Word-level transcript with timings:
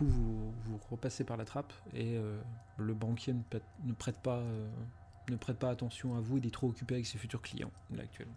coup, 0.00 0.06
vous, 0.06 0.50
vous 0.64 0.80
repassez 0.90 1.24
par 1.24 1.36
la 1.36 1.44
trappe 1.44 1.72
et 1.92 2.16
euh, 2.16 2.40
le 2.78 2.94
banquier 2.94 3.34
ne, 3.34 3.42
prête- 3.42 3.62
ne 3.84 3.92
prête 3.92 4.18
pas, 4.18 4.38
euh, 4.38 4.68
ne 5.28 5.36
prête 5.36 5.58
pas 5.58 5.68
attention 5.70 6.16
à 6.16 6.20
vous. 6.20 6.38
Il 6.38 6.46
est 6.46 6.50
trop 6.50 6.68
occupé 6.68 6.94
avec 6.94 7.06
ses 7.06 7.18
futurs 7.18 7.42
clients 7.42 7.70
là 7.90 8.02
actuellement. 8.02 8.34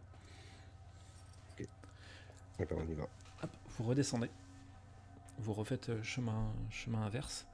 D'accord, 2.59 2.79
on 2.85 2.87
y 2.87 2.93
va. 2.93 3.03
Hop, 3.43 3.49
vous 3.77 3.83
redescendez. 3.85 4.29
Vous 5.39 5.53
refaites 5.53 5.89
euh, 5.89 6.03
chemin, 6.03 6.51
chemin 6.69 7.01
inverse. 7.01 7.47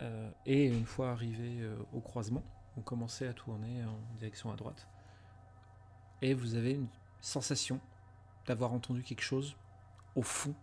Euh, 0.00 0.30
et 0.46 0.66
une 0.66 0.86
fois 0.86 1.10
arrivé 1.10 1.70
au 1.92 2.00
croisement, 2.00 2.42
vous 2.74 2.82
commencez 2.82 3.26
à 3.26 3.34
tourner 3.34 3.84
en 3.84 3.98
direction 4.18 4.50
à 4.50 4.56
droite. 4.56 4.88
Et 6.22 6.34
vous 6.34 6.54
avez 6.54 6.72
une 6.72 6.88
sensation 7.20 7.78
d'avoir 8.46 8.72
entendu 8.72 9.02
quelque 9.02 9.22
chose 9.22 9.54
au 10.16 10.22
fond 10.22 10.54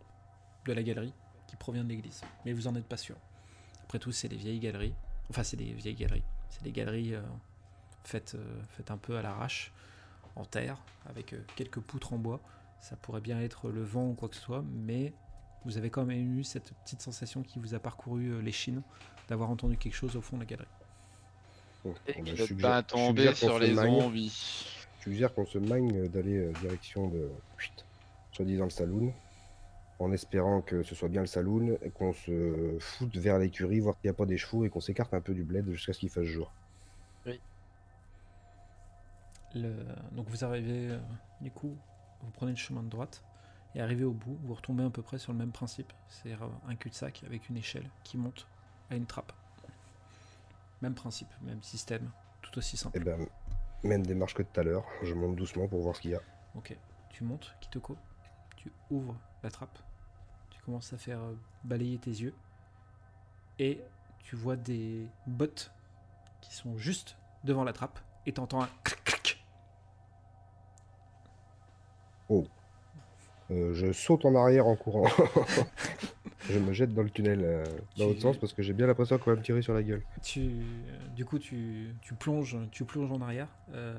de 0.65 0.73
la 0.73 0.83
galerie 0.83 1.13
qui 1.49 1.55
provient 1.55 1.83
de 1.83 1.89
l'église. 1.89 2.21
Mais 2.45 2.53
vous 2.53 2.67
en 2.67 2.75
êtes 2.75 2.85
pas 2.85 2.97
sûr. 2.97 3.15
Après 3.83 3.99
tout, 3.99 4.11
c'est 4.11 4.27
des 4.27 4.35
vieilles 4.35 4.59
galeries. 4.59 4.93
Enfin, 5.29 5.43
c'est 5.43 5.57
des 5.57 5.73
vieilles 5.73 5.95
galeries. 5.95 6.23
C'est 6.49 6.63
des 6.63 6.71
galeries 6.71 7.15
euh, 7.15 7.21
faites, 8.03 8.35
euh, 8.35 8.61
faites 8.69 8.91
un 8.91 8.97
peu 8.97 9.17
à 9.17 9.21
l'arrache, 9.21 9.71
en 10.35 10.45
terre, 10.45 10.77
avec 11.07 11.33
euh, 11.33 11.43
quelques 11.55 11.79
poutres 11.79 12.13
en 12.13 12.17
bois. 12.17 12.39
Ça 12.81 12.95
pourrait 12.95 13.21
bien 13.21 13.39
être 13.41 13.69
le 13.69 13.83
vent 13.83 14.07
ou 14.09 14.13
quoi 14.13 14.29
que 14.29 14.35
ce 14.35 14.41
soit, 14.41 14.63
mais 14.63 15.13
vous 15.65 15.77
avez 15.77 15.89
quand 15.89 16.05
même 16.05 16.39
eu 16.39 16.43
cette 16.43 16.73
petite 16.83 17.01
sensation 17.01 17.43
qui 17.43 17.59
vous 17.59 17.73
a 17.73 17.79
parcouru 17.79 18.31
euh, 18.31 18.41
les 18.41 18.51
chines 18.51 18.81
d'avoir 19.27 19.49
entendu 19.49 19.77
quelque 19.77 19.95
chose 19.95 20.15
au 20.15 20.21
fond 20.21 20.37
de 20.37 20.41
la 20.41 20.45
galerie. 20.45 20.67
Bon, 21.83 21.93
Et 22.07 22.35
je 22.35 22.53
pas 22.55 22.83
tomber 22.83 23.33
sur 23.33 23.59
les 23.59 23.75
zombies. 23.75 24.65
Je 24.99 25.03
suggère 25.03 25.33
qu'on 25.33 25.45
se 25.45 25.57
magne 25.57 26.09
d'aller 26.09 26.51
direction 26.61 27.07
de. 27.07 27.29
Chut. 27.57 27.85
Soi-disant 28.33 28.65
le 28.65 28.69
saloon. 28.69 29.13
En 29.99 30.11
espérant 30.13 30.61
que 30.61 30.81
ce 30.81 30.95
soit 30.95 31.09
bien 31.09 31.21
le 31.21 31.27
saloon 31.27 31.77
qu'on 31.93 32.13
se 32.13 32.77
foute 32.79 33.17
vers 33.17 33.37
l'écurie, 33.37 33.81
voir 33.81 33.95
qu'il 33.99 34.09
n'y 34.09 34.11
a 34.11 34.17
pas 34.17 34.25
des 34.25 34.37
chevaux 34.37 34.63
et 34.65 34.69
qu'on 34.69 34.79
s'écarte 34.79 35.13
un 35.13 35.19
peu 35.21 35.33
du 35.33 35.43
bled 35.43 35.69
jusqu'à 35.69 35.91
ce 35.93 35.99
qu'il 35.99 36.09
fasse 36.09 36.23
jour. 36.25 36.51
Le- 39.55 39.75
Donc 40.11 40.29
vous 40.29 40.45
arrivez, 40.45 40.89
euh, 40.91 40.99
du 41.41 41.51
coup, 41.51 41.75
vous 42.21 42.31
prenez 42.31 42.51
le 42.51 42.57
chemin 42.57 42.83
de 42.83 42.89
droite 42.89 43.23
et 43.75 43.81
arrivez 43.81 44.03
au 44.03 44.13
bout, 44.13 44.37
vous 44.43 44.53
retombez 44.53 44.83
à 44.83 44.89
peu 44.89 45.01
près 45.01 45.17
sur 45.17 45.31
le 45.31 45.37
même 45.39 45.51
principe, 45.51 45.91
c'est-à-dire 46.07 46.43
euh, 46.43 46.49
un 46.69 46.75
cul-de-sac 46.75 47.23
avec 47.25 47.49
une 47.49 47.57
échelle 47.57 47.89
qui 48.03 48.17
monte 48.17 48.47
à 48.91 48.95
une 48.95 49.05
trappe. 49.07 49.33
Même 50.81 50.93
principe, 50.93 51.29
même 51.41 51.61
système, 51.63 52.09
tout 52.41 52.57
aussi 52.57 52.77
simple. 52.77 52.97
Et 52.97 53.03
ben, 53.03 53.25
même 53.83 54.05
démarche 54.05 54.33
que 54.35 54.43
tout 54.43 54.59
à 54.59 54.63
l'heure. 54.63 54.85
Je 55.03 55.13
monte 55.13 55.35
doucement 55.35 55.67
pour 55.67 55.81
voir 55.81 55.95
ce 55.95 56.01
qu'il 56.01 56.11
y 56.11 56.15
a. 56.15 56.21
Ok, 56.55 56.77
tu 57.09 57.23
montes, 57.23 57.55
Kitoko, 57.59 57.97
tu 58.55 58.71
ouvres 58.91 59.15
la 59.43 59.49
trappe, 59.49 59.79
tu 60.59 60.65
commences 60.65 60.91
à 60.93 60.97
faire 60.97 61.19
euh, 61.21 61.33
balayer 61.63 61.97
tes 61.97 62.11
yeux, 62.11 62.33
et 63.59 63.81
tu 64.23 64.35
vois 64.35 64.55
des 64.57 65.07
bottes 65.25 65.71
qui 66.41 66.53
sont 66.53 66.77
juste 66.77 67.17
devant 67.45 67.63
la 67.63 67.71
trappe, 67.73 67.99
et 68.25 68.33
t'entends 68.33 68.61
un 68.61 68.69
clac 68.83 69.03
clac. 69.05 69.43
Euh, 73.51 73.73
je 73.73 73.91
saute 73.91 74.25
en 74.25 74.35
arrière 74.35 74.67
en 74.67 74.75
courant. 74.75 75.07
je 76.51 76.59
me 76.59 76.71
jette 76.71 76.93
dans 76.93 77.01
le 77.01 77.09
tunnel 77.09 77.39
euh, 77.43 77.63
dans 77.97 78.03
Tu- 78.03 78.09
l'autre 78.09 78.21
sens 78.21 78.37
parce 78.37 78.53
que 78.53 78.61
j'ai 78.61 78.73
bien 78.73 78.85
l'impression 78.85 79.17
qu'on 79.17 79.31
va 79.31 79.37
me 79.37 79.41
tirer 79.41 79.63
sur 79.63 79.73
la 79.73 79.81
gueule. 79.81 80.03
Tu, 80.21 80.51
du 81.15 81.25
coup, 81.25 81.39
tu, 81.39 81.95
tu 82.01 82.13
plonges, 82.13 82.57
tu 82.69 82.85
plonges 82.85 83.11
en 83.11 83.21
arrière. 83.21 83.47
euh, 83.73 83.95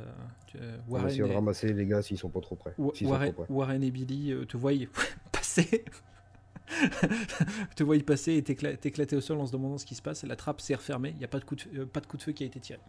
tu- 0.47 0.57
On 0.89 0.99
va 0.99 1.09
essayer 1.09 1.25
de 1.29 1.33
ramasser 1.35 1.73
les 1.73 1.85
gars 1.85 2.01
s'ils 2.01 2.17
sont 2.17 2.29
pas 2.29 2.41
trop 2.41 2.55
près. 2.55 2.75
Wa- 2.79 2.93
Warren, 3.03 3.33
trop 3.33 3.43
près. 3.43 3.53
Warren 3.53 3.83
et 3.83 3.91
Billy 3.91 4.33
te 4.47 4.57
voient 4.57 4.71
passer, 5.33 5.85
te 7.77 7.83
voient 7.83 7.99
passer 8.05 8.35
et 8.35 8.43
t'écla- 8.43 8.77
t'éclater 8.77 9.17
au 9.17 9.21
sol 9.21 9.39
en 9.41 9.47
se 9.47 9.53
demandant 9.53 9.79
ce 9.79 9.87
qui 9.87 9.95
se 9.95 10.03
passe. 10.03 10.23
La 10.25 10.37
trappe 10.37 10.61
s'est 10.61 10.75
refermée. 10.75 11.11
Il 11.11 11.19
n'y 11.19 11.25
a 11.25 11.29
pas 11.29 11.39
de 11.39 11.45
coup 11.45 11.57
de, 11.57 11.61
feu- 11.63 11.71
euh, 11.75 11.87
pas 11.87 12.01
de 12.01 12.07
coup 12.07 12.17
de 12.17 12.23
feu 12.23 12.33
qui 12.33 12.45
a 12.45 12.47
été 12.47 12.61
tiré. 12.61 12.81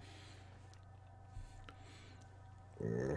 Euh, 2.83 3.15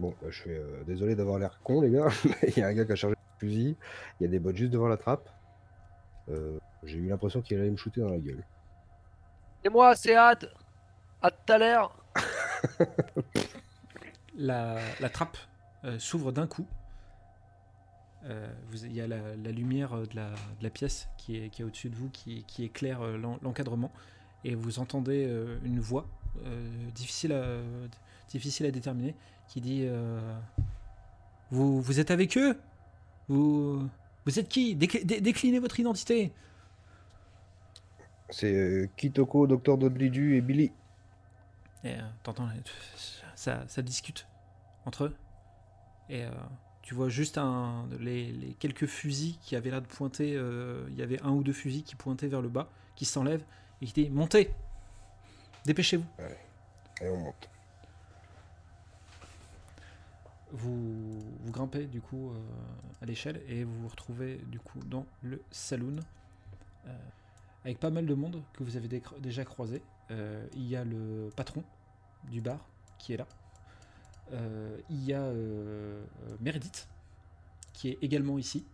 Bon, 0.00 0.14
bah, 0.20 0.28
je 0.30 0.42
fais 0.42 0.56
euh, 0.56 0.82
désolé 0.84 1.14
d'avoir 1.14 1.38
l'air 1.38 1.60
con, 1.62 1.80
les 1.80 1.90
gars. 1.90 2.08
mais 2.24 2.48
Il 2.48 2.58
y 2.58 2.62
a 2.62 2.66
un 2.66 2.72
gars 2.74 2.84
qui 2.84 2.92
a 2.92 2.96
chargé 2.96 3.14
le 3.16 3.38
fusil. 3.38 3.76
Il 4.18 4.24
y 4.24 4.26
a 4.26 4.30
des 4.30 4.38
bottes 4.38 4.56
juste 4.56 4.72
devant 4.72 4.88
la 4.88 4.96
trappe. 4.96 5.28
Euh, 6.28 6.58
j'ai 6.82 6.98
eu 6.98 7.08
l'impression 7.08 7.40
qu'il 7.42 7.58
allait 7.58 7.70
me 7.70 7.76
shooter 7.76 8.00
dans 8.00 8.08
la 8.10 8.18
gueule. 8.18 8.42
Et 9.64 9.68
moi, 9.68 9.94
c'est 9.94 10.16
Ad. 10.16 10.50
À 11.20 11.30
tout 11.30 11.52
à 11.52 11.58
l'heure. 11.58 11.96
La, 14.36 14.78
la 14.98 15.08
trappe 15.08 15.36
euh, 15.84 15.98
s'ouvre 15.98 16.32
d'un 16.32 16.46
coup. 16.46 16.66
Euh, 18.24 18.52
vous- 18.70 18.84
Il 18.84 18.92
y 18.92 19.00
a 19.00 19.06
la, 19.06 19.34
la 19.36 19.50
lumière 19.50 19.94
euh, 19.94 20.06
de 20.06 20.16
la, 20.16 20.30
de 20.30 20.62
la 20.62 20.70
pièce 20.70 21.08
qui 21.18 21.36
est, 21.38 21.48
qui 21.50 21.62
est 21.62 21.64
au-dessus 21.64 21.90
de 21.90 21.96
vous, 21.96 22.08
qui, 22.10 22.44
qui 22.44 22.64
éclaire 22.64 23.00
euh, 23.02 23.16
l'en- 23.16 23.38
l'encadrement. 23.42 23.90
Et 24.44 24.54
vous 24.54 24.78
entendez 24.80 25.24
une 25.62 25.78
voix 25.78 26.04
difficile, 26.96 27.32
à, 27.32 27.58
difficile 28.28 28.66
à 28.66 28.72
déterminer 28.72 29.14
qui 29.46 29.60
dit 29.60 29.86
vous, 31.52 31.80
vous 31.80 32.00
êtes 32.00 32.10
avec 32.10 32.36
eux? 32.36 32.58
Vous, 33.28 33.88
vous 34.26 34.38
êtes 34.40 34.48
qui? 34.48 34.74
Décl- 34.74 35.04
dé- 35.06 35.20
Déclinez 35.20 35.60
votre 35.60 35.78
identité 35.78 36.32
C'est 38.30 38.52
euh, 38.52 38.88
Kitoko, 38.96 39.46
Docteur 39.46 39.78
Dodlidu 39.78 40.34
et 40.36 40.40
Billy. 40.40 40.72
Et 41.84 41.94
euh, 41.94 42.00
t'entends, 42.24 42.48
ça, 43.36 43.62
ça 43.68 43.80
discute 43.82 44.26
entre 44.86 45.04
eux. 45.04 45.16
Et 46.08 46.24
euh, 46.24 46.30
tu 46.82 46.94
vois 46.94 47.08
juste 47.08 47.38
un, 47.38 47.86
les, 48.00 48.32
les 48.32 48.54
quelques 48.54 48.86
fusils 48.86 49.38
qui 49.40 49.56
avaient 49.56 49.70
l'air 49.70 49.82
de 49.82 49.86
pointer. 49.86 50.34
euh, 50.36 50.84
Il 50.90 50.96
y 50.96 51.02
avait 51.02 51.20
un 51.22 51.30
ou 51.30 51.42
deux 51.42 51.52
fusils 51.52 51.84
qui 51.84 51.94
pointaient 51.96 52.28
vers 52.28 52.42
le 52.42 52.48
bas, 52.48 52.68
qui 52.96 53.04
s'enlèvent 53.04 53.44
et 53.80 53.86
qui 53.86 53.92
disent 53.92 54.10
Montez 54.10 54.50
Dépêchez-vous 55.64 56.04
Et 57.00 57.08
on 57.08 57.16
monte. 57.18 57.48
vous, 60.50 61.20
vous 61.40 61.52
grimpez 61.52 61.86
du 61.86 62.00
coup 62.00 62.30
euh, 62.30 62.34
à 63.00 63.06
l'échelle 63.06 63.40
et 63.48 63.64
vous 63.64 63.80
vous 63.82 63.88
retrouvez 63.88 64.36
du 64.48 64.58
coup 64.60 64.80
dans 64.84 65.06
le 65.22 65.40
saloon 65.50 65.96
euh, 66.86 66.98
avec 67.64 67.78
pas 67.78 67.90
mal 67.90 68.06
de 68.06 68.14
monde 68.14 68.42
que 68.52 68.64
vous 68.64 68.76
avez 68.76 68.88
déjà 69.20 69.44
croisé. 69.44 69.82
Il 70.54 70.66
y 70.68 70.76
a 70.76 70.84
le 70.84 71.30
patron 71.34 71.64
du 72.24 72.42
bar 72.42 72.68
qui 72.98 73.14
est 73.14 73.16
là. 73.16 73.26
Euh, 74.32 74.78
il 74.90 75.04
y 75.04 75.12
a 75.12 75.20
euh, 75.22 76.02
euh, 76.28 76.36
Meredith 76.40 76.88
qui 77.72 77.90
est 77.90 77.98
également 78.02 78.38
ici. 78.38 78.64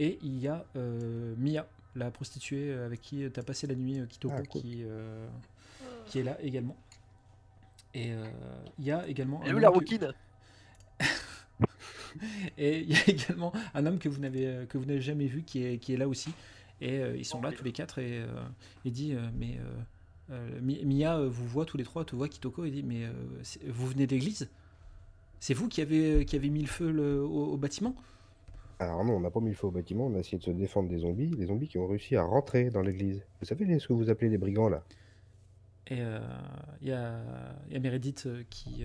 Et 0.00 0.18
il 0.22 0.38
y 0.38 0.48
a 0.48 0.64
euh, 0.76 1.34
Mia, 1.38 1.66
la 1.96 2.10
prostituée 2.10 2.72
avec 2.72 3.00
qui 3.00 3.28
tu 3.30 3.40
as 3.40 3.42
passé 3.42 3.66
la 3.66 3.74
nuit, 3.74 4.00
Kitoko, 4.08 4.34
Ah, 4.38 4.42
cool. 4.42 4.62
qui, 4.62 4.82
euh, 4.84 5.28
qui 6.06 6.20
est 6.20 6.22
là 6.22 6.36
également. 6.40 6.76
Et 7.94 8.12
euh, 8.12 8.24
il 8.78 8.84
y 8.84 8.92
a 8.92 9.06
également 9.08 9.42
Et 9.44 9.50
un 9.50 9.54
où 9.54 9.58
la 9.58 9.68
homme 9.68 9.74
que- 9.74 9.78
rouquine? 9.78 10.12
Et 12.58 12.80
il 12.80 12.90
y 12.90 12.94
a 12.96 13.08
également 13.08 13.52
un 13.74 13.86
homme 13.86 13.98
que 13.98 14.08
vous 14.08 14.20
n'avez 14.20 14.66
que 14.68 14.78
vous 14.78 14.84
n'avez 14.84 15.00
jamais 15.00 15.26
vu 15.26 15.42
qui 15.42 15.64
est, 15.64 15.78
qui 15.78 15.94
est 15.94 15.96
là 15.96 16.08
aussi. 16.08 16.32
Et 16.80 16.98
euh, 17.00 17.16
ils 17.16 17.24
sont 17.24 17.40
là 17.42 17.52
tous 17.52 17.64
les 17.64 17.72
quatre 17.72 17.98
et 17.98 18.20
euh, 18.20 18.26
il 18.84 18.92
dit 18.92 19.14
euh, 19.14 19.28
mais 19.34 19.58
euh, 20.30 20.60
Mi- 20.60 20.84
Mia 20.84 21.18
euh, 21.18 21.28
vous 21.28 21.46
voit 21.46 21.64
tous 21.64 21.76
les 21.76 21.84
trois, 21.84 22.04
te 22.04 22.14
voit 22.16 22.28
Kitoko 22.28 22.64
et 22.64 22.70
dit 22.70 22.82
mais 22.82 23.04
euh, 23.04 23.12
vous 23.68 23.86
venez 23.86 24.06
d'église 24.06 24.48
C'est 25.40 25.54
vous 25.54 25.68
qui 25.68 25.80
avez 25.80 26.24
qui 26.24 26.36
avez 26.36 26.50
mis 26.50 26.60
le 26.62 26.68
feu 26.68 26.90
le- 26.90 27.22
au, 27.22 27.52
au 27.52 27.56
bâtiment? 27.56 27.94
Alors 28.80 29.04
non, 29.04 29.14
on 29.14 29.20
n'a 29.20 29.30
pas 29.30 29.40
mis 29.40 29.50
le 29.50 29.56
feu 29.56 29.66
au 29.66 29.70
bâtiment, 29.72 30.06
on 30.06 30.14
a 30.14 30.18
essayé 30.20 30.38
de 30.38 30.42
se 30.44 30.50
défendre 30.50 30.88
des 30.88 30.98
zombies, 30.98 31.28
des 31.30 31.46
zombies 31.46 31.68
qui 31.68 31.78
ont 31.78 31.86
réussi 31.88 32.14
à 32.16 32.22
rentrer 32.22 32.70
dans 32.70 32.82
l'église. 32.82 33.22
Vous 33.40 33.46
savez 33.46 33.64
les- 33.64 33.78
ce 33.80 33.88
que 33.88 33.92
vous 33.92 34.10
appelez 34.10 34.28
les 34.30 34.38
brigands 34.38 34.68
là? 34.68 34.84
Et 35.90 36.02
euh, 36.02 36.20
il 36.82 36.88
y, 36.88 36.92
a, 36.92 37.18
il 37.68 37.72
y 37.72 37.76
a 37.76 37.80
Meredith 37.80 38.28
qui, 38.50 38.84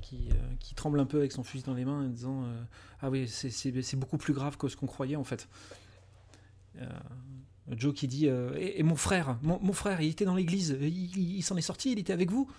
qui, 0.00 0.30
qui 0.58 0.74
tremble 0.74 0.98
un 0.98 1.04
peu 1.04 1.18
avec 1.18 1.32
son 1.32 1.42
fusil 1.44 1.64
dans 1.64 1.74
les 1.74 1.84
mains 1.84 2.02
en 2.04 2.08
disant 2.08 2.44
Ah 3.02 3.10
oui, 3.10 3.28
c'est 3.28 3.96
beaucoup 3.96 4.16
plus 4.16 4.32
grave 4.32 4.56
que 4.56 4.66
ce 4.68 4.76
qu'on 4.76 4.86
croyait 4.86 5.16
en 5.16 5.24
fait. 5.24 5.48
Joe 7.76 7.94
qui 7.94 8.08
dit 8.08 8.28
euh, 8.28 8.54
et, 8.56 8.80
et 8.80 8.82
mon 8.82 8.96
frère, 8.96 9.38
mon, 9.42 9.58
mon 9.60 9.72
frère, 9.72 10.00
il 10.00 10.10
était 10.10 10.24
dans 10.24 10.34
l'église, 10.34 10.76
il, 10.80 10.88
il- 11.16 11.36
il 11.38 11.42
s'en 11.42 11.56
est 11.56 11.60
sorti, 11.62 11.92
il 11.92 11.98
était 11.98 12.12
avec 12.12 12.30
vous 12.30 12.50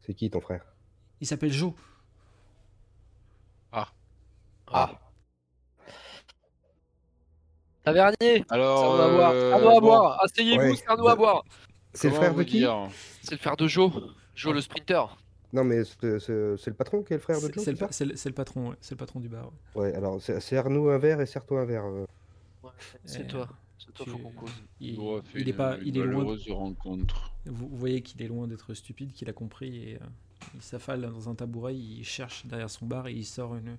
C'est 0.00 0.14
qui 0.14 0.30
ton 0.30 0.40
frère? 0.40 0.64
Il 1.20 1.26
s'appelle 1.26 1.52
Joe. 1.52 1.72
Ah 4.72 4.90
Tavernier 7.84 8.44
Alors, 8.50 8.96
C'est 8.96 9.02
un 9.02 9.04
à 9.06 9.10
boire. 9.16 9.30
euh, 9.32 9.52
à 9.54 9.60
bon, 9.60 9.80
boire. 9.80 10.24
Asseyez-vous, 10.24 10.62
Ouais. 10.70 10.74
c'est 10.76 10.88
un 10.88 10.94
à 11.06 11.14
boire. 11.14 11.44
C'est 11.94 12.08
le 12.08 12.14
frère 12.16 12.34
de 12.34 12.42
qui? 12.42 12.66
C'est 13.22 13.32
le 13.32 13.38
frère 13.38 13.56
de 13.56 13.66
Joe. 13.68 13.92
Joe 14.34 14.52
le 14.54 14.60
sprinter. 14.60 15.16
Non 15.52 15.62
mais 15.64 15.84
c'est 15.84 16.02
le 16.28 16.72
patron 16.74 17.02
qui 17.02 17.12
est 17.12 17.16
le 17.16 17.22
frère 17.22 17.36
de 17.36 17.42
C'est 17.46 17.54
Joe 17.54 17.64
c'est 17.64 18.16
ça? 18.16 18.28
le, 18.28 18.34
patron, 18.34 18.70
ouais, 18.70 18.76
c'est 18.80 18.94
le 18.94 18.98
patron 18.98 19.20
du 19.20 19.28
bar. 19.28 19.50
ouais. 19.76 19.82
Ouais, 19.82 19.94
alors 19.94 20.20
c'est 20.20 20.40
serre-nous 20.40 20.88
un 20.90 20.98
verre 20.98 21.20
et 21.20 21.26
serre-toi 21.26 21.60
un 21.60 21.64
verre. 21.64 21.84
euh. 21.86 22.04
C'est 23.04 23.22
Et, 23.22 23.26
toi. 23.26 23.48
C'est 23.78 23.92
toi, 23.92 24.04
tu- 24.06 24.10
faut 24.10 24.18
qu'on 24.18 24.30
cause. 24.32 24.50
Il, 24.80 24.98
est 25.48 25.52
pas, 25.52 25.76
une 25.78 25.86
il 25.88 25.96
est 25.98 26.00
loin. 26.00 26.06
malheureuse 26.24 26.48
rencontre. 26.50 27.32
Vous, 27.44 27.68
vous 27.68 27.76
voyez 27.76 28.00
qu'il 28.02 28.22
est 28.22 28.28
loin 28.28 28.46
d'être 28.48 28.72
stupide, 28.74 29.12
qu'il 29.12 29.28
a 29.28 29.32
compris 29.32 29.90
et 29.90 29.94
euh, 29.96 30.06
il 30.54 30.62
s'affale 30.62 31.02
dans 31.02 31.28
un 31.28 31.34
tabouret, 31.34 31.76
il 31.76 32.02
cherche 32.04 32.46
derrière 32.46 32.70
son 32.70 32.86
bar 32.86 33.06
et 33.08 33.12
il 33.12 33.24
sort 33.26 33.54
une, 33.56 33.76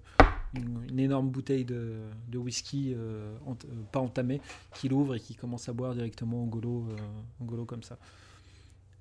une, 0.54 0.84
une 0.90 1.00
énorme 1.00 1.30
bouteille 1.30 1.66
de, 1.66 2.00
de 2.28 2.38
whisky 2.38 2.94
euh, 2.96 3.36
ent- 3.46 3.58
euh, 3.66 3.84
pas 3.92 4.00
entamée 4.00 4.40
qu'il 4.76 4.94
ouvre 4.94 5.16
et 5.16 5.20
qui 5.20 5.36
commence 5.36 5.68
à 5.68 5.74
boire 5.74 5.94
directement 5.96 6.44
en 6.44 6.46
golo, 6.46 6.88
euh, 6.92 6.96
en 7.42 7.46
golo 7.46 7.66
comme 7.66 7.84
ça. 7.84 7.98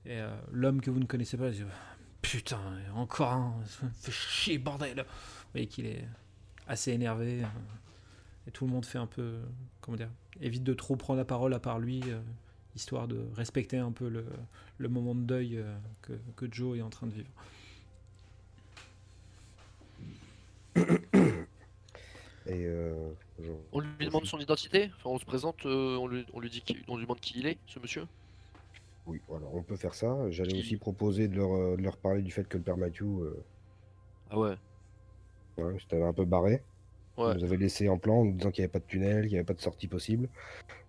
Et 0.07 0.19
euh, 0.21 0.35
l'homme 0.51 0.81
que 0.81 0.91
vous 0.91 1.01
ne 1.01 1.05
connaissez 1.07 1.37
pas, 1.37 1.49
il 1.49 1.55
dit 1.57 1.63
Putain, 2.23 2.61
encore 2.95 3.33
un, 3.33 3.55
ça 3.67 3.85
me 3.87 3.91
fait 3.91 4.13
chier, 4.13 4.59
bordel 4.59 4.97
Vous 4.99 5.51
voyez 5.53 5.67
qu'il 5.67 5.87
est 5.87 6.05
assez 6.67 6.93
énervé. 6.93 7.43
Et 8.47 8.51
tout 8.51 8.67
le 8.67 8.73
monde 8.73 8.85
fait 8.87 8.99
un 8.99 9.07
peu. 9.07 9.41
Comment 9.81 9.97
dire 9.97 10.11
Évite 10.41 10.65
de 10.65 10.75
trop 10.75 10.97
prendre 10.97 11.19
la 11.19 11.25
parole 11.25 11.55
à 11.55 11.61
part 11.61 11.79
lui, 11.79 12.03
euh, 12.09 12.21
histoire 12.75 13.09
de 13.09 13.27
respecter 13.35 13.79
un 13.79 13.93
peu 13.93 14.09
le, 14.09 14.27
le 14.79 14.89
moment 14.89 15.15
de 15.15 15.21
deuil 15.23 15.57
euh, 15.59 15.79
que, 16.03 16.13
que 16.37 16.47
Joe 16.53 16.79
est 16.79 16.83
en 16.83 16.91
train 16.91 17.07
de 17.07 17.13
vivre. 17.15 17.31
Et 22.47 22.65
euh, 22.67 23.13
On 23.73 23.81
lui 23.81 24.07
demande 24.07 24.27
son 24.27 24.39
identité, 24.39 24.91
enfin, 24.97 25.11
on 25.11 25.19
se 25.19 25.25
présente, 25.25 25.67
euh, 25.67 25.97
on, 25.97 26.07
lui, 26.07 26.25
on 26.33 26.41
lui 26.41 26.51
dit 26.51 26.63
on 26.89 26.97
lui 26.97 27.05
demande 27.05 27.21
qui 27.21 27.39
il 27.41 27.47
est, 27.47 27.59
ce 27.67 27.79
monsieur. 27.81 28.07
oui, 29.07 29.23
voilà, 29.29 29.47
on 29.53 29.63
peut 29.63 29.77
faire 29.77 29.95
ça. 29.95 30.31
J'allais 30.31 30.59
aussi 30.59 30.77
proposer 30.77 31.29
de 31.29 31.37
leur, 31.37 31.77
de 31.77 31.83
leur 31.83 31.97
parler 31.97 32.23
du 32.23 32.31
fait 32.33 32.47
que 32.49 32.57
le 32.59 32.63
père 32.65 32.77
Mathieu 32.77 33.07
euh, 33.07 33.45
Ah 34.31 34.39
ouais. 34.39 34.57
ouais, 35.59 35.79
s'était 35.81 36.03
un 36.03 36.13
peu 36.13 36.25
barré. 36.25 36.63
Ouais. 37.17 37.33
Il 37.35 37.39
nous 37.39 37.45
avait 37.45 37.57
laissé 37.57 37.89
en 37.89 37.99
plan 37.99 38.21
en 38.21 38.25
nous 38.25 38.33
disant 38.33 38.51
qu'il 38.51 38.63
n'y 38.63 38.67
avait 38.67 38.73
pas 38.73 38.79
de 38.81 38.85
tunnel, 38.87 39.23
qu'il 39.23 39.33
n'y 39.33 39.39
avait 39.39 39.45
pas 39.45 39.55
de 39.55 39.61
sortie 39.61 39.89
possible. 39.89 40.29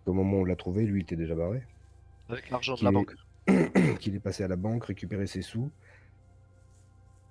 Au 0.05 0.13
moment 0.13 0.37
où 0.37 0.41
on 0.41 0.45
l'a 0.45 0.55
trouvé, 0.55 0.83
lui, 0.85 1.01
il 1.01 1.03
était 1.03 1.15
déjà 1.15 1.35
barré. 1.35 1.61
Avec 2.29 2.49
l'argent 2.49 2.75
de 2.75 2.83
la 2.83 2.89
est- 2.89 2.93
banque. 2.93 3.13
qu'il 3.99 4.15
est 4.15 4.19
passé 4.19 4.43
à 4.43 4.47
la 4.47 4.55
banque, 4.57 4.85
récupérer 4.85 5.27
ses 5.27 5.41
sous. 5.41 5.69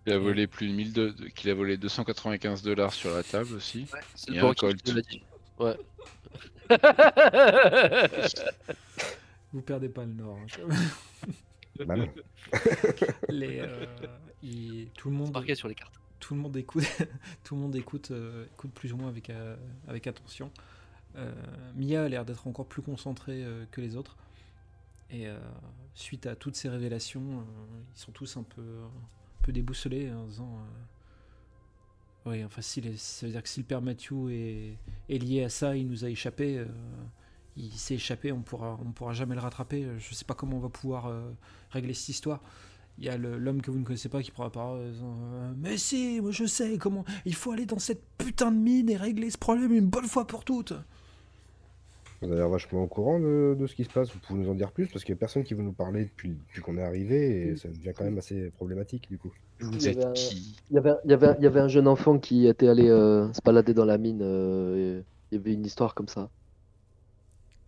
Il 0.06 0.12
a 0.12 0.18
volé 0.18 0.46
plus 0.46 0.68
de 0.68 0.72
1000 0.72 0.92
de... 0.92 1.10
qu'il 1.34 1.50
a 1.50 1.54
volé 1.54 1.76
295 1.76 2.62
dollars 2.62 2.92
sur 2.92 3.12
la 3.14 3.22
table 3.22 3.54
aussi. 3.54 3.86
Ouais, 3.92 4.00
c'est 4.14 4.30
Il 4.30 4.36
y 4.36 4.38
le 4.38 4.44
a 4.44 4.48
un 4.48 4.72
dit. 4.72 5.22
Ouais. 5.58 5.76
Vous 9.52 9.62
perdez 9.62 9.88
pas 9.88 10.04
le 10.04 10.12
nord. 10.12 10.38
hein. 10.60 10.68
Bah 11.84 11.96
non. 11.96 12.08
Les, 13.28 13.60
euh, 13.60 13.84
tout 14.94 15.10
le 15.10 15.16
monde, 15.16 15.32
marqué 15.32 15.54
sur 15.54 15.68
les 15.68 15.74
cartes. 15.74 15.94
Tout 16.20 16.34
le 16.34 16.40
monde 16.40 16.56
euh, 18.10 18.46
écoute 18.46 18.72
plus 18.74 18.92
ou 18.92 18.96
moins 18.96 19.08
avec, 19.08 19.30
euh, 19.30 19.56
attention. 19.88 20.50
Euh, 21.16 21.32
Mia 21.74 22.04
a 22.04 22.08
l'air 22.08 22.24
d'être 22.24 22.46
encore 22.46 22.66
plus 22.66 22.82
concentrée 22.82 23.44
que 23.70 23.80
les 23.80 23.96
autres. 23.96 24.16
Et 25.10 25.28
suite 25.94 26.26
à 26.26 26.34
toutes 26.34 26.56
ces 26.56 26.68
révélations, 26.68 27.44
ils 27.94 27.98
sont 27.98 28.10
tous 28.12 28.36
un 28.36 28.42
peu, 28.42 28.60
un 28.62 29.42
peu 29.42 29.52
déboussolés 29.52 30.12
en 30.12 30.26
disant. 30.26 30.58
oui, 32.26 32.44
enfin, 32.44 32.60
si 32.60 32.80
les- 32.80 32.96
ça 32.96 33.24
veut 33.24 33.32
dire 33.32 33.42
que 33.42 33.48
si 33.48 33.60
le 33.60 33.66
père 33.66 33.80
Matthew 33.80 34.30
est, 35.08 35.18
lié 35.18 35.44
à 35.44 35.48
ça, 35.48 35.76
il 35.76 35.86
nous 35.86 36.04
a 36.04 36.10
échappé. 36.10 36.64
il 37.56 37.72
s'est 37.72 37.94
échappé, 37.94 38.32
on 38.32 38.42
pourra, 38.42 38.78
pourra 38.92 39.12
jamais 39.12 39.36
le 39.36 39.40
rattraper. 39.40 39.86
Je 39.98 40.14
sais 40.14 40.24
pas 40.24 40.34
comment 40.34 40.56
on 40.56 40.60
va 40.60 40.68
pouvoir 40.70 41.10
régler 41.70 41.94
cette 41.94 42.08
histoire. 42.08 42.40
Il 42.98 43.04
y 43.04 43.08
a 43.10 43.18
l'homme 43.18 43.60
que 43.60 43.70
vous 43.70 43.78
ne 43.78 43.84
connaissez 43.84 44.08
pas 44.08 44.22
qui 44.22 44.30
prend 44.30 44.44
la 44.44 44.50
parole. 44.50 44.90
disant, 44.90 45.18
euh, 45.34 45.52
mais 45.58 45.76
si, 45.76 46.18
moi 46.22 46.30
je 46.30 46.46
sais 46.46 46.78
comment. 46.78 47.04
Il 47.26 47.34
faut 47.34 47.52
aller 47.52 47.66
dans 47.66 47.78
cette 47.78 48.02
putain 48.16 48.50
de 48.50 48.56
mine 48.56 48.88
et 48.88 48.96
régler 48.96 49.28
ce 49.30 49.36
problème 49.38 49.72
une 49.74 49.86
bonne 49.86 50.06
fois 50.06 50.26
pour 50.26 50.44
toutes. 50.44 50.72
Vous 52.22 52.28
avez 52.28 52.36
l'air 52.36 52.48
vachement 52.48 52.82
au 52.82 52.86
courant 52.86 53.20
de, 53.20 53.54
de 53.58 53.66
ce 53.66 53.74
qui 53.74 53.84
se 53.84 53.90
passe. 53.90 54.10
Vous 54.10 54.18
pouvez 54.20 54.40
nous 54.40 54.48
en 54.50 54.54
dire 54.54 54.72
plus 54.72 54.86
parce 54.86 55.04
qu'il 55.04 55.12
n'y 55.14 55.18
a 55.18 55.20
personne 55.20 55.44
qui 55.44 55.52
veut 55.52 55.62
nous 55.62 55.72
parler 55.74 56.04
depuis, 56.04 56.30
depuis 56.30 56.62
qu'on 56.62 56.78
est 56.78 56.82
arrivé 56.82 57.48
et 57.48 57.56
ça 57.56 57.68
devient 57.68 57.92
quand 57.94 58.04
même 58.04 58.16
assez 58.16 58.50
problématique 58.52 59.06
du 59.10 59.18
coup. 59.18 59.30
Vous 59.60 59.74
Il 59.76 59.82
y 59.82 59.88
êtes 59.88 59.98
avait 59.98 60.06
un- 60.06 60.12
qui 60.14 60.56
Il 60.70 60.74
y, 60.74 60.78
avait, 60.78 60.94
il, 61.04 61.10
y 61.10 61.14
avait, 61.14 61.34
il 61.38 61.44
y 61.44 61.46
avait 61.46 61.60
un 61.60 61.68
jeune 61.68 61.86
enfant 61.88 62.18
qui 62.18 62.46
était 62.46 62.68
allé 62.68 62.88
euh, 62.88 63.30
se 63.34 63.40
balader 63.44 63.74
dans 63.74 63.84
la 63.84 63.98
mine. 63.98 64.20
euh, 64.22 65.00
et 65.00 65.04
il 65.32 65.36
y 65.36 65.40
avait 65.40 65.52
une 65.52 65.66
histoire 65.66 65.94
comme 65.94 66.08
ça. 66.08 66.30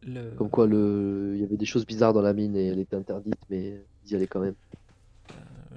Le- 0.07 0.31
Comme 0.37 0.49
quoi 0.49 0.67
le... 0.67 1.33
il 1.35 1.41
y 1.43 1.45
avait 1.45 1.57
des 1.59 1.67
choses 1.67 1.85
bizarres 1.85 2.15
dans 2.15 2.23
la 2.23 2.33
mine 2.33 2.57
et 2.57 2.69
elle 2.69 2.79
était 2.79 2.97
interdite, 2.97 3.35
mais 3.51 3.83
ils 4.07 4.13
y 4.13 4.15
allaient 4.15 4.27
quand 4.29 4.41
même. 4.41 4.55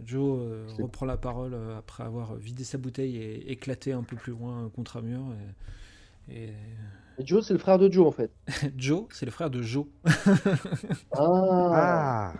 Joe 0.05 0.39
euh, 0.41 0.67
reprend 0.81 1.05
la 1.05 1.17
parole 1.17 1.53
euh, 1.53 1.77
après 1.77 2.03
avoir 2.03 2.35
vidé 2.35 2.63
sa 2.63 2.77
bouteille 2.77 3.17
et 3.17 3.51
éclaté 3.51 3.93
un 3.93 4.03
peu 4.03 4.15
plus 4.15 4.31
loin 4.33 4.65
euh, 4.65 4.69
contre 4.69 4.97
un 4.97 5.01
mur. 5.01 5.23
Et, 6.29 6.43
et- 6.43 6.53
Et 7.19 7.25
Joe, 7.25 7.45
c'est 7.45 7.53
le 7.53 7.59
frère 7.59 7.77
de 7.79 7.91
Joe 7.91 8.07
en 8.07 8.11
fait. 8.11 8.31
Joe, 8.77 9.05
c'est 9.11 9.25
le 9.25 9.31
frère 9.31 9.49
de 9.49 9.61
Joe. 9.61 9.85
Ah, 11.13 12.33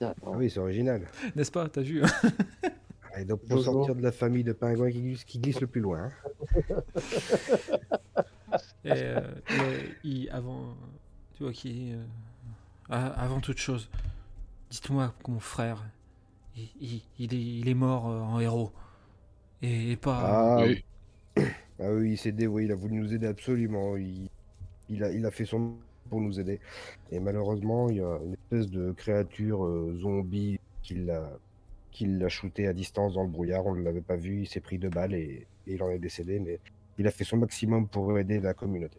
Ah, 0.00 0.14
Ah 0.24 0.30
oui, 0.34 0.48
c'est 0.50 0.60
original. 0.60 1.06
N'est-ce 1.34 1.50
pas? 1.52 1.68
T'as 1.68 1.82
vu 1.82 2.02
Et 3.18 3.24
donc 3.24 3.40
pour 3.40 3.62
sortir 3.64 3.94
de 3.94 4.02
la 4.02 4.12
famille 4.12 4.44
de 4.44 4.52
pingouins 4.52 4.90
qui 4.90 5.00
glisse, 5.00 5.24
qui 5.24 5.38
glisse 5.38 5.60
le 5.60 5.66
plus 5.66 5.80
loin. 5.80 6.10
hein. 6.10 6.10
Et, 8.84 8.90
euh, 8.92 9.20
il- 10.04 10.28
avant, 10.30 10.74
tu 11.34 11.42
vois 11.42 11.52
qui, 11.52 11.92
euh, 11.92 12.02
avant 12.88 13.40
toute 13.40 13.58
chose, 13.58 13.88
dites-moi 14.70 15.12
que 15.24 15.30
mon 15.30 15.40
frère, 15.40 15.82
il, 16.56 16.70
il- 16.80 17.02
il 17.18 17.34
est, 17.34 17.42
il 17.60 17.68
est 17.68 17.74
mort 17.74 18.08
euh, 18.10 18.20
en 18.20 18.40
héros 18.40 18.72
et, 19.62 19.92
et 19.92 19.96
pas. 19.96 20.40
Ah, 20.58 20.66
Oui. 20.66 20.84
Ah 21.80 21.92
oui, 21.92 22.12
il 22.12 22.18
s'est 22.18 22.32
dévoué, 22.32 22.64
il 22.64 22.72
a 22.72 22.74
voulu 22.74 22.96
nous 22.96 23.14
aider 23.14 23.26
absolument. 23.26 23.96
Il, 23.96 24.28
il 24.90 25.04
a, 25.04 25.12
il 25.12 25.26
a 25.26 25.30
fait 25.30 25.44
son 25.46 25.76
pour 26.10 26.20
nous 26.20 26.40
aider. 26.40 26.60
Et 27.12 27.20
malheureusement, 27.20 27.90
il 27.90 27.96
y 27.98 28.00
a 28.02 28.18
une 28.24 28.34
espèce 28.34 28.70
de 28.70 28.92
créature 28.92 29.64
euh, 29.66 29.98
zombie 30.00 30.60
qui 30.82 30.94
l'a 30.96 31.30
qui 31.92 32.06
l'a 32.06 32.28
shooté 32.30 32.68
à 32.68 32.72
distance 32.74 33.14
dans 33.14 33.24
le 33.24 33.30
brouillard. 33.30 33.66
On 33.66 33.74
ne 33.76 33.82
l'avait 33.84 34.02
pas 34.02 34.16
vu, 34.16 34.42
il 34.42 34.48
s'est 34.48 34.60
pris 34.60 34.78
deux 34.78 34.90
balles 34.90 35.14
et, 35.14 35.46
et 35.66 35.74
il 35.74 35.82
en 35.82 35.90
est 35.90 35.98
décédé. 36.00 36.40
Mais 36.40 36.60
il 36.98 37.06
a 37.08 37.12
fait 37.12 37.24
son 37.24 37.38
maximum 37.38 37.88
pour 37.88 38.18
aider 38.18 38.40
la 38.40 38.54
communauté. 38.54 38.98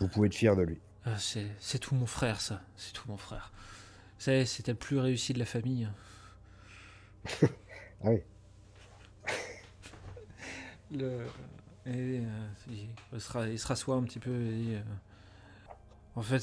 Vous 0.00 0.08
pouvez 0.08 0.28
être 0.28 0.34
fier 0.34 0.56
de 0.56 0.62
lui. 0.62 0.80
Ah, 1.04 1.18
c'est, 1.18 1.46
c'est 1.60 1.78
tout 1.78 1.94
mon 1.94 2.06
frère, 2.06 2.40
ça. 2.40 2.62
C'est 2.76 2.92
tout 2.92 3.08
mon 3.08 3.16
frère. 3.16 3.52
C'est, 4.18 4.44
c'était 4.46 4.72
le 4.72 4.78
plus 4.78 4.98
réussi 4.98 5.32
de 5.32 5.38
la 5.38 5.46
famille. 5.46 5.88
Ah 8.04 8.10
oui. 8.10 8.22
Le, 10.90 11.26
et, 11.86 12.20
euh, 12.20 12.48
il, 12.70 12.88
il 13.12 13.20
se 13.20 13.32
ra- 13.32 13.48
il 13.48 13.58
se 13.58 13.66
rassoit 13.66 13.96
un 13.96 14.02
petit 14.04 14.18
peu 14.18 14.30
et 14.32 14.76
euh, 14.76 14.80
En 16.14 16.22
fait, 16.22 16.42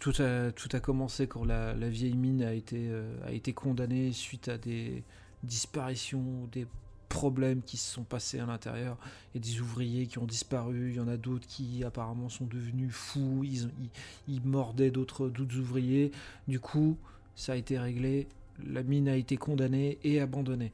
tout, 0.00 0.14
a, 0.22 0.50
tout 0.52 0.68
a 0.72 0.80
commencé 0.80 1.26
quand 1.26 1.44
la, 1.44 1.74
la 1.74 1.88
vieille 1.90 2.16
mine 2.16 2.42
a 2.42 2.54
été, 2.54 2.88
euh, 2.88 3.14
a 3.26 3.32
été 3.32 3.52
condamnée 3.52 4.12
suite 4.12 4.48
à 4.48 4.56
des 4.56 5.04
disparitions, 5.42 6.46
des 6.52 6.66
problèmes 7.08 7.62
qui 7.62 7.76
se 7.76 7.92
sont 7.92 8.04
passés 8.04 8.38
à 8.38 8.46
l'intérieur 8.46 8.98
et 9.34 9.40
des 9.40 9.60
ouvriers 9.60 10.06
qui 10.06 10.18
ont 10.18 10.26
disparu. 10.26 10.90
Il 10.90 10.96
y 10.96 11.00
en 11.00 11.08
a 11.08 11.16
d'autres 11.16 11.46
qui 11.46 11.82
apparemment 11.84 12.28
sont 12.28 12.46
devenus 12.46 12.92
fous. 12.92 13.44
Ils, 13.44 14.42
mordaient 14.44 14.90
d'autres 14.90 15.30
ouvriers. 15.58 16.12
Du 16.46 16.60
coup, 16.60 16.96
ça 17.34 17.52
a 17.52 17.56
été 17.56 17.78
réglé. 17.78 18.28
La 18.66 18.82
mine 18.82 19.08
a 19.08 19.16
été 19.16 19.36
condamnée 19.36 19.98
et 20.04 20.20
abandonnée. 20.20 20.72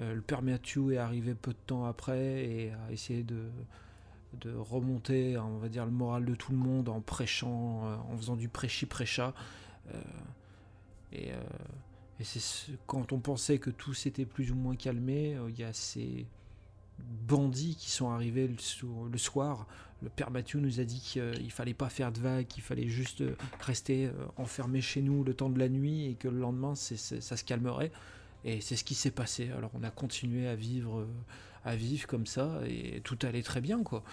Euh, 0.00 0.14
le 0.14 0.20
père 0.20 0.42
Matthew 0.42 0.92
est 0.92 0.96
arrivé 0.96 1.34
peu 1.34 1.52
de 1.52 1.58
temps 1.66 1.84
après 1.84 2.44
et 2.44 2.72
a 2.72 2.92
essayé 2.92 3.22
de, 3.22 3.44
remonter, 4.56 5.38
on 5.38 5.58
va 5.58 5.68
dire, 5.68 5.84
le 5.84 5.92
moral 5.92 6.24
de 6.24 6.34
tout 6.34 6.50
le 6.50 6.58
monde 6.58 6.88
en 6.88 7.00
prêchant, 7.00 7.86
euh, 7.86 7.96
en 8.12 8.16
faisant 8.16 8.36
du 8.36 8.48
prêchi-prêcha. 8.48 9.32
Euh, 9.94 10.00
et 11.12 11.30
et 12.20 12.24
c'est 12.24 12.40
ce- 12.40 12.70
quand 12.86 13.12
on 13.12 13.18
pensait 13.18 13.58
que 13.58 13.70
tout 13.70 13.94
s'était 13.94 14.24
plus 14.26 14.50
ou 14.52 14.54
moins 14.54 14.76
calmé, 14.76 15.34
euh, 15.36 15.50
il 15.50 15.58
y 15.58 15.64
a 15.64 15.72
ces 15.72 16.26
bandits 17.26 17.74
qui 17.76 17.90
sont 17.90 18.10
arrivés 18.10 18.48
le, 18.48 19.18
soir. 19.18 19.66
Le 20.02 20.08
père 20.08 20.30
Mathieu 20.30 20.60
nous 20.60 20.80
a 20.80 20.84
dit 20.84 21.00
qu'il 21.00 21.50
fallait 21.50 21.74
pas 21.74 21.88
faire 21.88 22.12
de 22.12 22.20
vagues, 22.20 22.46
qu'il 22.46 22.62
fallait 22.62 22.88
juste 22.88 23.22
euh, 23.22 23.34
rester 23.60 24.06
euh, 24.06 24.12
enfermé 24.36 24.80
chez 24.80 25.02
nous 25.02 25.24
le 25.24 25.34
temps 25.34 25.50
de 25.50 25.58
la 25.58 25.68
nuit 25.68 26.06
et 26.06 26.14
que 26.14 26.28
le 26.28 26.38
lendemain 26.38 26.74
ça 26.74 26.96
se 27.36 27.44
calmerait. 27.44 27.90
Et 28.44 28.60
c'est 28.60 28.76
ce 28.76 28.84
qui 28.84 28.94
s'est 28.94 29.10
passé. 29.10 29.50
Alors 29.56 29.70
on 29.74 29.82
a 29.82 29.90
continué 29.90 30.46
à 30.46 30.54
vivre, 30.54 31.06
à 31.64 31.74
vivre 31.76 32.06
comme 32.06 32.26
ça 32.26 32.60
et 32.66 33.00
tout 33.02 33.18
allait 33.22 33.42
très 33.42 33.60
bien 33.62 33.82
quoi. 33.82 34.04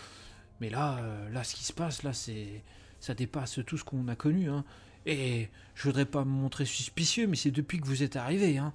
Mais 0.61 0.69
là, 0.69 1.01
là 1.31 1.43
ce 1.43 1.53
qui 1.55 1.63
se 1.65 1.73
passe 1.73 2.03
là, 2.03 2.13
c'est 2.13 2.63
ça 3.01 3.13
dépasse 3.13 3.59
tout 3.65 3.77
ce 3.77 3.83
qu'on 3.83 4.07
a 4.07 4.15
connu. 4.15 4.49
hein. 4.49 4.63
Et 5.05 5.49
je 5.75 5.83
voudrais 5.83 6.05
pas 6.05 6.23
me 6.25 6.29
montrer 6.29 6.65
suspicieux, 6.65 7.27
mais 7.27 7.35
c'est 7.35 7.51
depuis 7.51 7.79
que 7.79 7.87
vous 7.87 8.03
êtes 8.03 8.15
arrivé. 8.15 8.57
Hein. 8.57 8.73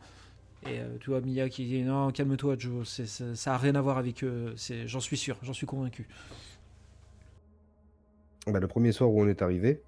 Et 0.64 0.80
euh, 0.80 0.96
tu 1.00 1.10
vois 1.10 1.20
Mia 1.20 1.48
qui 1.48 1.66
dit 1.66 1.82
non, 1.82 2.10
calme-toi 2.10 2.56
Joe, 2.58 2.88
ça, 2.88 3.34
ça 3.34 3.54
a 3.54 3.58
rien 3.58 3.74
à 3.74 3.80
voir 3.80 3.98
avec 3.98 4.24
eux. 4.24 4.54
J'en 4.86 5.00
suis 5.00 5.16
sûr, 5.16 5.38
j'en 5.42 5.52
suis 5.52 5.66
convaincu. 5.66 6.08
Bah, 8.46 8.60
le 8.60 8.68
premier 8.68 8.92
soir 8.92 9.10
où 9.10 9.22
on 9.22 9.28
est 9.28 9.42
arrivé, 9.42 9.82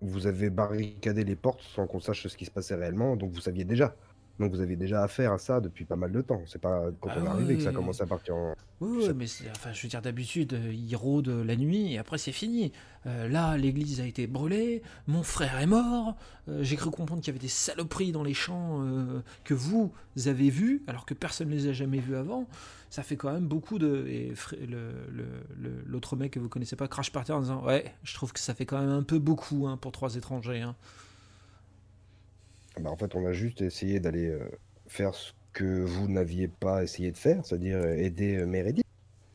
vous 0.00 0.26
avez 0.26 0.50
barricadé 0.50 1.24
les 1.24 1.36
portes 1.36 1.62
sans 1.62 1.86
qu'on 1.86 2.00
sache 2.00 2.26
ce 2.26 2.36
qui 2.36 2.44
se 2.44 2.50
passait 2.50 2.74
réellement, 2.74 3.16
donc 3.16 3.32
vous 3.32 3.40
saviez 3.40 3.64
déjà 3.64 3.94
Donc 4.40 4.50
vous 4.52 4.60
avez 4.60 4.74
déjà 4.74 5.02
affaire 5.04 5.32
à 5.32 5.38
ça 5.38 5.60
depuis 5.60 5.84
pas 5.84 5.94
mal 5.94 6.10
de 6.10 6.20
temps. 6.20 6.42
C'est 6.46 6.60
pas 6.60 6.86
quand 7.00 7.08
Ah 7.12 7.18
on 7.20 7.24
est 7.24 7.28
arrivé 7.28 7.56
que 7.56 7.62
ça 7.62 7.70
commence 7.72 8.00
à 8.00 8.06
partir 8.06 8.34
en. 8.34 8.54
Oui, 8.80 9.08
mais 9.14 9.26
enfin, 9.52 9.72
je 9.72 9.82
veux 9.82 9.88
dire, 9.88 10.02
d'habitude, 10.02 10.54
euh, 10.54 10.72
ils 10.72 10.96
rôdent 10.96 11.28
la 11.28 11.54
nuit 11.54 11.92
et 11.92 11.98
après 11.98 12.18
c'est 12.18 12.32
fini. 12.32 12.72
Euh, 13.06 13.28
là, 13.28 13.56
l'église 13.56 14.00
a 14.00 14.06
été 14.06 14.26
brûlée, 14.26 14.82
mon 15.06 15.22
frère 15.22 15.60
est 15.60 15.66
mort, 15.66 16.16
euh, 16.48 16.64
j'ai 16.64 16.74
cru 16.74 16.90
comprendre 16.90 17.20
qu'il 17.22 17.32
y 17.32 17.36
avait 17.36 17.42
des 17.42 17.48
saloperies 17.48 18.10
dans 18.12 18.24
les 18.24 18.34
champs 18.34 18.82
euh, 18.82 19.20
que 19.44 19.54
vous 19.54 19.92
avez 20.26 20.50
vues, 20.50 20.82
alors 20.88 21.06
que 21.06 21.14
personne 21.14 21.48
ne 21.50 21.54
les 21.54 21.68
a 21.68 21.72
jamais 21.72 21.98
vues 21.98 22.16
avant. 22.16 22.48
Ça 22.90 23.02
fait 23.04 23.16
quand 23.16 23.32
même 23.32 23.46
beaucoup 23.46 23.78
de. 23.78 24.04
Et 24.08 24.32
Fr- 24.34 24.58
le- 24.60 24.92
le- 25.12 25.24
le- 25.60 25.84
l'autre 25.86 26.16
mec 26.16 26.32
que 26.32 26.40
vous 26.40 26.48
connaissez 26.48 26.76
pas 26.76 26.88
crache 26.88 27.12
par 27.12 27.24
terre 27.24 27.36
en 27.36 27.40
disant 27.40 27.64
Ouais, 27.64 27.94
je 28.02 28.14
trouve 28.14 28.32
que 28.32 28.40
ça 28.40 28.54
fait 28.54 28.66
quand 28.66 28.80
même 28.80 28.90
un 28.90 29.02
peu 29.04 29.18
beaucoup 29.20 29.66
hein, 29.68 29.76
pour 29.76 29.92
trois 29.92 30.16
étrangers. 30.16 30.60
hein. 30.62 30.74
Bah, 32.80 32.90
en 32.90 32.96
fait, 32.96 33.14
on 33.14 33.24
a 33.26 33.32
juste 33.32 33.60
essayé 33.62 34.00
d'aller 34.00 34.26
euh, 34.26 34.48
faire 34.86 35.14
ce 35.14 35.32
que 35.52 35.82
vous 35.84 36.08
n'aviez 36.08 36.48
pas 36.48 36.82
essayé 36.82 37.12
de 37.12 37.16
faire, 37.16 37.44
c'est-à-dire 37.46 37.76
euh, 37.78 37.94
aider 37.94 38.36
euh, 38.38 38.46
Meredith, 38.46 38.84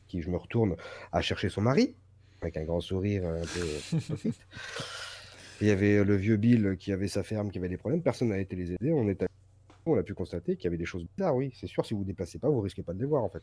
qui, 0.08 0.20
je 0.22 0.30
me 0.30 0.36
retourne, 0.36 0.76
a 1.12 1.20
cherché 1.22 1.48
son 1.48 1.62
mari, 1.62 1.94
avec 2.42 2.56
un 2.56 2.64
grand 2.64 2.80
sourire 2.80 3.24
un 3.26 3.40
peu. 3.40 4.28
Il 5.60 5.66
y 5.66 5.70
avait 5.70 6.02
le 6.04 6.16
vieux 6.16 6.36
Bill 6.36 6.76
qui 6.78 6.90
avait 6.92 7.08
sa 7.08 7.22
ferme, 7.22 7.50
qui 7.50 7.58
avait 7.58 7.68
des 7.68 7.76
problèmes. 7.76 8.02
Personne 8.02 8.28
n'a 8.28 8.38
été 8.38 8.56
les 8.56 8.72
aider. 8.72 8.92
On, 8.92 9.06
est 9.08 9.20
allé- 9.22 9.30
on 9.84 9.96
a 9.98 10.02
pu 10.02 10.14
constater 10.14 10.56
qu'il 10.56 10.64
y 10.64 10.66
avait 10.68 10.78
des 10.78 10.86
choses 10.86 11.04
bizarres, 11.16 11.36
oui. 11.36 11.52
C'est 11.54 11.66
sûr, 11.66 11.84
si 11.84 11.92
vous 11.92 12.00
ne 12.00 12.04
vous 12.04 12.08
déplacez 12.08 12.38
pas, 12.38 12.48
vous 12.48 12.60
risquez 12.60 12.82
pas 12.82 12.94
de 12.94 12.98
les 12.98 13.04
voir, 13.04 13.22
en 13.24 13.28
fait. 13.28 13.42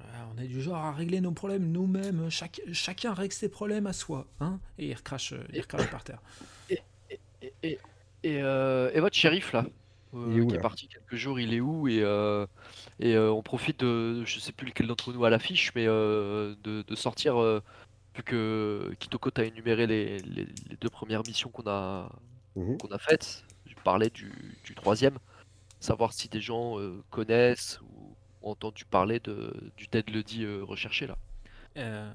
Ah, 0.00 0.26
on 0.34 0.40
est 0.40 0.46
du 0.46 0.62
genre 0.62 0.76
à 0.76 0.92
régler 0.92 1.20
nos 1.20 1.32
problèmes 1.32 1.70
nous-mêmes, 1.70 2.30
chaque- 2.30 2.62
chacun 2.72 3.12
règle 3.12 3.34
ses 3.34 3.48
problèmes 3.50 3.86
à 3.86 3.92
soi. 3.92 4.26
Hein 4.40 4.58
et 4.78 4.88
il 4.88 4.94
recrache, 4.94 5.34
il 5.52 5.60
recrache 5.60 5.90
par 5.90 6.02
terre. 6.04 6.22
Et, 6.70 6.78
et, 7.42 7.52
et, 7.62 7.78
euh, 8.26 8.90
et 8.94 9.00
votre 9.00 9.16
shérif 9.16 9.52
là, 9.52 9.66
euh, 10.14 10.26
Il 10.26 10.38
est 10.38 10.40
où, 10.40 10.46
qui 10.46 10.54
est 10.54 10.58
là 10.58 10.62
parti 10.62 10.88
quelques 10.88 11.16
jours, 11.16 11.38
il 11.40 11.54
est 11.54 11.60
où 11.60 11.88
Et, 11.88 12.00
euh, 12.02 12.46
et 13.00 13.14
euh, 13.14 13.30
on 13.30 13.42
profite 13.42 13.80
de, 13.80 14.24
je 14.24 14.40
sais 14.40 14.52
plus 14.52 14.66
lequel 14.66 14.86
d'entre 14.86 15.12
nous 15.12 15.24
a 15.24 15.30
l'affiche, 15.30 15.72
mais 15.74 15.86
euh, 15.86 16.54
de, 16.62 16.82
de 16.82 16.94
sortir, 16.94 17.40
euh, 17.40 17.62
vu 18.14 18.22
que 18.22 18.94
Kitoko 18.98 19.30
t'a 19.30 19.44
énuméré 19.44 19.86
les, 19.86 20.18
les, 20.20 20.46
les 20.46 20.76
deux 20.80 20.90
premières 20.90 21.24
missions 21.24 21.50
qu'on 21.50 21.66
a, 21.68 22.10
Mhm. 22.56 22.78
qu'on 22.78 22.88
a 22.88 22.98
faites. 22.98 23.44
Je 23.66 23.74
parlais 23.84 24.10
du, 24.10 24.60
du 24.64 24.74
troisième, 24.74 25.18
savoir 25.80 26.12
si 26.12 26.28
des 26.28 26.40
gens 26.40 26.78
euh, 26.80 27.02
connaissent 27.10 27.80
ou 27.82 28.16
ont 28.42 28.50
entendu 28.52 28.84
parler 28.84 29.20
de, 29.20 29.72
du 29.76 29.86
Dead 29.88 30.08
Lady 30.10 30.44
euh, 30.44 30.62
recherché 30.64 31.06
là. 31.06 31.16
Euh, 31.76 32.12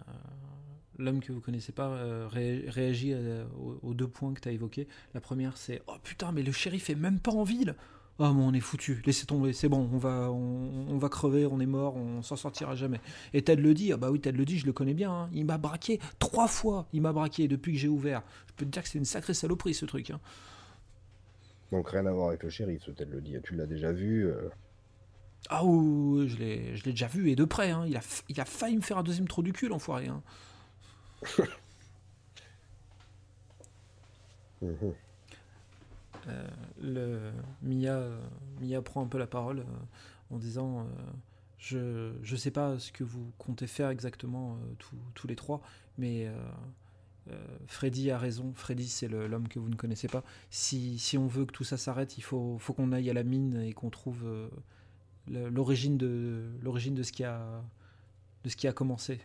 L'homme 0.99 1.19
que 1.21 1.31
vous 1.31 1.41
connaissez 1.41 1.71
pas 1.71 1.87
euh, 1.89 2.27
ré- 2.29 2.65
réagit 2.67 3.13
euh, 3.13 3.45
aux, 3.59 3.79
aux 3.89 3.93
deux 3.93 4.07
points 4.07 4.33
que 4.33 4.41
tu 4.41 4.49
as 4.49 4.51
évoqués. 4.51 4.87
La 5.13 5.21
première, 5.21 5.57
c'est 5.57 5.81
Oh 5.87 5.95
putain, 6.03 6.31
mais 6.31 6.43
le 6.43 6.51
shérif 6.51 6.89
est 6.89 6.95
même 6.95 7.19
pas 7.19 7.31
en 7.31 7.43
ville 7.43 7.75
Oh, 8.19 8.31
mais 8.31 8.43
on 8.43 8.53
est 8.53 8.59
foutu, 8.59 9.01
laissez 9.07 9.25
tomber, 9.25 9.53
c'est 9.53 9.69
bon, 9.69 9.89
on 9.91 9.97
va, 9.97 10.29
on, 10.31 10.85
on 10.87 10.97
va 10.99 11.09
crever, 11.09 11.47
on 11.47 11.59
est 11.59 11.65
mort, 11.65 11.95
on 11.95 12.21
s'en 12.21 12.35
sortira 12.35 12.75
jamais. 12.75 13.01
Et 13.33 13.41
Ted 13.41 13.59
le 13.59 13.73
dit, 13.73 13.91
ah 13.91 13.97
bah 13.97 14.11
oui, 14.11 14.19
Ted 14.19 14.37
le 14.37 14.45
dit, 14.45 14.59
je 14.59 14.67
le 14.67 14.71
connais 14.71 14.93
bien, 14.93 15.11
hein. 15.11 15.29
il 15.33 15.45
m'a 15.45 15.57
braqué 15.57 15.99
trois 16.19 16.47
fois, 16.47 16.87
il 16.93 17.01
m'a 17.01 17.11
braqué 17.11 17.47
depuis 17.47 17.73
que 17.73 17.79
j'ai 17.79 17.87
ouvert. 17.87 18.21
Je 18.47 18.53
peux 18.53 18.65
te 18.65 18.69
dire 18.69 18.83
que 18.83 18.89
c'est 18.89 18.99
une 18.99 19.05
sacrée 19.05 19.33
saloperie 19.33 19.73
ce 19.73 19.85
truc. 19.87 20.11
hein. 20.11 20.19
Donc 21.71 21.89
rien 21.89 22.05
à 22.05 22.11
voir 22.11 22.29
avec 22.29 22.43
le 22.43 22.49
shérif, 22.49 22.83
ce 22.83 22.91
tel 22.91 23.09
le 23.09 23.19
dit. 23.21 23.35
Tu 23.43 23.55
l'as 23.55 23.65
déjà 23.65 23.91
vu. 23.91 24.27
euh, 24.27 24.49
Ah 25.49 25.63
oui, 25.65 26.27
je 26.29 26.37
l'ai 26.37 26.75
je 26.75 26.83
l'ai 26.85 26.91
déjà 26.91 27.07
vu 27.07 27.29
et 27.29 27.35
de 27.35 27.43
près, 27.45 27.71
hein. 27.71 27.83
il, 27.87 27.95
a, 27.97 27.99
f- 27.99 28.23
il 28.29 28.39
a 28.39 28.45
failli 28.45 28.75
me 28.77 28.81
faire 28.81 28.97
un 28.97 29.03
deuxième 29.03 29.27
trou 29.27 29.43
du 29.43 29.51
cul, 29.53 29.67
l'enfoiré. 29.67 30.07
hein. 30.07 30.21
Euh, 36.27 36.47
le, 36.81 37.31
Mia, 37.61 38.01
Mia 38.61 38.81
prend 38.81 39.03
un 39.03 39.07
peu 39.07 39.17
la 39.17 39.27
parole 39.27 39.59
euh, 39.59 39.63
en 40.31 40.37
disant 40.37 40.81
euh, 40.81 40.83
je, 41.57 42.13
je 42.23 42.35
sais 42.35 42.51
pas 42.51 42.79
ce 42.79 42.91
que 42.91 43.03
vous 43.03 43.31
comptez 43.37 43.67
faire 43.67 43.89
exactement 43.89 44.57
tous- 45.15 45.27
les 45.27 45.35
trois, 45.35 45.61
mais 45.97 46.29
Freddy 47.67 48.11
a 48.11 48.17
raison. 48.17 48.51
Freddy, 48.55 48.87
c'est 48.87 49.07
l'homme 49.07 49.47
que 49.47 49.59
vous 49.59 49.69
ne 49.69 49.75
connaissez 49.75 50.09
pas. 50.09 50.23
Si, 50.49 50.99
si 50.99 51.17
on 51.17 51.27
veut 51.27 51.45
que 51.45 51.53
tout 51.53 51.63
ça 51.63 51.77
s'arrête, 51.77 52.17
il 52.17 52.21
faut, 52.21 52.57
faut 52.59 52.73
qu'on 52.73 52.91
aille 52.91 53.09
à 53.09 53.13
la 53.13 53.23
mine 53.23 53.61
et 53.61 53.73
qu'on 53.73 53.89
trouve 53.89 54.25
l'origine 55.29 55.97
de, 55.97 56.49
l'origine 56.61 56.95
de, 56.95 57.03
ce 57.03 57.13
qui 57.13 57.23
a, 57.23 57.63
de 58.43 58.49
ce 58.49 58.57
qui 58.57 58.67
a 58.67 58.73
commencé. 58.73 59.21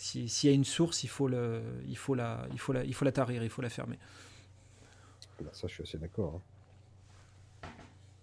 Si- 0.00 0.28
S'il 0.28 0.50
y 0.50 0.52
a 0.52 0.56
une 0.56 0.64
source, 0.64 1.04
il 1.04 1.08
faut, 1.08 1.28
le, 1.28 1.62
il, 1.88 1.96
faut 1.96 2.14
la, 2.14 2.46
il, 2.52 2.58
faut 2.58 2.72
la, 2.72 2.84
il 2.84 2.94
faut 2.94 3.04
la 3.04 3.12
tarir, 3.12 3.42
il 3.44 3.50
faut 3.50 3.62
la 3.62 3.70
fermer. 3.70 3.98
Bah, 5.40 5.50
ça, 5.52 5.66
je 5.66 5.74
suis 5.74 5.82
assez 5.82 5.98
d'accord. 5.98 6.34
hein. 6.36 6.42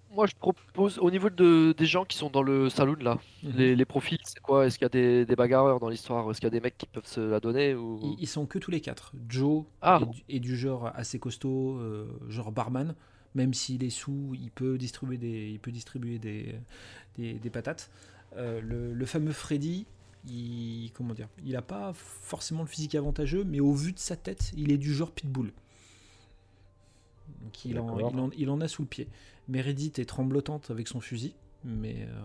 Moi, 0.09 0.25
je 0.25 0.33
propose 0.35 0.99
au 0.99 1.11
niveau 1.11 1.29
de, 1.29 1.73
des 1.77 1.85
gens 1.85 2.05
qui 2.05 2.17
sont 2.17 2.29
dans 2.29 2.41
le 2.41 2.69
saloon 2.69 2.95
là, 3.01 3.19
Mhm. 3.43 3.51
les, 3.57 3.75
les 3.75 3.85
profils, 3.85 4.17
c'est 4.23 4.39
quoi? 4.39 4.65
Est-ce 4.65 4.77
qu'il 4.77 4.85
y 4.85 4.87
a 4.87 4.89
des, 4.89 5.25
des 5.25 5.35
bagarreurs 5.35 5.79
dans 5.79 5.89
l'histoire? 5.89 6.29
Est-ce 6.31 6.39
qu'il 6.39 6.47
y 6.47 6.53
a 6.53 6.57
des 6.57 6.61
mecs 6.61 6.77
qui 6.77 6.87
peuvent 6.87 7.05
se 7.05 7.19
la 7.19 7.39
donner 7.41 7.75
ou... 7.75 7.99
Ils, 8.01 8.15
ils 8.21 8.27
sont 8.27 8.45
que 8.45 8.57
tous 8.57 8.71
les 8.71 8.79
quatre. 8.81 9.11
Joe 9.27 9.65
Ah. 9.81 9.99
est, 10.01 10.05
du, 10.05 10.23
est 10.29 10.39
du 10.39 10.57
genre 10.57 10.91
assez 10.95 11.19
costaud, 11.19 11.77
euh, 11.79 12.07
genre 12.29 12.51
barman. 12.51 12.95
Même 13.35 13.53
s'il 13.53 13.83
est 13.83 13.89
sous, 13.91 14.33
il 14.33 14.49
peut 14.51 14.77
distribuer 14.77 15.17
des, 15.17 15.49
il 15.49 15.59
peut 15.59 15.71
distribuer 15.71 16.17
des, 16.19 16.55
des, 17.17 17.33
des 17.33 17.49
patates. 17.49 17.91
Euh, 18.37 18.61
le, 18.61 18.93
le 18.93 19.05
fameux 19.05 19.33
Freddy, 19.33 19.85
il, 20.27 20.91
comment 20.93 21.13
dire, 21.13 21.27
il 21.43 21.55
a 21.55 21.61
pas 21.61 21.91
forcément 21.93 22.61
le 22.61 22.67
physique 22.67 22.95
avantageux, 22.95 23.43
mais 23.43 23.59
au 23.59 23.73
vu 23.73 23.93
de 23.93 23.99
sa 23.99 24.15
tête, 24.15 24.51
il 24.55 24.71
est 24.71 24.77
du 24.77 24.93
genre 24.93 25.11
pitbull. 25.11 25.51
Donc 27.41 27.65
il 27.65 27.79
en, 27.79 27.85
D'accord. 27.85 28.11
il, 28.13 28.19
en, 28.19 28.29
il 28.37 28.49
en 28.49 28.61
a 28.61 28.67
sous 28.67 28.81
le 28.83 28.87
pied. 28.87 29.07
Meredith 29.47 29.99
est 29.99 30.05
tremblotante 30.05 30.71
avec 30.71 30.87
son 30.87 30.99
fusil, 31.01 31.35
mais 31.63 32.03
euh, 32.09 32.21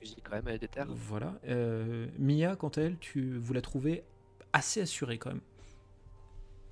Fusil, 0.00 0.16
quand 0.22 0.32
même, 0.36 0.48
elle 0.48 0.54
est 0.56 0.58
déterre. 0.58 0.86
voilà. 0.90 1.34
Euh, 1.46 2.06
Mia, 2.18 2.56
quant 2.56 2.68
à 2.70 2.80
elle, 2.82 2.98
tu, 2.98 3.38
vous 3.38 3.52
la 3.52 3.60
trouvez 3.62 4.02
assez 4.52 4.80
assurée 4.80 5.18
quand 5.18 5.30
même. 5.30 5.40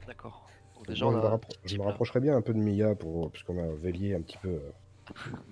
D'accord. 0.06 0.46
Je, 0.88 1.04
me 1.04 1.10
a- 1.16 1.36
rappro- 1.36 1.56
je 1.64 1.76
me 1.76 1.82
rapprocherais 1.82 2.20
bien 2.20 2.36
un 2.36 2.42
peu 2.42 2.54
de 2.54 2.58
Mia 2.58 2.94
pour, 2.94 3.30
puisqu'on 3.30 3.58
a 3.62 3.66
veillé 3.74 4.14
un 4.14 4.22
petit 4.22 4.38
peu 4.38 4.48
euh, 4.48 4.70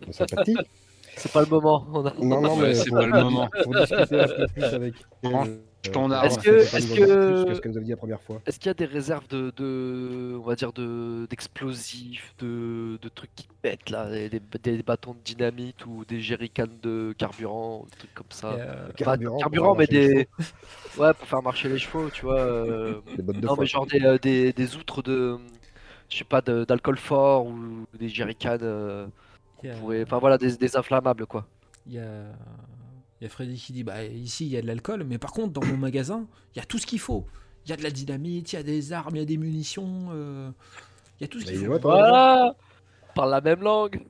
de 0.07 0.13
sympathie. 0.13 0.57
C'est 1.17 1.33
pas 1.33 1.41
le 1.41 1.47
moment. 1.49 1.87
on 1.93 2.07
a- 2.07 2.15
Non, 2.21 2.41
non, 2.41 2.57
mais 2.57 2.75
c'est 2.75 2.91
pas 2.91 3.07
le 3.07 3.13
moment. 3.25 3.49
Pour 3.65 3.75
discuter 3.75 4.21
un 4.21 4.27
peu 4.29 4.47
plus 4.55 4.65
avec. 4.65 4.95
Euh, 5.25 5.57
ton 5.93 6.11
arme. 6.11 6.27
Est-ce 6.27 6.39
que- 6.41 6.51
est-ce 6.51 6.93
que- 6.95 7.45
que 7.47 7.55
ce 7.55 7.61
qu'elle 7.61 7.73
nous 7.73 7.81
dit 7.81 7.91
la 7.91 7.97
première 7.97 8.21
fois. 8.21 8.41
Est-ce 8.47 8.59
qu'il 8.59 8.67
y 8.67 8.71
a 8.71 8.75
des 8.75 8.85
réserves 8.85 9.27
de, 9.29 9.53
de 9.57 10.37
on 10.37 10.43
va 10.45 10.57
dire 10.57 10.73
de 10.73 11.27
d'explosifs, 11.31 12.35
de, 12.41 12.99
de 13.01 13.09
trucs 13.09 13.33
qui 13.37 13.49
pètent 13.63 13.89
là, 13.89 14.11
des, 14.11 14.29
des- 14.63 14.83
bâtons 14.83 15.13
de 15.15 15.19
dynamite 15.25 15.87
ou 15.87 16.05
des 16.05 16.21
jerrycans 16.21 16.67
de 16.83 17.15
carburant, 17.17 17.87
des 17.93 17.97
trucs 17.97 18.15
comme 18.15 18.27
ça? 18.31 18.49
Euh, 18.55 18.89
Pas 19.05 19.17
Carburant 19.39 19.77
mais 19.77 19.87
des 19.87 20.29
ouais 20.99 21.15
pour 21.15 21.29
faire 21.29 21.43
marcher 21.43 21.69
les 21.69 21.79
chevaux, 21.79 22.11
tu 22.11 22.23
vois. 22.27 22.39
euh, 22.41 23.01
Des 23.17 23.23
bottes 23.23 23.37
de 23.41 23.47
Non, 23.47 23.55
mais 23.59 23.67
genre 23.67 23.87
des, 23.87 24.03
euh, 24.03 24.19
des, 24.19 24.53
des 24.53 24.77
outres 24.77 25.01
de, 25.03 25.39
je 26.11 26.19
sais 26.19 26.25
pas, 26.25 26.41
de- 26.41 26.65
d'alcool 26.65 26.99
fort 26.99 27.47
ou 27.47 27.87
des 27.99 28.09
jerrycans, 28.09 28.59
euh, 28.63 29.07
il 29.63 29.69
y 29.69 29.73
a- 29.73 29.77
pourrait- 29.77 30.03
enfin 30.05 30.19
voilà, 30.19 30.39
des, 30.39 30.57
des 30.57 30.77
inflammables 30.77 31.27
quoi. 31.27 31.47
Il 31.87 31.95
y 31.95 31.99
a, 31.99 32.25
il 33.21 33.25
y 33.25 33.27
a 33.27 33.29
Freddy 33.29 33.57
qui 33.59 33.73
dit 33.73 33.85
bah 33.85 34.05
ici 34.05 34.47
il 34.47 34.53
y 34.53 34.57
a 34.57 34.63
de 34.63 34.67
l'alcool, 34.67 35.05
mais 35.05 35.19
par 35.19 35.33
contre 35.33 35.53
dans 35.53 35.65
mon 35.67 35.77
magasin 35.77 36.27
il 36.55 36.59
y 36.59 36.63
a 36.63 36.65
tout 36.65 36.79
ce 36.79 36.87
qu'il 36.87 37.01
faut. 37.01 37.27
Il 37.65 37.71
y 37.71 37.73
a 37.73 37.77
de 37.77 37.83
la 37.83 37.91
dynamite, 37.91 38.53
il 38.53 38.57
y 38.57 38.59
a 38.59 38.63
des 38.63 38.93
armes, 38.93 39.17
il 39.17 39.19
y 39.19 39.23
a 39.23 39.27
des 39.27 39.37
munitions, 39.37 40.09
euh, 40.13 40.51
il 41.19 41.23
y 41.23 41.25
a 41.25 41.29
tout 41.29 41.41
ce 41.41 41.45
qu'il 41.47 41.55
il 41.61 41.67
faut. 41.67 41.79
Voilà, 41.81 42.55
parle 43.15 43.31
la 43.31 43.41
même 43.43 43.61
langue. 43.61 44.07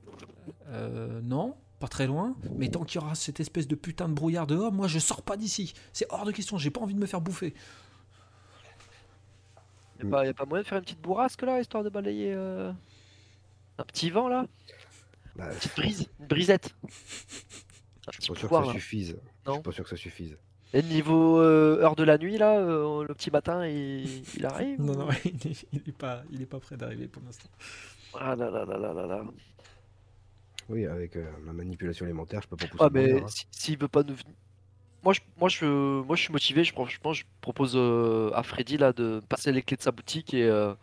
Euh, 0.68 1.20
non, 1.22 1.56
pas 1.80 1.88
très 1.88 2.06
loin, 2.06 2.36
mais 2.56 2.68
tant 2.68 2.84
qu'il 2.84 3.00
y 3.00 3.04
aura 3.04 3.14
cette 3.14 3.40
espèce 3.40 3.66
de 3.66 3.74
putain 3.74 4.08
de 4.08 4.14
brouillard 4.14 4.46
dehors, 4.46 4.70
moi 4.72 4.86
je 4.86 4.98
sors 4.98 5.22
pas 5.22 5.36
d'ici. 5.36 5.72
C'est 5.92 6.06
hors 6.10 6.24
de 6.24 6.30
question, 6.32 6.56
j'ai 6.58 6.70
pas 6.70 6.80
envie 6.80 6.94
de 6.94 7.00
me 7.00 7.06
faire 7.06 7.20
bouffer. 7.20 7.54
Y 10.00 10.06
a, 10.06 10.10
pas, 10.10 10.26
y 10.26 10.28
a 10.28 10.34
pas 10.34 10.44
moyen 10.44 10.62
de 10.62 10.68
faire 10.68 10.78
une 10.78 10.84
petite 10.84 11.00
bourrasque 11.00 11.42
là, 11.42 11.60
histoire 11.60 11.82
de 11.82 11.88
balayer 11.90 12.32
euh, 12.34 12.70
un 13.78 13.84
petit 13.84 14.10
vent 14.10 14.28
là, 14.28 14.46
Bah, 15.38 15.46
une 15.52 15.56
petite 15.56 15.76
brise, 15.76 16.06
une 16.20 16.26
brisette. 16.26 16.74
Un 16.84 16.88
je 18.12 18.18
petit 18.18 18.22
suis 18.22 18.32
pas 18.34 18.38
sûr 18.38 18.48
que 18.48 18.54
ça 18.56 18.60
là. 18.66 18.72
suffise. 18.72 19.16
Je 19.44 19.48
Non. 19.48 19.54
suis 19.54 19.62
pas 19.62 19.72
sûr 19.72 19.84
que 19.84 19.90
ça 19.90 19.96
suffise. 19.96 20.36
Et 20.74 20.82
niveau 20.82 21.40
euh, 21.40 21.80
heure 21.80 21.96
de 21.96 22.02
la 22.04 22.18
nuit 22.18 22.36
là, 22.36 22.58
euh, 22.58 23.04
le 23.08 23.14
petit 23.14 23.30
matin 23.30 23.66
il, 23.66 24.22
il 24.36 24.44
arrive 24.44 24.78
Non, 24.80 24.94
non, 24.94 25.08
il 25.24 25.46
est, 25.50 25.66
il 25.72 25.82
est 25.88 25.96
pas, 25.96 26.22
il 26.30 26.42
est 26.42 26.46
pas 26.46 26.60
prêt 26.60 26.76
d'arriver 26.76 27.06
pour 27.08 27.22
l'instant. 27.24 27.48
Ah 28.14 28.36
là 28.36 28.50
là 28.50 28.64
là 28.66 28.76
là 28.76 28.92
là 28.92 29.06
là. 29.06 29.24
Oui, 30.68 30.84
avec 30.84 31.16
euh, 31.16 31.24
ma 31.44 31.54
manipulation 31.54 32.04
élémentaire, 32.04 32.42
je 32.42 32.48
peux 32.48 32.56
pas 32.56 32.66
pousser. 32.66 32.84
Ah 32.84 32.90
mais 32.92 33.22
hein. 33.22 33.26
si- 33.28 33.46
s'il 33.50 33.78
veut 33.78 33.88
pas 33.88 34.02
nous 34.02 34.14
venir. 34.14 34.34
Moi 35.04 35.12
je, 35.12 35.20
moi, 35.38 35.48
je, 35.48 35.64
moi 36.02 36.16
je 36.16 36.22
suis 36.22 36.32
motivé, 36.32 36.64
je, 36.64 36.72
franchement 36.72 37.12
je 37.12 37.24
propose 37.40 37.74
euh, 37.76 38.30
à 38.34 38.42
Freddy 38.42 38.76
là 38.76 38.92
de 38.92 39.22
passer 39.28 39.52
les 39.52 39.62
clés 39.62 39.76
de 39.76 39.82
sa 39.82 39.92
boutique 39.92 40.34
et, 40.34 40.42
euh, 40.44 40.74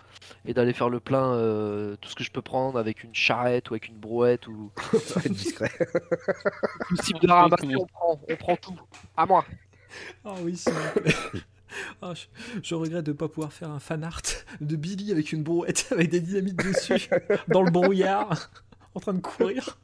et 0.46 0.54
d'aller 0.54 0.72
faire 0.72 0.90
le 0.90 1.02
plein 1.02 1.34
euh, 1.34 1.98
tout 1.98 2.10
ce 2.10 2.16
que 2.16 2.24
je 2.24 2.32
peux 2.32 2.42
prendre 2.42 2.80
avec 2.80 3.04
une 3.04 3.14
charrette 3.14 3.70
ou 3.70 3.74
avec 3.74 3.90
une 3.90 3.98
brouette 3.98 4.48
ou 4.48 4.72
Ça 5.06 5.20
va 5.20 5.26
être 5.26 5.34
discret. 5.34 5.72
tout 6.88 6.98
type 6.98 7.20
de 7.20 7.30
ramasser, 7.30 7.76
on 7.76 7.86
prend, 7.86 8.22
on 8.30 8.36
prend 8.38 8.56
tout. 8.56 8.80
À 9.18 9.26
moi. 9.26 9.46
Ah 10.24 10.36
oui, 10.42 10.56
s'il 10.56 10.74
vous 10.74 11.02
plaît. 11.02 11.14
Ah, 12.02 12.14
je, 12.14 12.26
je 12.64 12.74
regrette 12.76 13.06
de 13.06 13.12
pas 13.12 13.28
pouvoir 13.28 13.52
faire 13.52 13.70
un 13.70 13.80
fan 13.80 14.04
art 14.06 14.22
de 14.62 14.76
Billy 14.78 15.12
avec 15.12 15.34
une 15.34 15.44
brouette 15.44 15.88
avec 15.92 16.10
des 16.10 16.22
dynamites 16.22 16.56
dessus 16.56 17.10
dans 17.50 17.64
le 17.64 17.72
brouillard. 17.72 18.50
en 18.94 19.00
train 19.02 19.14
de 19.14 19.20
courir. 19.20 19.78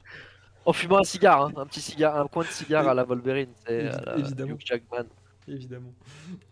En 0.65 0.73
fumant 0.73 0.99
un 0.99 1.03
cigare, 1.03 1.41
hein, 1.45 1.51
un 1.57 1.65
petit 1.65 1.81
cigare, 1.81 2.15
un 2.17 2.27
coin 2.27 2.43
de 2.43 2.49
cigare 2.49 2.87
à 2.87 2.93
la 2.93 3.03
Wolverine, 3.03 3.49
c'est 3.65 3.89
évidemment. 4.17 4.53
Hugh 4.53 4.61
Jackman. 4.65 5.05
Évidemment. 5.47 5.91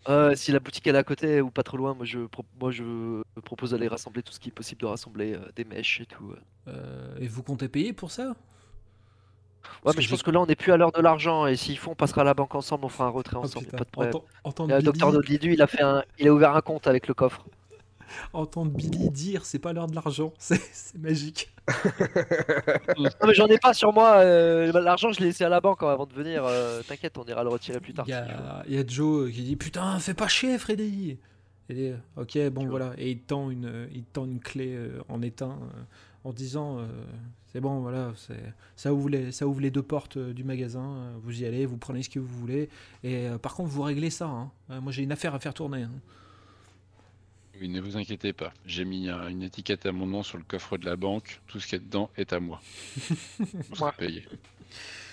Euh, 0.08 0.34
si 0.34 0.50
la 0.50 0.58
boutique 0.58 0.84
est 0.88 0.96
à 0.96 1.04
côté 1.04 1.40
ou 1.40 1.50
pas 1.50 1.62
trop 1.62 1.76
loin, 1.76 1.94
moi 1.94 2.04
je, 2.04 2.26
pro- 2.26 2.44
moi 2.60 2.72
je 2.72 3.22
propose 3.44 3.70
d'aller 3.70 3.86
rassembler 3.86 4.22
tout 4.22 4.32
ce 4.32 4.40
qui 4.40 4.48
est 4.48 4.52
possible 4.52 4.80
de 4.80 4.86
rassembler, 4.86 5.34
euh, 5.34 5.38
des 5.54 5.64
mèches 5.64 6.00
et 6.00 6.06
tout. 6.06 6.34
euh. 6.66 7.16
Et 7.20 7.28
vous 7.28 7.44
comptez 7.44 7.68
payer 7.68 7.92
pour 7.92 8.10
ça? 8.10 8.24
Ouais, 8.30 8.34
Parce 9.84 9.96
mais 9.96 10.02
que 10.02 10.06
je 10.06 10.10
pense 10.10 10.22
que 10.24 10.30
là 10.32 10.40
on 10.40 10.46
n'est 10.46 10.56
plus 10.56 10.72
à 10.72 10.76
l'heure 10.76 10.90
de 10.90 11.00
l'argent 11.00 11.46
et 11.46 11.54
s'il 11.54 11.78
faut 11.78 11.92
on 11.92 11.94
passera 11.94 12.22
à 12.22 12.24
la 12.24 12.34
banque 12.34 12.54
ensemble, 12.56 12.84
on 12.84 12.88
fera 12.88 13.04
un 13.04 13.10
retrait 13.10 13.36
Oh, 13.38 13.44
ensemble, 13.44 13.66
pas 13.68 13.84
de 13.84 13.90
problème. 13.90 14.12
Le 14.68 14.82
docteur 14.82 15.12
Nodlidu, 15.12 15.52
il 15.52 15.62
a 15.62 15.66
fait 15.68 15.82
un, 15.82 16.02
il 16.18 16.26
a 16.26 16.34
ouvert 16.34 16.56
un 16.56 16.60
compte 16.60 16.86
avec 16.88 17.06
le 17.06 17.14
coffre. 17.14 17.44
entendre 18.32 18.70
Billy 18.70 19.10
dire 19.10 19.44
c'est 19.44 19.58
pas 19.58 19.72
l'heure 19.72 19.86
de 19.86 19.94
l'argent, 19.94 20.32
c'est 20.38 20.60
magique. 20.98 21.50
Non 22.98 23.10
mais 23.26 23.34
j'en 23.34 23.46
ai 23.46 23.58
pas 23.58 23.74
sur 23.74 23.92
moi, 23.92 24.16
euh, 24.18 24.72
l'argent 24.80 25.12
je 25.12 25.20
l'ai 25.20 25.26
laissé 25.26 25.44
à 25.44 25.48
la 25.48 25.60
banque 25.60 25.82
hein, 25.82 25.88
avant 25.88 26.06
de 26.06 26.12
venir. 26.14 26.44
euh, 26.44 26.82
T'inquiète, 26.82 27.16
on 27.18 27.24
ira 27.24 27.42
le 27.44 27.50
retirer 27.50 27.80
plus 27.80 27.94
tard. 27.94 28.04
Il 28.08 28.10
y, 28.10 28.14
a, 28.14 28.62
il 28.68 28.74
y 28.74 28.78
a 28.78 28.84
Joe 28.86 29.30
qui 29.30 29.42
dit 29.42 29.56
putain 29.56 29.98
fais 29.98 30.14
pas 30.14 30.28
chier 30.28 30.58
Freddy. 30.58 31.10
Et 31.12 31.18
il 31.68 31.76
dit, 31.76 31.92
ok 32.16 32.48
bon 32.50 32.66
voilà 32.66 32.92
et 32.98 33.10
il 33.12 33.20
tend 33.20 33.48
une 33.50 33.88
il 33.92 34.02
tend 34.04 34.24
une 34.24 34.40
clé 34.40 34.74
euh, 34.74 35.00
en 35.08 35.22
éteint 35.22 35.56
euh, 35.62 35.82
en 36.24 36.32
disant 36.32 36.78
euh, 36.80 36.86
c'est 37.52 37.60
bon 37.60 37.78
voilà 37.78 38.12
ça 38.74 38.92
ouvre 38.92 39.08
les 39.08 39.30
ça 39.30 39.46
ouvre 39.46 39.60
les 39.60 39.70
deux 39.70 39.82
portes 39.82 40.16
euh, 40.16 40.32
du 40.32 40.42
magasin 40.42 40.80
euh, 40.82 41.12
vous 41.22 41.42
y 41.42 41.46
allez 41.46 41.66
vous 41.66 41.76
prenez 41.76 42.02
ce 42.02 42.10
que 42.10 42.18
vous 42.18 42.26
voulez 42.40 42.68
et 43.04 43.28
euh, 43.28 43.38
par 43.38 43.54
contre 43.54 43.68
vous 43.70 43.82
réglez 43.82 44.10
ça 44.10 44.26
hein. 44.26 44.50
Euh, 44.70 44.80
moi 44.80 44.90
j'ai 44.90 45.04
une 45.04 45.12
affaire 45.12 45.32
à 45.32 45.38
faire 45.38 45.54
tourner 45.54 45.82
hein. 45.82 45.92
Oui, 47.60 47.68
ne 47.68 47.80
vous 47.80 47.96
inquiétez 47.98 48.32
pas. 48.32 48.52
J'ai 48.64 48.84
mis 48.86 49.08
euh, 49.08 49.28
une 49.28 49.42
étiquette 49.42 49.84
à 49.86 49.92
mon 49.92 50.06
nom 50.06 50.22
sur 50.22 50.38
le 50.38 50.44
coffre 50.44 50.78
de 50.78 50.86
la 50.86 50.96
banque. 50.96 51.40
Tout 51.46 51.60
ce 51.60 51.66
qu'il 51.66 51.78
y 51.78 51.82
a 51.82 51.84
dedans 51.84 52.10
est 52.16 52.32
à 52.32 52.40
moi. 52.40 52.60
Vous 53.38 53.74
serez 53.76 53.92
payé. 53.98 54.26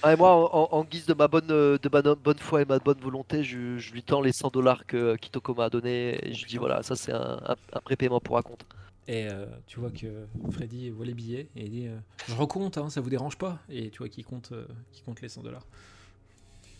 Ah, 0.03 0.13
et 0.13 0.15
moi, 0.15 0.33
en, 0.55 0.69
en 0.71 0.83
guise 0.85 1.07
de 1.07 1.13
ma 1.13 1.27
bonne, 1.27 1.49
euh, 1.51 1.77
de 1.77 1.89
ma 1.89 2.01
bonne 2.15 2.37
foi 2.39 2.61
et 2.61 2.65
ma 2.65 2.79
bonne 2.79 2.99
volonté, 2.99 3.43
je, 3.43 3.77
je 3.79 3.91
lui 3.91 4.03
tends 4.03 4.21
les 4.21 4.31
100 4.31 4.49
dollars 4.51 4.85
que 4.85 5.15
Kitoko 5.17 5.55
m'a 5.55 5.69
donné 5.69 6.25
et 6.25 6.33
je 6.33 6.43
lui 6.43 6.49
dis 6.51 6.57
voilà, 6.57 6.83
ça 6.83 6.95
c'est 6.95 7.11
un, 7.11 7.41
un, 7.45 7.55
un 7.73 7.79
prépaiement 7.81 8.19
pour 8.21 8.37
un 8.37 8.43
compte. 8.43 8.63
et 9.07 9.27
euh, 9.27 9.47
tu 9.65 9.79
vois 9.79 9.89
que 9.89 10.27
Freddy 10.51 10.91
voit 10.91 11.05
les 11.07 11.15
billets 11.15 11.49
et 11.55 11.63
il 11.65 11.71
dit 11.71 11.87
euh, 11.87 11.97
je 12.27 12.35
recompte 12.35 12.77
hein, 12.77 12.89
ça 12.91 13.01
vous 13.01 13.09
dérange 13.09 13.37
pas 13.37 13.57
et 13.69 13.89
tu 13.89 13.97
vois 13.97 14.09
qu'il 14.09 14.23
compte 14.23 14.51
euh, 14.51 14.67
compte 15.03 15.21
les 15.21 15.29
100 15.29 15.41
dollars 15.41 15.65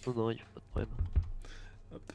Non, 0.06 0.14
non, 0.14 0.30
il 0.30 0.36
n'y 0.36 0.42
a 0.42 0.46
pas 0.54 0.60
de 0.60 0.66
problème. 0.70 0.90
Hop. 1.96 2.14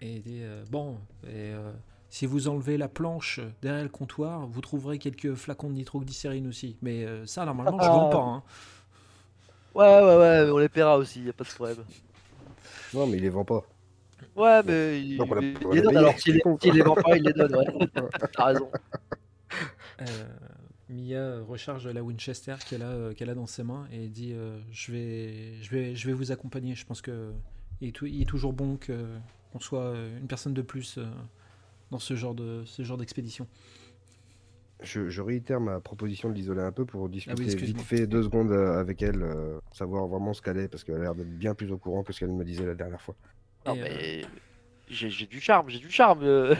Et 0.00 0.12
il 0.16 0.22
dit 0.22 0.40
euh, 0.42 0.64
bon, 0.70 0.98
et, 1.24 1.50
euh, 1.52 1.72
si 2.10 2.26
vous 2.26 2.48
enlevez 2.48 2.76
la 2.78 2.88
planche 2.88 3.40
derrière 3.62 3.82
le 3.82 3.88
comptoir, 3.88 4.46
vous 4.46 4.60
trouverez 4.60 4.98
quelques 4.98 5.34
flacons 5.34 5.68
de 5.70 5.74
nitroglycérine 5.74 6.46
aussi. 6.48 6.76
Mais 6.82 7.04
euh, 7.04 7.26
ça, 7.26 7.44
normalement, 7.44 7.78
je 7.80 7.86
vends 7.88 8.08
pas. 8.08 8.18
hein. 8.22 8.42
Ouais, 9.74 9.84
ouais, 10.02 10.16
ouais, 10.16 10.50
on 10.50 10.58
les 10.58 10.68
paiera 10.70 10.96
aussi, 10.96 11.22
y 11.22 11.28
a 11.28 11.32
pas 11.34 11.44
de 11.44 11.48
problème. 11.50 11.84
Non, 12.94 13.06
mais 13.06 13.18
il 13.18 13.22
les 13.22 13.28
vend 13.28 13.44
pas. 13.44 13.62
Ouais, 14.34 14.62
mais 14.64 15.00
il, 15.02 15.18
Donc 15.18 15.28
on 15.32 15.36
a- 15.38 15.42
il 15.42 15.56
on 15.66 15.70
a 15.70 15.74
les 15.74 15.80
donne 15.82 15.88
payé. 15.90 15.98
alors, 15.98 16.18
s'il 16.18 16.34
les, 16.34 16.42
s'il 16.62 16.74
les 16.74 16.82
vend 16.82 16.94
pas, 16.94 17.16
il 17.16 17.22
les 17.22 17.32
donne, 17.34 17.54
ouais. 17.54 17.66
T'as 18.34 18.44
raison. 18.44 18.70
Euh, 20.00 20.04
Mia 20.88 21.40
recharge 21.46 21.86
la 21.88 22.02
Winchester 22.02 22.54
qu'elle 22.68 22.82
a, 22.82 22.86
euh, 22.90 23.12
qu'elle 23.14 23.28
a 23.30 23.34
dans 23.34 23.46
ses 23.46 23.64
mains 23.64 23.86
et 23.92 24.08
dit 24.08 24.32
euh, 24.34 24.58
je, 24.70 24.92
vais, 24.92 25.54
je, 25.62 25.70
vais, 25.70 25.96
je 25.96 26.06
vais 26.06 26.12
vous 26.12 26.32
accompagner. 26.32 26.74
Je 26.74 26.86
pense 26.86 27.02
que 27.02 27.32
il 27.80 27.88
est, 27.88 27.92
tou- 27.92 28.06
il 28.06 28.22
est 28.22 28.26
toujours 28.26 28.52
bon 28.52 28.76
que, 28.76 29.06
qu'on 29.52 29.60
soit 29.60 29.80
euh, 29.80 30.18
une 30.18 30.26
personne 30.28 30.54
de 30.54 30.62
plus 30.62 30.96
euh, 30.98 31.04
dans 31.90 31.98
ce 31.98 32.14
genre, 32.14 32.34
de, 32.34 32.62
ce 32.64 32.82
genre 32.82 32.96
d'expédition. 32.96 33.46
Je, 34.82 35.08
je 35.08 35.22
réitère 35.22 35.60
ma 35.60 35.80
proposition 35.80 36.28
de 36.28 36.34
l'isoler 36.34 36.60
un 36.60 36.72
peu 36.72 36.84
pour 36.84 37.08
discuter 37.08 37.42
vite 37.42 37.52
excuse-moi. 37.52 37.82
fait 37.82 38.06
deux 38.06 38.22
secondes 38.22 38.52
euh, 38.52 38.78
avec 38.78 39.02
elle, 39.02 39.22
euh, 39.22 39.58
savoir 39.72 40.06
vraiment 40.06 40.34
ce 40.34 40.42
qu'elle 40.42 40.58
est, 40.58 40.68
parce 40.68 40.84
qu'elle 40.84 40.96
a 40.96 41.00
l'air 41.00 41.14
d'être 41.14 41.30
bien 41.38 41.54
plus 41.54 41.72
au 41.72 41.78
courant 41.78 42.02
que 42.02 42.12
ce 42.12 42.20
qu'elle 42.20 42.32
me 42.32 42.44
disait 42.44 42.66
la 42.66 42.74
dernière 42.74 43.00
fois. 43.00 43.16
Non, 43.64 43.72
euh, 43.72 43.80
mais 43.80 44.22
j'ai 44.88 45.08
j'ai 45.08 45.26
du 45.26 45.40
charme, 45.40 45.70
j'ai 45.70 45.78
du 45.78 45.90
charme. 45.90 46.20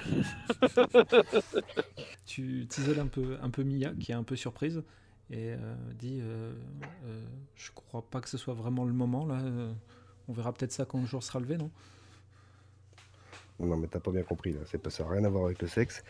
tu 2.26 2.66
t'isoles 2.68 3.00
un 3.00 3.06
peu, 3.06 3.36
un 3.42 3.50
peu 3.50 3.62
Mia, 3.64 3.92
qui 4.00 4.12
est 4.12 4.14
un 4.14 4.22
peu 4.22 4.34
surprise, 4.34 4.82
et 5.30 5.52
euh, 5.52 5.74
dit 5.98 6.20
euh, 6.22 6.52
euh, 7.04 7.24
Je 7.56 7.70
crois 7.72 8.08
pas 8.08 8.20
que 8.20 8.28
ce 8.28 8.38
soit 8.38 8.54
vraiment 8.54 8.84
le 8.84 8.92
moment, 8.92 9.26
là. 9.26 9.42
on 10.28 10.32
verra 10.32 10.52
peut-être 10.52 10.72
ça 10.72 10.84
quand 10.84 11.00
le 11.00 11.06
jour 11.06 11.22
sera 11.22 11.40
levé, 11.40 11.56
non? 11.56 11.70
Non, 13.58 13.76
mais 13.76 13.86
t'as 13.86 14.00
pas 14.00 14.10
bien 14.10 14.22
compris, 14.22 14.52
là. 14.52 14.60
Ça 14.90 15.04
n'a 15.04 15.10
rien 15.10 15.24
à 15.24 15.28
voir 15.28 15.46
avec 15.46 15.60
le 15.62 15.68
sexe. 15.68 16.02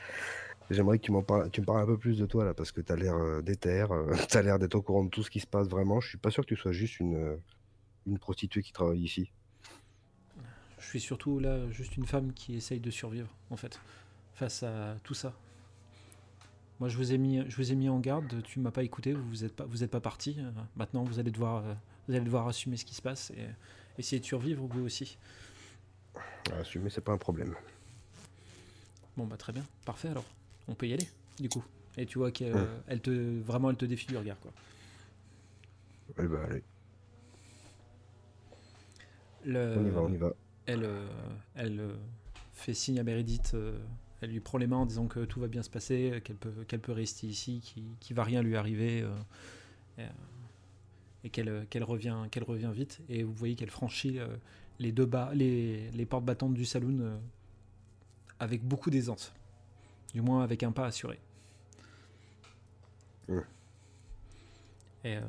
J'aimerais 0.70 0.98
que 0.98 1.04
tu, 1.04 1.12
parles, 1.22 1.50
tu 1.50 1.60
me 1.60 1.66
parles 1.66 1.82
un 1.82 1.86
peu 1.86 1.96
plus 1.96 2.18
de 2.18 2.26
toi, 2.26 2.44
là, 2.44 2.52
parce 2.52 2.72
que 2.72 2.80
t'as 2.80 2.96
l'air 2.96 3.14
euh, 3.14 3.40
déter, 3.40 3.86
euh, 3.88 4.14
t'as 4.28 4.42
l'air 4.42 4.58
d'être 4.58 4.74
au 4.74 4.82
courant 4.82 5.04
de 5.04 5.10
tout 5.10 5.22
ce 5.22 5.30
qui 5.30 5.38
se 5.38 5.46
passe 5.46 5.68
vraiment. 5.68 6.00
Je 6.00 6.08
suis 6.08 6.18
pas 6.18 6.30
sûr 6.30 6.42
que 6.42 6.48
tu 6.48 6.56
sois 6.56 6.72
juste 6.72 6.98
une, 6.98 7.14
euh, 7.14 7.36
une 8.06 8.18
prostituée 8.18 8.62
qui 8.62 8.72
travaille 8.72 9.02
ici. 9.02 9.30
Je 10.78 10.86
suis 10.86 11.00
surtout 11.00 11.38
là 11.38 11.70
juste 11.70 11.96
une 11.96 12.06
femme 12.06 12.32
qui 12.32 12.56
essaye 12.56 12.80
de 12.80 12.90
survivre, 12.90 13.28
en 13.50 13.56
fait, 13.56 13.80
face 14.34 14.62
à 14.64 14.96
tout 15.04 15.14
ça. 15.14 15.34
Moi, 16.80 16.88
je 16.88 16.96
vous 16.96 17.12
ai 17.12 17.18
mis, 17.18 17.42
je 17.48 17.56
vous 17.56 17.72
ai 17.72 17.74
mis 17.74 17.88
en 17.88 18.00
garde. 18.00 18.42
Tu 18.42 18.58
m'as 18.58 18.70
pas 18.70 18.82
écouté. 18.82 19.12
Vous 19.12 19.26
vous 19.28 19.44
êtes 19.44 19.54
pas, 19.54 19.64
vous 19.64 19.82
êtes 19.82 19.90
pas 19.90 20.00
parti. 20.00 20.36
Maintenant, 20.76 21.04
vous 21.04 21.18
allez 21.18 21.30
devoir, 21.30 21.62
vous 22.06 22.14
allez 22.14 22.24
devoir 22.24 22.46
assumer 22.46 22.76
ce 22.76 22.84
qui 22.84 22.94
se 22.94 23.00
passe 23.00 23.30
et 23.30 23.46
essayer 23.98 24.20
de 24.20 24.26
survivre 24.26 24.66
vous 24.66 24.84
aussi. 24.84 25.16
À 26.52 26.56
assumer, 26.58 26.90
c'est 26.90 27.00
pas 27.00 27.12
un 27.12 27.18
problème. 27.18 27.54
Bon, 29.16 29.24
bah 29.26 29.36
très 29.36 29.52
bien, 29.52 29.64
parfait. 29.84 30.08
Alors, 30.08 30.24
on 30.68 30.74
peut 30.74 30.86
y 30.86 30.92
aller, 30.92 31.08
du 31.40 31.48
coup. 31.48 31.64
Et 31.96 32.06
tu 32.06 32.18
vois 32.18 32.30
qu'elle, 32.30 32.54
elle 32.86 33.00
te, 33.00 33.10
vraiment, 33.42 33.70
elle 33.70 33.76
te 33.76 33.86
défie 33.86 34.06
du 34.06 34.16
regard, 34.16 34.38
quoi. 34.40 34.52
Eh 36.18 36.26
ben, 36.28 36.40
allez, 36.44 36.62
Le- 39.44 39.76
on 39.76 39.84
y 39.86 39.90
va, 39.90 40.00
on 40.02 40.12
y 40.12 40.16
va. 40.16 40.32
elle, 40.66 40.84
euh, 40.84 41.06
elle 41.54 41.80
euh, 41.80 41.94
fait 42.52 42.74
signe 42.74 42.98
à 42.98 43.04
Meredith, 43.04 43.52
euh, 43.54 43.78
elle 44.20 44.30
lui 44.30 44.40
prend 44.40 44.58
les 44.58 44.66
mains 44.66 44.78
en 44.78 44.86
disant 44.86 45.06
que 45.06 45.24
tout 45.24 45.40
va 45.40 45.46
bien 45.48 45.62
se 45.62 45.70
passer, 45.70 46.20
qu'elle 46.24 46.36
peut, 46.36 46.64
qu'elle 46.66 46.80
peut 46.80 46.92
rester 46.92 47.26
ici, 47.26 47.60
qu'il 47.62 47.84
ne 47.84 48.16
va 48.16 48.24
rien 48.24 48.42
lui 48.42 48.56
arriver, 48.56 49.06
et, 49.98 50.02
et 51.26 51.30
qu'elle, 51.30 51.48
euh, 51.48 51.64
qu'elle 51.68 51.84
revient, 51.84 52.16
qu'elle 52.30 52.44
revient 52.44 52.70
vite. 52.72 53.00
Et 53.08 53.22
vous 53.24 53.34
voyez 53.34 53.56
qu'elle 53.56 53.70
franchit 53.70 54.18
euh, 54.18 54.28
les 54.78 54.92
deux 54.92 55.06
bas, 55.06 55.30
les, 55.34 55.90
les 55.90 56.06
portes 56.06 56.24
battantes 56.24 56.54
du 56.54 56.64
saloon 56.64 57.00
euh, 57.00 57.18
avec 58.38 58.62
beaucoup 58.64 58.90
d'aisance, 58.90 59.34
du 60.14 60.20
moins 60.20 60.42
avec 60.42 60.62
un 60.62 60.72
pas 60.72 60.86
assuré. 60.86 61.18
Et 65.04 65.16
euh, 65.16 65.20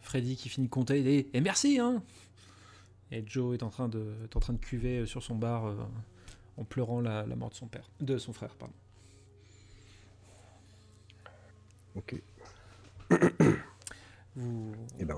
Freddy 0.00 0.36
qui 0.36 0.48
finit 0.48 0.68
de 0.68 0.72
compter, 0.72 0.98
il 0.98 1.04
dit 1.04 1.26
Et 1.32 1.40
merci, 1.40 1.78
hein 1.78 2.02
et 3.10 3.22
Joe 3.26 3.54
est 3.54 3.62
en 3.62 3.68
train 3.68 3.88
de, 3.88 4.14
est 4.24 4.36
en 4.36 4.40
train 4.40 4.54
de 4.54 4.58
cuver 4.58 5.04
sur 5.04 5.22
son 5.22 5.34
bar 5.34 5.66
euh, 5.66 5.76
en 6.56 6.64
pleurant 6.64 7.00
la, 7.00 7.26
la 7.26 7.36
mort 7.36 7.50
de 7.50 7.54
son 7.54 7.66
père, 7.66 7.90
de 8.00 8.16
son 8.16 8.32
frère, 8.32 8.54
pardon. 8.54 8.74
Ok. 11.94 12.22
Vous, 14.36 14.72
Eh 14.98 15.04
ben, 15.04 15.16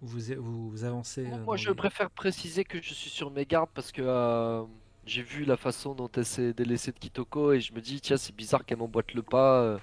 vous, 0.00 0.18
vous, 0.38 0.70
vous 0.70 0.84
avancez. 0.84 1.24
euh, 1.26 1.44
Moi, 1.44 1.56
je 1.56 1.68
les- 1.70 1.74
préfère 1.76 2.10
préciser 2.10 2.64
que 2.64 2.80
je 2.82 2.94
suis 2.94 3.10
sur 3.10 3.30
mes 3.30 3.44
gardes 3.46 3.70
parce 3.74 3.92
que 3.92 4.02
euh, 4.04 4.64
j'ai 5.06 5.22
vu 5.22 5.44
la 5.44 5.56
façon 5.56 5.94
dont 5.94 6.10
elle 6.16 6.24
s'est 6.24 6.52
délaissée 6.52 6.92
de 6.92 6.98
Kitoko 6.98 7.52
et 7.52 7.60
je 7.60 7.72
me 7.72 7.80
dis, 7.80 8.00
tiens, 8.00 8.16
c'est 8.16 8.34
bizarre 8.34 8.64
qu'elle 8.64 8.78
m'emboîte 8.78 9.14
le 9.14 9.22
pas 9.22 9.60
euh, 9.62 9.78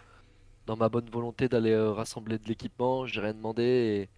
dans 0.66 0.76
ma 0.76 0.90
bonne 0.90 1.10
volonté 1.10 1.48
d'aller 1.48 1.72
euh, 1.72 1.92
rassembler 1.92 2.38
de 2.38 2.48
l'équipement. 2.48 3.06
J'ai 3.06 3.22
rien 3.22 3.34
demandé 3.34 3.64
et 3.64 4.10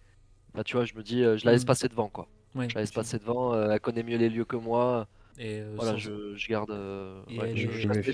bah, 0.54 0.64
tu 0.64 0.76
vois, 0.76 0.84
je 0.84 0.94
me 0.94 1.02
dis, 1.02 1.22
euh, 1.22 1.36
je 1.38 1.44
la 1.46 1.52
laisse 1.52 1.62
Mm. 1.62 1.66
passer 1.66 1.88
devant 1.88 2.08
quoi. 2.08 2.26
Ouais, 2.54 2.68
Je 2.68 2.74
la 2.74 2.80
laisse 2.82 2.90
tu- 2.90 2.96
passer 2.96 3.18
devant, 3.18 3.54
euh, 3.54 3.70
elle 3.70 3.80
connaît 3.80 4.02
mieux 4.02 4.18
les 4.18 4.28
lieux 4.28 4.44
que 4.44 4.56
moi. 4.56 5.06
Et, 5.38 5.60
euh, 5.60 5.72
Voilà, 5.76 5.92
sans- 5.92 5.98
je, 5.98 6.34
je 6.36 6.48
garde. 6.48 6.70
euh, 6.70 7.22
ouais, 7.30 7.56
je, 7.56 7.68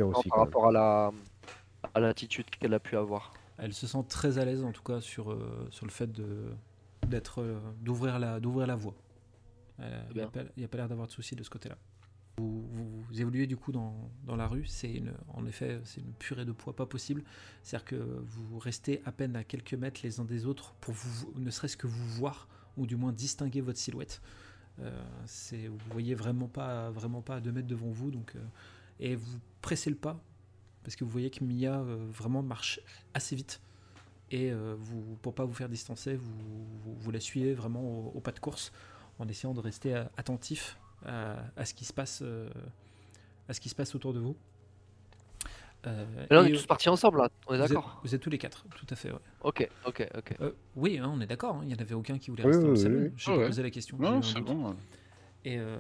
aussi, 0.05 0.29
par 0.29 0.38
rapport 0.40 0.66
à 0.68 0.72
la 0.72 1.11
à 1.94 2.01
l'attitude 2.01 2.48
qu'elle 2.51 2.74
a 2.74 2.79
pu 2.81 2.96
avoir. 2.96 3.33
Elle 3.58 3.74
se 3.74 3.86
sent 3.86 4.04
très 4.08 4.38
à 4.38 4.44
l'aise 4.44 4.62
en 4.64 4.72
tout 4.72 4.82
cas 4.82 5.00
sur, 5.00 5.32
euh, 5.32 5.66
sur 5.70 5.84
le 5.86 5.90
fait 5.90 6.10
d'être 7.06 7.40
euh, 7.42 7.58
d'ouvrir 7.80 8.18
la 8.18 8.40
d'ouvrir 8.40 8.66
la 8.66 8.76
voie. 8.76 8.94
Euh, 9.80 10.02
Il 10.10 10.16
n'y 10.16 10.22
a 10.22 10.28
pas, 10.28 10.44
pas 10.44 10.76
l'air 10.78 10.88
d'avoir 10.88 11.06
de 11.06 11.12
soucis 11.12 11.36
de 11.36 11.42
ce 11.42 11.50
côté-là. 11.50 11.76
Vous, 12.38 12.62
vous- 12.70 13.00
vous 13.02 13.20
évoluez 13.20 13.46
du 13.48 13.56
coup 13.56 13.72
dans, 13.72 14.10
dans 14.24 14.36
la 14.36 14.46
rue, 14.46 14.64
c'est 14.66 14.92
une, 14.92 15.12
en 15.34 15.44
effet 15.46 15.80
c'est 15.84 16.00
une 16.00 16.12
purée 16.12 16.44
de 16.44 16.52
poids 16.52 16.74
pas 16.76 16.86
possible. 16.86 17.24
C'est-à-dire 17.62 17.84
que 17.84 17.96
vous 17.96 18.58
restez 18.60 19.02
à 19.04 19.12
peine 19.12 19.34
à 19.36 19.42
quelques 19.44 19.74
mètres 19.74 20.00
les 20.04 20.20
uns 20.20 20.24
des 20.24 20.46
autres 20.46 20.74
pour 20.80 20.94
vous 20.94 21.32
ne 21.36 21.50
serait-ce 21.50 21.76
que 21.76 21.86
vous 21.88 22.08
voir 22.10 22.48
ou 22.76 22.86
du 22.86 22.94
moins 22.96 23.12
distinguer 23.12 23.60
votre 23.60 23.78
silhouette. 23.78 24.20
Euh, 24.80 24.96
c'est 25.26 25.66
vous 25.66 25.78
voyez 25.90 26.14
vraiment 26.14 26.46
pas 26.46 26.90
vraiment 26.90 27.22
pas 27.22 27.36
à 27.36 27.40
deux 27.40 27.50
mètres 27.50 27.66
devant 27.66 27.90
vous 27.90 28.12
donc 28.12 28.36
euh, 28.36 28.40
et 29.00 29.16
vous 29.16 29.38
pressez 29.60 29.90
le 29.90 29.96
pas 29.96 30.20
parce 30.88 30.96
que 30.96 31.05
vous 31.05 31.11
voyez 31.11 31.29
que 31.29 31.44
Mia 31.44 31.81
euh, 31.81 31.98
vraiment 32.11 32.42
marche 32.42 32.81
assez 33.12 33.37
vite 33.37 33.61
et 34.31 34.51
euh, 34.51 34.74
vous, 34.79 35.18
pour 35.20 35.35
pas 35.35 35.44
vous 35.44 35.53
faire 35.53 35.68
distancer, 35.68 36.16
vous, 36.16 36.33
vous, 36.83 36.94
vous 36.98 37.11
la 37.11 37.20
suivez 37.20 37.53
vraiment 37.53 37.83
au, 37.83 38.12
au 38.14 38.20
pas 38.20 38.33
de 38.33 38.38
course 38.38 38.72
en 39.18 39.29
essayant 39.29 39.53
de 39.53 39.61
rester 39.61 39.94
euh, 39.94 40.05
attentif 40.16 40.79
à, 41.05 41.37
à 41.59 41.66
ce 41.66 41.74
qui 41.74 41.85
se 41.85 41.92
passe, 41.92 42.20
euh, 42.22 42.48
à 43.51 43.53
ce 43.53 43.61
qui 43.61 43.68
se 43.68 43.74
passe 43.74 43.94
autour 43.94 44.14
de 44.14 44.18
vous. 44.18 44.35
Euh, 45.87 46.07
Là, 46.31 46.40
on 46.40 46.44
est 46.46 46.53
euh, 46.53 46.57
tous 46.57 46.66
partis 46.66 46.88
ensemble, 46.88 47.18
là. 47.18 47.29
On 47.48 47.53
est 47.55 47.59
vous 47.59 47.62
êtes- 47.64 47.68
d'accord? 47.68 48.01
Vous 48.03 48.14
êtes 48.14 48.22
tous 48.22 48.31
les 48.31 48.38
quatre, 48.38 48.64
tout 48.74 48.87
à 48.88 48.96
fait. 48.96 49.12
ouais. 49.12 49.18
Ok, 49.42 49.68
ok, 49.87 50.09
ok. 50.16 50.37
Euh, 50.40 50.53
oui, 50.74 50.96
hein, 50.98 51.11
on 51.14 51.20
est 51.20 51.27
d'accord. 51.27 51.57
hein, 51.57 51.61
Il 51.64 51.68
n'y 51.68 51.74
en 51.74 51.79
avait 51.79 51.94
aucun 51.94 52.16
qui 52.18 52.31
voulait 52.31 52.44
Oui, 52.44 52.48
rester 52.48 52.62
dans 52.62 52.68
le 52.68 52.77
oui, 52.77 52.83
salon. 52.83 52.98
oui. 53.03 53.12
J'ai 53.16 53.31
Ah 53.33 53.37
ouais. 53.37 53.46
posé 53.46 53.62
la 53.62 53.70
question. 53.70 53.98
Non, 53.98 54.22
c'est 54.22 54.40
bon. 54.40 54.74
Et, 55.44 55.59
euh, 55.59 55.79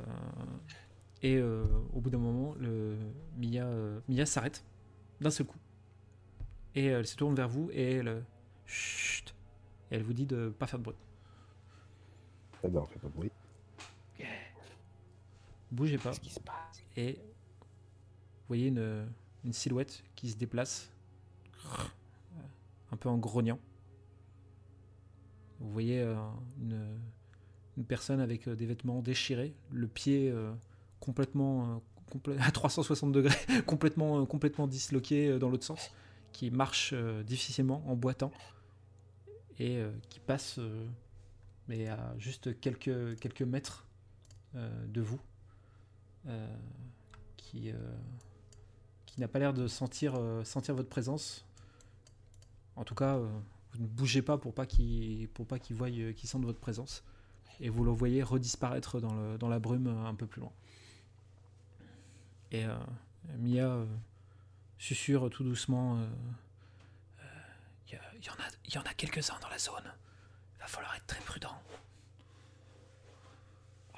et 1.22 1.36
euh, 1.36 1.64
au 1.94 2.00
bout 2.00 2.10
d'un 2.10 2.18
moment, 2.18 2.54
le, 2.60 2.96
Mia, 3.38 3.64
euh, 3.64 3.98
Mia 4.08 4.24
s'arrête 4.26 4.64
d'un 5.20 5.30
seul 5.30 5.46
coup. 5.46 5.58
Et 6.74 6.86
elle 6.86 7.06
se 7.06 7.16
tourne 7.16 7.34
vers 7.34 7.48
vous 7.48 7.70
et 7.72 7.94
elle. 7.96 8.24
Chut 8.66 9.34
Et 9.90 9.96
elle 9.96 10.02
vous 10.02 10.12
dit 10.12 10.26
de 10.26 10.50
pas 10.50 10.66
faire 10.66 10.78
de 10.78 10.84
bruit. 10.84 10.96
Eh 12.64 12.68
ben, 12.68 12.80
on 12.80 12.84
fait 12.84 12.98
pas 12.98 13.08
de 13.08 13.12
bruit. 13.12 13.30
Bougez 15.70 15.98
pas. 15.98 16.10
Qu'est-ce 16.10 16.20
qui 16.20 16.30
se 16.30 16.40
passe? 16.40 16.82
Et 16.96 17.12
vous 17.12 18.46
voyez 18.48 18.68
une, 18.68 19.06
une 19.44 19.52
silhouette 19.52 20.02
qui 20.14 20.30
se 20.30 20.36
déplace. 20.36 20.90
Un 22.90 22.96
peu 22.96 23.08
en 23.08 23.18
grognant. 23.18 23.58
Vous 25.60 25.70
voyez 25.70 26.00
euh, 26.00 26.16
une, 26.60 26.98
une 27.76 27.84
personne 27.84 28.20
avec 28.20 28.46
euh, 28.48 28.54
des 28.54 28.64
vêtements 28.64 29.02
déchirés, 29.02 29.54
le 29.70 29.88
pied 29.88 30.30
euh, 30.30 30.54
complètement 31.00 31.76
euh, 31.76 31.78
complè- 31.78 31.86
à 32.40 32.50
360 32.50 33.12
degrés, 33.12 33.36
complètement, 33.66 34.22
euh, 34.22 34.24
complètement 34.26 34.66
disloqué 34.66 35.28
euh, 35.28 35.38
dans 35.38 35.50
l'autre 35.50 35.64
sens, 35.64 35.90
qui 36.32 36.50
marche 36.50 36.90
euh, 36.92 37.22
difficilement 37.22 37.82
en 37.86 37.96
boitant 37.96 38.32
et 39.60 39.82
qui 40.08 40.20
passe 40.20 40.60
mais 41.66 41.88
à 41.88 42.14
juste 42.16 42.60
quelques, 42.60 43.42
mètres 43.42 43.88
de 44.54 45.00
vous, 45.00 45.18
qui, 47.36 47.72
n'a 49.18 49.26
pas 49.26 49.40
l'air 49.40 49.52
de 49.52 49.66
sentir, 49.66 50.12
votre 50.14 50.88
présence. 50.88 51.44
En 52.76 52.84
tout 52.84 52.94
cas, 52.94 53.18
vous 53.18 53.82
ne 53.82 53.88
bougez 53.88 54.22
pas 54.22 54.38
pour 54.38 54.54
pas 54.54 54.64
qu'il 54.64 55.28
qu'il 55.60 55.74
voie, 55.74 55.90
qu'il 55.90 56.28
sente 56.28 56.44
votre 56.44 56.60
présence. 56.60 57.02
Et 57.58 57.68
vous 57.68 57.82
le 57.82 57.90
voyez 57.90 58.22
redisparaître 58.22 59.00
dans, 59.00 59.48
la 59.48 59.58
brume 59.58 59.88
un 59.88 60.14
peu 60.14 60.28
plus 60.28 60.40
loin. 60.40 60.52
Et 62.50 62.64
euh, 62.64 62.76
Mia 63.38 63.66
euh, 63.66 63.86
susurre 64.78 65.28
tout 65.30 65.44
doucement. 65.44 65.98
euh, 65.98 66.06
euh, 67.20 67.24
Il 67.88 67.94
y, 67.94 67.98
il 68.20 68.24
y 68.26 68.30
en 68.30 68.34
a, 68.34 68.48
il 68.64 68.74
y 68.74 68.78
en 68.78 68.82
a 68.82 68.94
quelques-uns 68.94 69.38
dans 69.40 69.48
la 69.48 69.58
zone. 69.58 69.92
Il 70.56 70.60
va 70.60 70.66
falloir 70.66 70.94
être 70.96 71.06
très 71.06 71.20
prudent. 71.20 71.60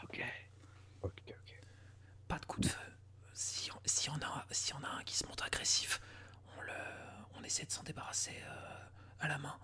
Ok. 0.03 0.23
Ok, 1.03 1.13
ok. 1.29 1.61
Pas 2.29 2.39
de 2.39 2.45
coup 2.47 2.61
de 2.61 2.67
feu. 2.67 2.79
Si 3.33 3.71
on, 3.73 3.81
si 3.85 4.11
on 4.11 4.15
a, 4.17 4.45
si 4.51 4.75
on 4.75 4.83
a 4.85 4.89
un 4.99 5.03
qui 5.05 5.17
se 5.17 5.27
montre 5.27 5.45
agressif, 5.45 6.01
on, 6.59 6.61
le, 6.63 6.73
on 7.39 7.43
essaie 7.45 7.65
de 7.65 7.71
s'en 7.71 7.83
débarrasser 7.83 8.37
euh, 8.49 8.85
à 9.21 9.29
la 9.29 9.39
main. 9.39 9.57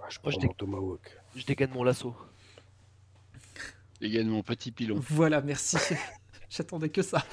Ah, 0.00 0.06
je 0.10 0.18
Moi, 0.22 0.32
je 0.32 0.38
prends 0.38 0.54
tomahawk. 0.54 1.18
Je 1.34 1.44
dégaine 1.44 1.70
mon 1.70 1.82
lasso. 1.82 2.14
De 4.00 4.22
mon 4.22 4.42
petit 4.44 4.70
pilon. 4.70 5.00
Voilà, 5.00 5.40
merci. 5.40 5.76
J'attendais 6.50 6.88
que 6.90 7.02
ça. 7.02 7.24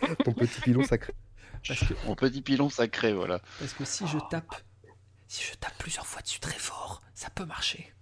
Ton 0.24 0.32
petit 0.32 0.60
pilon 0.60 0.84
sacré. 0.84 1.14
Parce 1.66 1.80
que, 1.80 1.94
Mon 2.06 2.14
petit 2.16 2.42
pilon 2.42 2.68
sacré, 2.70 3.12
voilà. 3.12 3.40
parce 3.58 3.72
que 3.72 3.84
si 3.84 4.06
je 4.06 4.18
tape, 4.30 4.54
si 5.28 5.44
je 5.44 5.54
tape 5.56 5.76
plusieurs 5.78 6.06
fois 6.06 6.22
dessus 6.22 6.40
très 6.40 6.58
fort, 6.58 7.02
ça 7.14 7.30
peut 7.30 7.44
marcher. 7.44 7.92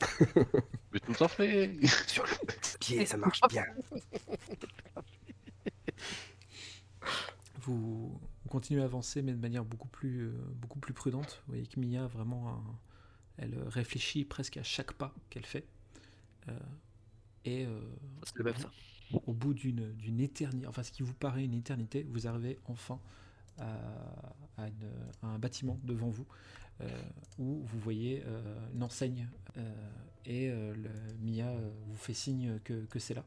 Mais 0.92 1.00
tout 1.00 1.22
en 1.22 1.28
fait. 1.28 1.76
Sur 2.06 2.24
le 2.24 2.30
pied, 2.78 3.04
ça 3.06 3.16
marche 3.16 3.40
bien. 3.48 3.64
Vous, 7.62 8.20
continuez 8.48 8.80
à 8.82 8.84
avancer, 8.84 9.20
mais 9.22 9.32
de 9.32 9.38
manière 9.40 9.64
beaucoup 9.64 9.88
plus, 9.88 10.28
euh, 10.28 10.32
beaucoup 10.54 10.78
plus 10.78 10.94
prudente. 10.94 11.42
Vous 11.46 11.52
voyez 11.54 11.66
que 11.66 11.78
Mia, 11.80 12.06
vraiment, 12.06 12.48
un- 12.50 12.78
elle 13.36 13.58
réfléchit 13.68 14.24
presque 14.24 14.56
à 14.56 14.62
chaque 14.62 14.92
pas 14.92 15.14
qu'elle 15.30 15.44
fait. 15.46 15.66
Euh, 16.48 16.58
et 17.44 17.66
euh, 17.66 17.80
C'est 18.24 18.36
le 18.38 18.44
même, 18.44 18.56
ça. 18.56 18.70
Au 19.26 19.32
bout 19.32 19.54
d'une 19.54 19.92
d'une 19.94 20.20
éternité, 20.20 20.66
enfin 20.66 20.82
ce 20.82 20.92
qui 20.92 21.02
vous 21.02 21.14
paraît 21.14 21.44
une 21.44 21.54
éternité, 21.54 22.06
vous 22.10 22.26
arrivez 22.26 22.58
enfin 22.66 22.98
à, 23.58 23.64
à 24.58 24.68
une- 24.68 24.92
à 25.22 25.26
un 25.28 25.38
bâtiment 25.38 25.78
devant 25.84 26.08
vous 26.10 26.26
euh, 26.80 26.88
où 27.38 27.62
vous 27.64 27.78
voyez 27.80 28.22
euh, 28.26 28.40
une 28.74 28.82
enseigne 28.82 29.28
euh, 29.56 29.60
et 30.26 30.50
euh, 30.50 30.74
le, 30.74 30.90
Mia 31.22 31.50
vous 31.86 31.96
fait 31.96 32.14
signe 32.14 32.58
que, 32.64 32.84
que 32.86 32.98
c'est 32.98 33.14
là. 33.14 33.24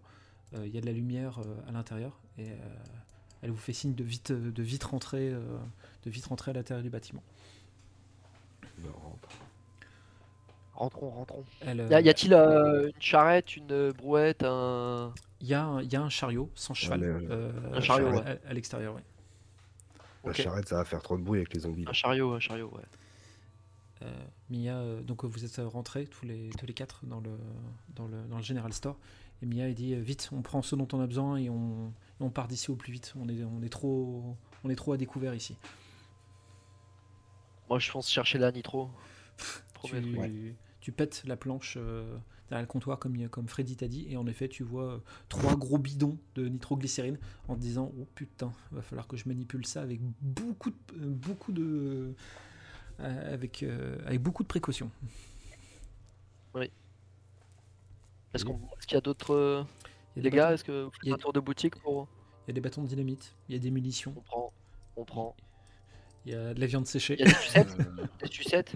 Euh, 0.54 0.67
Il 0.67 0.74
y 0.74 0.78
a 0.78 0.82
de 0.82 0.86
la 0.86 0.91
lumière 0.94 1.39
euh, 1.39 1.67
à 1.67 1.72
l'intérieur 1.72 2.20
et 2.38 2.50
euh, 2.50 2.56
elle 3.41 3.52
vous 3.52 3.58
fait 3.58 3.74
signe 3.74 3.96
de 3.96 4.04
vite, 4.04 4.32
de 4.32 4.63
vite 4.63 4.84
rentrer, 4.84 5.30
euh, 5.32 5.58
de 6.04 6.10
vite 6.12 6.26
rentrer 6.28 6.52
à 6.52 6.54
l'intérieur 6.54 6.84
du 6.84 6.89
bâtiment. 6.91 7.24
Rentre. 8.84 9.30
Rentrons, 10.74 11.10
rentrons. 11.12 11.46
Elle, 11.62 11.88
Y, 11.91 12.10
a-t-il 12.10 12.34
euh, 12.34 12.88
une 12.88 13.02
charrette, 13.02 13.56
une 13.56 13.91
brouette, 13.91 14.44
un. 14.44 15.13
Il 15.41 15.47
y, 15.47 15.54
a 15.54 15.63
un- 15.65 15.82
il 15.82 15.91
y 15.91 15.95
a 15.95 16.01
un 16.01 16.10
chariot 16.10 16.49
sans 16.56 16.73
cheval 16.73 17.04
euh, 17.04 17.51
un 17.73 17.82
chariot, 17.82 18.19
à, 18.19 18.49
à 18.49 18.54
l'extérieur. 18.54 18.95
ouais. 18.95 19.04
La 20.23 20.34
charrette, 20.34 20.67
ça 20.69 20.75
va 20.77 20.86
faire 20.86 21.01
trop 21.01 21.17
de 21.17 21.23
bruit 21.23 21.39
avec 21.39 21.54
les 21.54 21.62
zombies. 21.62 21.84
Un 21.88 21.93
chariot, 21.93 22.34
un 22.34 22.39
chariot, 22.39 22.69
ouais. 22.73 22.84
Euh, 24.04 24.25
Mia, 24.49 24.77
euh, 24.77 25.01
donc 25.01 25.23
euh, 25.23 25.27
vous 25.27 25.43
êtes 25.45 25.58
rentrés 25.65 26.06
tous 26.06 26.25
les, 26.25 26.49
tous 26.58 26.65
les 26.65 26.73
quatre 26.73 27.06
dans 27.06 27.19
le, 27.19 27.32
dans, 27.95 28.08
le, 28.08 28.21
dans 28.30 28.38
le 28.38 28.43
General 28.43 28.71
Store. 28.71 28.97
Et 29.41 29.45
Mia 29.47 29.67
elle 29.67 29.73
dit 29.75 29.95
vite, 29.95 30.30
on 30.32 30.41
prend 30.43 30.62
ce 30.62 30.75
dont 30.75 30.88
on 30.93 31.01
a 31.01 31.08
besoin 31.08 31.38
et 31.38 31.49
on, 31.49 31.89
et 31.89 32.23
on 32.23 32.30
part 32.30 32.47
d'ici 32.47 32.69
au 32.69 32.75
plus 32.75 32.91
vite. 32.93 33.13
On 33.19 33.27
est, 33.30 33.43
on 33.43 33.63
est 33.63 33.69
trop, 33.69 34.36
on 34.63 34.69
est 34.69 34.75
trop 34.75 34.93
à 34.93 34.97
découvert 34.97 35.34
ici. 35.34 35.56
Moi, 37.69 37.80
je 37.80 37.91
pense 37.91 38.10
chercher 38.10 38.38
la 38.38 38.51
nitro. 38.51 38.89
Tu. 39.84 39.95
Ouais. 40.17 40.56
tu 40.82 40.91
pètes 40.91 41.23
la 41.25 41.36
planche 41.36 41.75
euh, 41.80 42.15
derrière 42.51 42.63
le 42.63 42.67
comptoir 42.67 42.99
comme, 42.99 43.29
comme 43.29 43.47
Freddy 43.47 43.77
t'a 43.77 43.87
dit 43.87 44.05
et 44.09 44.17
en 44.17 44.27
effet 44.27 44.49
tu 44.49 44.63
vois 44.63 44.83
euh, 44.95 44.97
trois 45.29 45.55
gros 45.55 45.77
bidons 45.77 46.17
de 46.35 46.49
nitroglycérine 46.49 47.17
en 47.47 47.55
te 47.55 47.61
disant 47.61 47.93
oh 47.97 48.05
putain, 48.13 48.51
va 48.71 48.81
falloir 48.81 49.07
que 49.07 49.15
je 49.15 49.25
manipule 49.29 49.65
ça 49.65 49.81
avec 49.81 50.01
beaucoup 50.21 50.69
de, 50.71 50.75
euh, 50.97 51.09
beaucoup 51.09 51.53
de 51.53 52.13
euh, 52.99 53.33
avec, 53.33 53.63
avec 54.05 54.21
beaucoup 54.21 54.43
de 54.43 54.49
précautions. 54.49 54.91
Est-ce 58.33 58.45
qu'on- 58.45 58.59
est-ce 58.77 58.87
qu'il 58.87 58.95
y 58.95 58.97
a 58.97 59.01
d'autres. 59.01 59.65
Il 60.15 60.23
y 60.23 60.27
a 60.27 60.29
Les 60.29 60.35
gars, 60.35 60.53
est-ce 60.53 60.63
que 60.63 60.83
vous 60.83 60.89
a- 60.89 61.03
faites 61.03 61.13
un 61.13 61.17
tour 61.17 61.33
de 61.33 61.39
boutique 61.39 61.75
pour. 61.77 62.07
il 62.45 62.49
y 62.49 62.51
a 62.51 62.53
des 62.53 62.61
bâtons 62.61 62.81
de 62.83 62.87
dynamite, 62.87 63.33
il 63.49 63.55
y 63.55 63.57
a 63.57 63.59
des 63.59 63.71
munitions, 63.71 64.13
On 64.17 64.21
prend. 64.21 64.53
On 64.97 65.05
prend. 65.05 65.35
il 66.25 66.31
y 66.33 66.35
a 66.35 66.53
de 66.53 66.59
la 66.59 66.65
viande 66.65 66.85
séchée. 66.85 67.15
Il 67.19 67.25
y 67.25 67.29
a 67.29 67.31
des 67.31 67.33
sucettes 67.41 67.77
Des 68.21 68.27
sucettes 68.27 68.75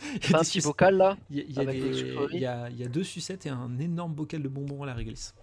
Il 0.24 0.30
y 0.30 0.34
a 0.34 0.38
un 0.38 0.42
petit 0.42 0.60
bocal 0.60 0.96
là 0.96 1.16
Il 1.30 1.36
y 1.36 1.40
a, 1.40 1.44
il 1.48 1.52
y 1.52 1.58
a 1.58 1.62
avec 1.62 1.80
des 1.82 1.90
des- 1.90 1.94
sucreries? 1.94 2.34
il 2.36 2.40
y 2.40 2.46
a- 2.46 2.68
il 2.70 2.76
y 2.78 2.84
a 2.84 2.88
deux 2.88 3.04
sucettes 3.04 3.46
et 3.46 3.50
un 3.50 3.78
énorme 3.78 4.14
bocal 4.14 4.42
de 4.42 4.48
bonbons 4.48 4.82
à 4.82 4.86
la 4.86 4.94
réglisse. 4.94 5.34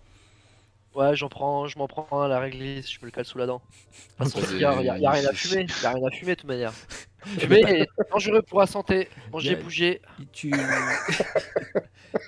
Ouais, 0.96 1.14
j'en 1.14 1.28
prends, 1.28 1.68
je 1.68 1.78
m'en 1.78 1.88
prends 1.90 2.08
un 2.22 2.26
à 2.26 2.28
la 2.30 2.40
réglisse, 2.40 2.90
je 2.90 3.00
me 3.02 3.06
le 3.06 3.12
cale 3.12 3.26
sous 3.26 3.38
la 3.38 3.46
dent. 3.48 3.62
De 4.20 4.24
toute 4.24 4.34
façon, 4.34 4.40
Ok. 4.40 4.48
il 4.54 4.60
y 4.62 4.66
a, 4.66 4.82
y 4.82 4.90
rien 5.08 5.26
à 5.30 5.34
fumer, 5.34 5.66
y 5.84 5.86
a 5.86 5.92
rien 5.92 6.08
à 6.08 6.10
fumer 6.12 6.36
de 6.36 6.40
toute 6.40 6.48
manière. 6.50 6.72
Fumer 7.40 7.62
est 7.82 7.88
dangereux 8.12 8.44
pour 8.44 8.60
la 8.60 8.68
santé. 8.68 9.10
Manger, 9.32 9.56
bouger. 9.56 10.02
Tu, 10.32 10.52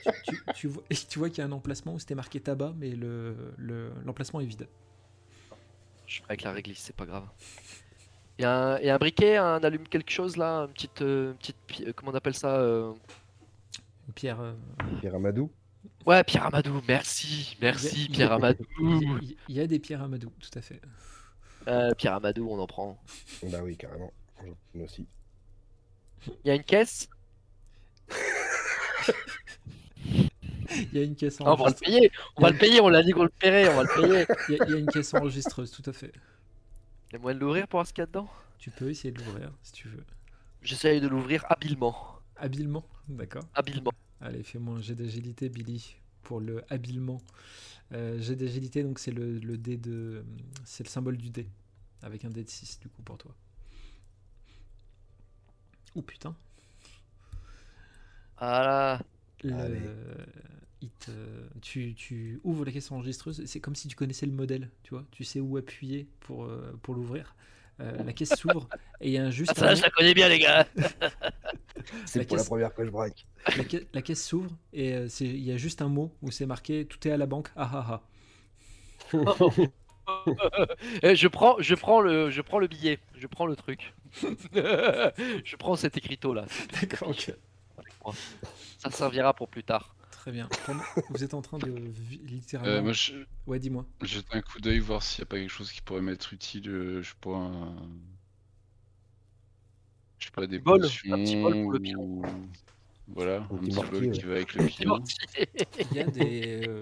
tu, 0.03 0.11
tu- 0.23 0.43
tu 0.55 0.67
vois, 0.67 0.83
et 0.89 0.95
tu 0.95 1.19
vois 1.19 1.29
qu'il 1.29 1.37
y 1.37 1.41
a 1.41 1.45
un 1.45 1.51
emplacement 1.51 1.93
où 1.93 1.99
c'était 1.99 2.15
marqué 2.15 2.39
tabac, 2.39 2.73
mais 2.75 2.89
le- 2.89 3.53
le- 3.57 3.91
l'emplacement 4.05 4.41
est 4.41 4.45
vide. 4.45 4.67
Je 6.07 6.17
ferai 6.17 6.25
avec 6.29 6.41
la 6.41 6.51
réglisse, 6.51 6.79
c'est 6.79 6.95
pas 6.95 7.05
grave. 7.05 7.27
Il 8.39 8.43
y, 8.43 8.45
a 8.45 8.51
un- 8.75 8.79
y 8.79 8.89
a 8.89 8.95
un 8.95 8.97
briquet, 8.97 9.37
un 9.37 9.63
allume 9.63 9.87
quelque 9.87 10.11
chose 10.11 10.37
là, 10.37 10.61
une 10.67 10.73
petite, 10.73 11.01
euh, 11.01 11.33
petite 11.33 11.55
euh, 11.81 11.93
comment 11.95 12.11
on 12.11 12.15
appelle 12.15 12.35
ça 12.35 12.57
euh, 12.59 12.93
Pierre, 14.13 14.39
euh, 14.41 14.53
Pierre 14.99 15.15
Amadou 15.15 15.49
Ouais, 16.05 16.23
Pierre 16.23 16.45
Amadou, 16.45 16.81
merci, 16.87 17.57
merci 17.61 18.05
il 18.05 18.11
y 18.11 18.13
a- 18.13 18.15
Pierre 18.15 18.31
Amadou. 18.33 18.63
il 18.79 18.85
y 18.85 19.33
a- 19.33 19.35
il 19.49 19.55
y, 19.55 19.59
a 19.61 19.67
des 19.67 19.79
pierres 19.79 20.03
Amadou, 20.03 20.31
tout 20.39 20.57
à 20.57 20.61
fait. 20.61 20.79
Euh, 21.67 21.93
Pierre 21.95 22.13
Amadou, 22.13 22.47
on 22.49 22.59
en 22.59 22.67
prend. 22.67 22.97
Bah 23.43 23.59
oui, 23.63 23.75
carrément. 23.75 24.13
Prends 24.35 24.45
aussi. 24.83 25.05
Il 26.27 26.33
y 26.47 26.51
a 26.51 26.55
une 26.55 26.63
caisse? 26.63 27.09
Il 30.69 30.93
y 30.93 30.99
a 30.99 31.03
une 31.03 31.15
caisse 31.15 31.37
Ah, 31.39 31.43
On 31.43 31.45
va 31.45 31.55
le 31.55 31.61
enregistreuse. 31.61 31.95
payer, 31.95 32.11
on 32.35 32.41
va 32.41 32.49
le 32.51 32.57
payer, 32.57 32.81
on 32.81 32.89
l'a 32.89 33.01
dit 33.01 33.11
qu'on 33.11 33.23
le 33.23 33.29
paierait, 33.29 33.67
on 33.69 33.75
va 33.77 33.83
le 33.83 34.01
payer. 34.01 34.25
Il 34.49 34.55
y, 34.55 34.61
a- 34.61 34.65
il 34.65 34.71
y 34.71 34.75
a 34.75 34.77
une 34.79 34.85
caisse 34.87 35.13
enregistreuse, 35.13 35.71
tout 35.71 35.89
à 35.89 35.93
fait. 35.93 36.11
Il 37.09 37.13
y 37.13 37.15
a 37.15 37.19
moyen 37.19 37.35
de 37.35 37.41
l'ouvrir 37.43 37.67
pour 37.67 37.77
voir 37.77 37.87
ce 37.87 37.93
qu'il 37.93 38.01
y 38.01 38.03
a 38.03 38.07
dedans 38.07 38.29
Tu 38.57 38.69
peux 38.69 38.89
essayer 38.89 39.11
de 39.11 39.23
l'ouvrir 39.23 39.51
si 39.63 39.71
tu 39.71 39.87
veux. 39.87 40.03
J'essaye 40.61 40.99
de 40.99 41.07
l'ouvrir 41.07 41.45
habilement. 41.49 42.19
Habilement, 42.35 42.85
d'accord. 43.07 43.43
Habilement. 43.53 43.91
Allez, 44.19 44.43
fais-moi 44.43 44.77
un 44.77 44.81
jet 44.81 44.95
d'agilité, 44.95 45.49
Billy, 45.49 45.95
pour 46.23 46.41
le 46.41 46.63
habilement. 46.69 47.21
Euh, 47.93 48.19
jet 48.19 48.35
d'agilité, 48.35 48.83
donc 48.83 48.99
c'est 48.99 49.11
le, 49.11 49.39
le 49.39 49.57
dé 49.57 49.77
de. 49.77 50.25
C'est 50.65 50.83
le 50.83 50.89
symbole 50.89 51.17
du 51.17 51.29
dé. 51.29 51.47
Avec 52.01 52.25
un 52.25 52.29
dé 52.29 52.43
de 52.43 52.49
6 52.49 52.79
du 52.79 52.89
coup 52.89 53.01
pour 53.01 53.17
toi. 53.17 53.33
Oh 55.95 56.01
putain. 56.01 56.35
Voilà. 58.37 59.01
Le, 59.43 59.53
Allez. 59.53 59.81
Il 60.81 60.89
te- 60.91 61.11
tu, 61.61 61.93
tu 61.95 62.39
ouvres 62.43 62.65
la 62.65 62.71
caisse 62.71 62.91
enregistreuse, 62.91 63.43
c'est 63.45 63.59
comme 63.59 63.75
si 63.75 63.87
tu 63.87 63.95
connaissais 63.95 64.25
le 64.25 64.31
modèle, 64.31 64.69
tu 64.83 64.93
vois, 64.93 65.05
tu 65.11 65.23
sais 65.23 65.39
où 65.39 65.57
appuyer 65.57 66.07
pour, 66.19 66.45
euh, 66.45 66.77
pour 66.83 66.93
l'ouvrir. 66.95 67.35
Euh, 67.79 68.03
la 68.03 68.11
caisse 68.13 68.35
s'ouvre 68.35 68.67
et 69.01 69.07
il 69.09 69.11
y 69.13 69.19
a 69.19 69.23
un 69.25 69.29
juste 69.29 69.51
Ah, 69.55 69.59
ça, 69.59 69.69
un 69.69 69.75
je 69.75 69.83
la 69.83 69.91
connais 69.91 70.15
bien, 70.15 70.27
les 70.29 70.39
gars. 70.39 70.65
C'est 72.05 72.19
La 72.19 72.25
pour 72.25 72.37
la 72.37 72.43
première 72.43 72.73
que 72.73 72.83
je 72.83 72.89
braque. 72.89 73.25
la, 73.55 73.63
ca- 73.69 73.85
la 73.93 74.01
caisse 74.01 74.25
s'ouvre 74.25 74.49
et 74.73 74.93
euh, 74.95 75.07
c'est- 75.07 75.25
il 75.25 75.43
y 75.43 75.51
a 75.51 75.57
juste 75.57 75.81
un 75.83 75.87
mot 75.87 76.11
où 76.23 76.31
c'est 76.31 76.47
marqué 76.47 76.85
tout 76.85 77.07
est 77.07 77.11
à 77.11 77.17
la 77.17 77.27
banque. 77.27 77.49
Ah 77.55 77.69
ah 77.73 78.01
ah. 79.13 79.13
Eh, 81.03 81.15
je 81.17 81.27
prends, 81.27 81.57
je 81.59 81.75
prends 81.75 81.99
le, 82.01 82.29
je 82.31 82.41
prends 82.41 82.59
le 82.59 82.67
billet, 82.67 82.97
je 83.15 83.27
prends 83.27 83.45
le 83.45 83.55
truc. 83.57 83.93
je 84.23 85.55
prends 85.57 85.75
cet 85.75 85.97
écriteau 85.97 86.33
là. 86.33 86.45
D'accord, 86.81 87.09
ok. 87.09 87.33
Ça 88.79 88.89
servira 88.89 89.33
pour 89.33 89.49
plus 89.49 89.63
tard. 89.63 89.93
Très 90.27 90.33
bien. 90.33 90.49
Vous 91.09 91.23
êtes 91.23 91.33
en 91.33 91.41
train 91.41 91.57
de 91.57 91.73
littéralement. 92.25 92.73
Euh, 92.73 92.81
moi, 92.81 92.91
je 92.91 93.13
Ouais, 93.45 93.59
dis-moi. 93.59 93.85
je 94.01 94.07
jette 94.07 94.25
un 94.31 94.41
coup 94.41 94.59
d'œil 94.59 94.79
voir 94.79 95.01
s'il 95.01 95.21
n'y 95.21 95.23
a 95.23 95.27
pas 95.27 95.37
quelque 95.37 95.49
chose 95.49 95.71
qui 95.71 95.81
pourrait 95.81 96.01
m'être 96.01 96.33
utile. 96.33 96.69
euh, 96.69 97.01
Je 97.01 97.11
sais 97.11 97.15
pas. 97.21 97.29
un- 97.29 97.77
Je 100.19 100.25
sais 100.25 100.31
pas, 100.31 100.45
des 100.47 100.59
bol, 100.59 100.79
un 100.79 100.81
potions 100.81 101.17
petit 101.17 101.35
bol 101.41 101.53
pour 101.53 101.71
le 101.71 101.97
ou- 101.97 102.25
Voilà, 103.07 103.47
Un 103.49 103.55
un 103.55 103.57
petit 103.59 103.71
bol 103.71 103.95
ouais. 103.95 104.11
qui 104.11 104.19
va 104.23 104.33
avec 104.33 104.53
le 104.53 104.65
pion. 104.65 105.01
Il 105.91 105.93
y 105.95 105.99
a 106.01 106.03
des, 106.07 106.41
euh, 106.67 106.81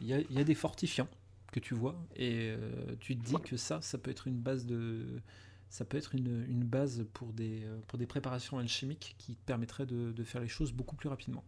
il 0.00 0.06
y 0.06 0.14
a, 0.14 0.20
il 0.20 0.32
y 0.32 0.38
a 0.40 0.44
des 0.44 0.54
fortifiants 0.54 1.08
que 1.52 1.60
tu 1.60 1.74
vois 1.74 1.96
et 2.16 2.48
euh, 2.56 2.96
tu 3.00 3.14
te 3.14 3.22
dis 3.22 3.36
que 3.44 3.58
ça, 3.58 3.82
ça 3.82 3.98
peut 3.98 4.10
être 4.10 4.26
une 4.26 4.38
base 4.40 4.64
de, 4.64 5.20
ça 5.68 5.84
peut 5.84 5.98
être 5.98 6.14
une, 6.14 6.46
une 6.48 6.64
base 6.64 7.04
pour 7.12 7.34
des, 7.34 7.60
pour 7.88 7.98
des 7.98 8.06
préparations 8.06 8.56
alchimiques 8.56 9.16
qui 9.18 9.36
te 9.36 9.44
permettraient 9.44 9.84
de, 9.84 10.12
de 10.12 10.24
faire 10.24 10.40
les 10.40 10.48
choses 10.48 10.72
beaucoup 10.72 10.96
plus 10.96 11.10
rapidement. 11.10 11.44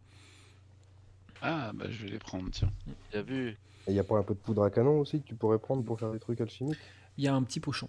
Ah, 1.42 1.72
bah 1.74 1.86
je 1.90 2.04
vais 2.04 2.10
les 2.10 2.18
prendre, 2.18 2.50
tiens. 2.50 2.70
Bien 3.12 3.22
vu. 3.22 3.56
Il 3.86 3.94
y 3.94 3.98
a 3.98 4.04
pas 4.04 4.18
un 4.18 4.22
peu 4.22 4.34
de 4.34 4.38
poudre 4.40 4.64
à 4.64 4.70
canon 4.70 5.00
aussi 5.00 5.20
que 5.22 5.26
tu 5.26 5.34
pourrais 5.34 5.58
prendre 5.58 5.82
pour 5.84 5.98
faire 5.98 6.12
des 6.12 6.18
trucs 6.18 6.40
alchimiques 6.40 6.78
Il 7.16 7.24
y 7.24 7.28
a 7.28 7.34
un 7.34 7.42
petit 7.42 7.60
pochon 7.60 7.88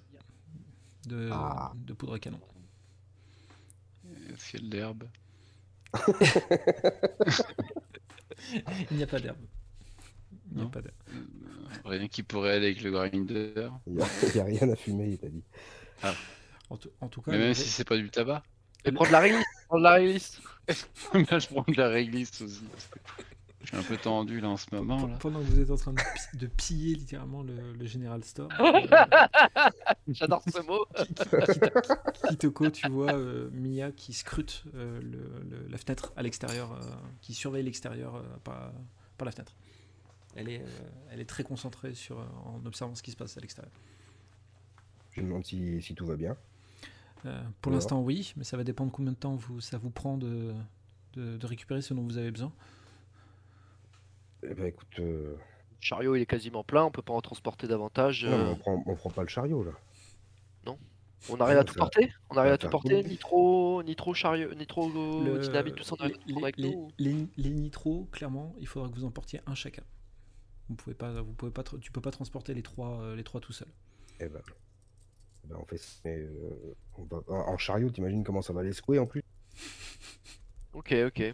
de, 1.08 1.30
Ah. 1.32 1.74
de 1.76 1.94
poudre 1.94 2.14
à 2.16 2.20
canon. 2.20 2.40
Est-ce 4.34 4.52
qu'il 4.52 4.62
y 4.64 4.66
a 4.66 4.70
de 4.70 4.76
l'herbe 4.78 5.04
Il 8.92 8.98
n'y 8.98 9.04
a 9.04 9.08
pas 9.08 9.20
d'herbe. 9.20 9.38
Il 10.52 10.56
n'y 10.56 10.62
a 10.62 10.64
Non. 10.66 10.70
pas 10.70 10.82
d'herbe. 10.82 10.96
Euh, 11.14 11.26
Rien 11.86 12.08
qui 12.08 12.24
pourrait 12.24 12.54
aller 12.54 12.68
avec 12.68 12.82
le 12.82 12.92
grinder. 12.92 13.70
Il 13.88 13.96
y 13.96 14.02
a, 14.02 14.08
il 14.24 14.36
y 14.36 14.40
a 14.40 14.44
rien 14.46 14.70
à 14.70 14.76
fumer, 14.76 15.10
il 15.10 15.18
t'a 15.18 15.28
dit. 15.30 15.44
En, 16.70 16.78
tout- 16.78 16.92
en 17.02 17.08
tout 17.08 17.22
cas, 17.22 17.32
Mais 17.32 17.38
même 17.40 17.54
si 17.54 17.68
c'est 17.68 17.84
pas 17.88 17.98
du 17.98 18.10
tabac. 18.10 18.44
Et 18.86 18.92
prendre 18.92 19.12
la 19.12 19.20
réglisse. 19.20 19.46
Prendre 19.68 19.84
la 19.84 19.92
réglisse. 19.94 20.42
Là, 21.14 21.40
je 21.40 21.48
prends 21.48 21.66
de 21.68 21.74
la 21.78 21.90
réglisse 21.90 22.42
aussi. 22.42 22.64
Je 23.62 23.68
suis 23.68 23.78
un 23.78 23.84
peu 23.84 23.98
tendu 23.98 24.40
là 24.40 24.50
en 24.50 24.58
ce 24.58 24.74
moment. 24.74 25.06
Là. 25.08 25.18
pendant 25.20 25.40
que 25.40 25.46
vous 25.46 25.60
êtes 25.60 25.70
en 25.70 25.76
train 25.76 25.92
de, 25.92 25.98
pi- 26.00 26.38
de 26.38 26.48
piller 26.48 26.96
littéralement 26.96 27.44
le, 27.44 27.74
le 27.74 27.86
General 27.86 28.24
Store, 28.24 28.50
J'adore 30.08 30.42
ce 30.48 30.62
mot. 30.66 30.86
Kitoko, 32.30 32.70
tu 32.70 32.88
vois 32.90 33.14
euh, 33.14 33.50
Mia 33.52 33.92
qui 33.92 34.14
scrute 34.14 34.64
euh, 34.76 35.02
le- 35.02 35.44
le- 35.50 35.68
la 35.68 35.78
fenêtre 35.78 36.14
à 36.16 36.24
l'extérieur, 36.24 36.72
euh, 36.74 36.80
qui 37.22 37.34
surveille 37.34 37.64
l'extérieur 37.64 38.16
euh, 38.16 38.22
par, 38.44 38.72
par 39.18 39.26
la 39.26 39.32
fenêtre. 39.32 39.56
Elle 40.36 40.50
est, 40.50 40.62
euh, 40.62 40.68
elle 41.12 41.20
est 41.20 41.26
très 41.30 41.44
concentrée 41.44 41.94
sur, 41.96 42.20
euh, 42.20 42.26
en 42.46 42.66
observant 42.66 42.96
ce 42.96 43.04
qui 43.04 43.12
se 43.12 43.18
passe 43.18 43.38
à 43.38 43.42
l'extérieur. 43.42 43.74
Je 45.12 45.22
me 45.22 45.28
demande 45.28 45.44
si, 45.46 45.82
si 45.82 45.96
tout 45.96 46.06
va 46.06 46.16
bien. 46.16 46.38
Euh, 47.26 47.42
pour 47.62 47.72
l'instant, 47.74 48.02
oui, 48.02 48.34
mais 48.38 48.44
ça 48.46 48.56
va 48.56 48.64
dépendre 48.64 48.92
combien 48.92 49.12
de 49.12 49.18
temps 49.18 49.36
vous, 49.36 49.60
ça 49.60 49.78
vous 49.78 49.90
prend 49.90 50.18
de, 50.18 50.54
de, 51.14 51.36
de 51.36 51.46
récupérer 51.46 51.82
ce 51.82 51.94
dont 51.94 52.04
vous 52.04 52.18
avez 52.18 52.32
besoin. 52.32 52.54
Eh 54.44 54.54
ben 54.54 54.66
écoute, 54.68 55.00
euh, 55.00 55.36
Le 55.36 55.78
chariot 55.80 56.16
il 56.16 56.22
est 56.22 56.26
quasiment 56.26 56.64
plein, 56.64 56.84
on 56.84 56.92
peut 56.92 57.02
pas 57.02 57.14
en 57.14 57.22
transporter 57.22 57.68
davantage. 57.68 58.26
non, 58.26 58.38
mais 58.38 58.44
euh, 58.44 58.52
on 58.52 58.56
prend, 58.56 58.84
on 58.86 58.96
prend 58.96 59.10
pas 59.10 59.22
le 59.24 59.28
chariot 59.28 59.64
là. 59.64 59.72
on 61.30 61.40
arrive 61.42 61.58
à 61.58 61.60
non, 61.60 61.66
tout 61.66 61.76
porter? 61.76 62.10
On 62.30 62.38
arrive 62.38 62.54
à 62.54 62.58
tout 62.58 62.70
porter? 62.70 63.04
Nitro, 63.04 63.84
nitro 63.84 64.14
chariot, 64.14 64.54
nitro 64.56 64.90
Le- 64.90 65.38
dynamite, 65.40 65.76
tout 65.76 65.84
ça 65.84 65.96
on 66.00 66.04
arrive 66.04 66.16
à 66.16 66.18
tout 66.20 66.36
les, 66.36 66.44
avec 66.44 66.58
les- 66.58 66.72
nous 66.72 66.92
les- 66.98 67.28
les 67.38 67.50
nitros, 67.50 68.08
clairement, 68.12 68.56
il 68.60 68.68
faudra 68.68 68.90
que 68.90 68.96
vous 68.96 69.06
en 69.06 69.12
portiez 69.12 69.42
un 69.46 69.56
chacun. 69.56 69.84
Vous 70.70 70.76
pouvez 70.76 70.96
pas, 70.96 71.22
vous 71.22 71.34
pouvez 71.34 71.52
pas, 71.52 71.64
tu 71.82 71.92
peux 71.92 72.02
pas 72.02 72.12
transporter 72.12 72.54
les 72.54 72.62
trois, 72.64 73.02
euh, 73.02 73.16
les 73.16 73.24
trois 73.24 73.42
tout 73.42 73.54
seul. 73.54 73.68
Eh 74.20 74.28
ben, 74.30 74.42
eh 75.44 75.48
ben, 75.48 75.58
on 75.60 75.66
fait 75.66 75.78
ça. 75.78 76.00
Mais, 76.06 76.18
euh, 76.18 76.76
on 76.98 77.04
va- 77.04 77.22
en 77.28 77.54
en 77.54 77.58
chariot, 77.58 77.90
t'imagines 77.90 78.24
comment 78.24 78.42
ça 78.42 78.54
va 78.54 78.64
les 78.64 78.74
secouer 78.74 79.00
en 79.00 79.08
plus? 79.08 79.22
Ok, 80.74 80.94
ok. 81.08 81.34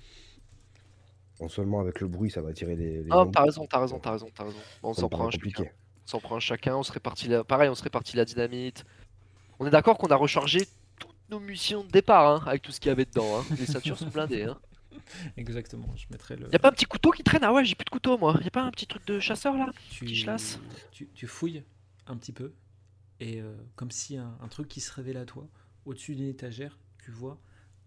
Non 1.42 1.50
seulement 1.50 1.80
avec 1.82 2.00
le 2.00 2.08
bruit, 2.08 2.32
ça 2.32 2.42
va 2.42 2.50
attirer 2.50 2.76
les. 2.76 3.04
les 3.04 3.10
Ah, 3.12 3.26
t'as 3.32 3.44
raison, 3.44 3.66
t'as 3.68 3.80
raison, 3.80 4.00
t'as 4.00 4.12
raison, 4.12 4.28
t'as 4.34 4.44
raison. 4.46 4.58
Bon, 4.82 4.90
on 4.90 4.94
s'en 4.94 5.10
prend 5.10 5.28
un 5.28 5.32
chacun. 5.32 5.64
On 5.64 6.08
s'en 6.08 6.20
prend 6.20 6.36
un 6.36 6.40
chacun, 6.40 6.76
on 6.78 6.84
se 6.84 6.92
répartit 6.92 7.28
la... 7.28 7.44
Pareil, 7.44 7.68
on 7.68 7.76
se 7.76 7.84
répartit 7.84 8.16
la 8.16 8.26
dynamite. 8.26 8.86
On 9.60 9.66
est 9.66 9.72
d'accord 9.72 9.98
qu'on 9.98 10.08
a 10.08 10.16
rechargé 10.16 10.68
toutes 11.00 11.16
nos 11.30 11.40
munitions 11.40 11.84
de 11.84 11.90
départ, 11.90 12.28
hein, 12.28 12.44
avec 12.46 12.62
tout 12.62 12.72
ce 12.72 12.80
qu'il 12.80 12.90
y 12.90 12.92
avait 12.92 13.06
dedans. 13.06 13.40
Hein. 13.40 13.46
Les 13.58 13.66
ceintures 13.66 13.98
sont 13.98 14.08
blindées. 14.08 14.44
Hein. 14.44 14.58
Exactement, 15.38 15.88
je 15.96 16.06
mettrai 16.12 16.36
le. 16.36 16.48
Y 16.52 16.56
a 16.56 16.60
pas 16.60 16.70
un 16.70 16.74
petit 16.74 16.86
couteau 16.86 17.12
qui 17.12 17.24
traîne? 17.24 17.44
Ah 17.44 17.52
ouais, 17.52 17.66
j'ai 17.66 17.76
plus 17.76 17.86
de 17.86 17.90
couteau 17.90 18.18
moi. 18.18 18.38
Y 18.44 18.48
a 18.48 18.52
pas 18.52 18.62
un 18.64 18.72
petit 18.72 18.88
truc 18.88 19.06
de 19.08 19.20
chasseur 19.20 19.58
là? 19.58 19.72
Tu, 19.90 20.06
Petit 20.06 20.24
chlasse. 20.24 20.60
tu, 20.92 21.10
tu 21.14 21.28
fouilles 21.28 21.64
un 22.08 22.16
petit 22.18 22.32
peu 22.32 22.54
et 23.20 23.42
euh, 23.42 23.56
comme 23.76 23.92
si 23.92 24.18
un, 24.18 24.38
un 24.42 24.48
truc 24.48 24.68
qui 24.68 24.82
se 24.82 24.92
révélait 24.92 25.20
à 25.22 25.26
toi, 25.26 25.48
au-dessus 25.86 26.16
d'une 26.16 26.28
étagère, 26.30 26.78
tu 27.04 27.12
vois 27.12 27.40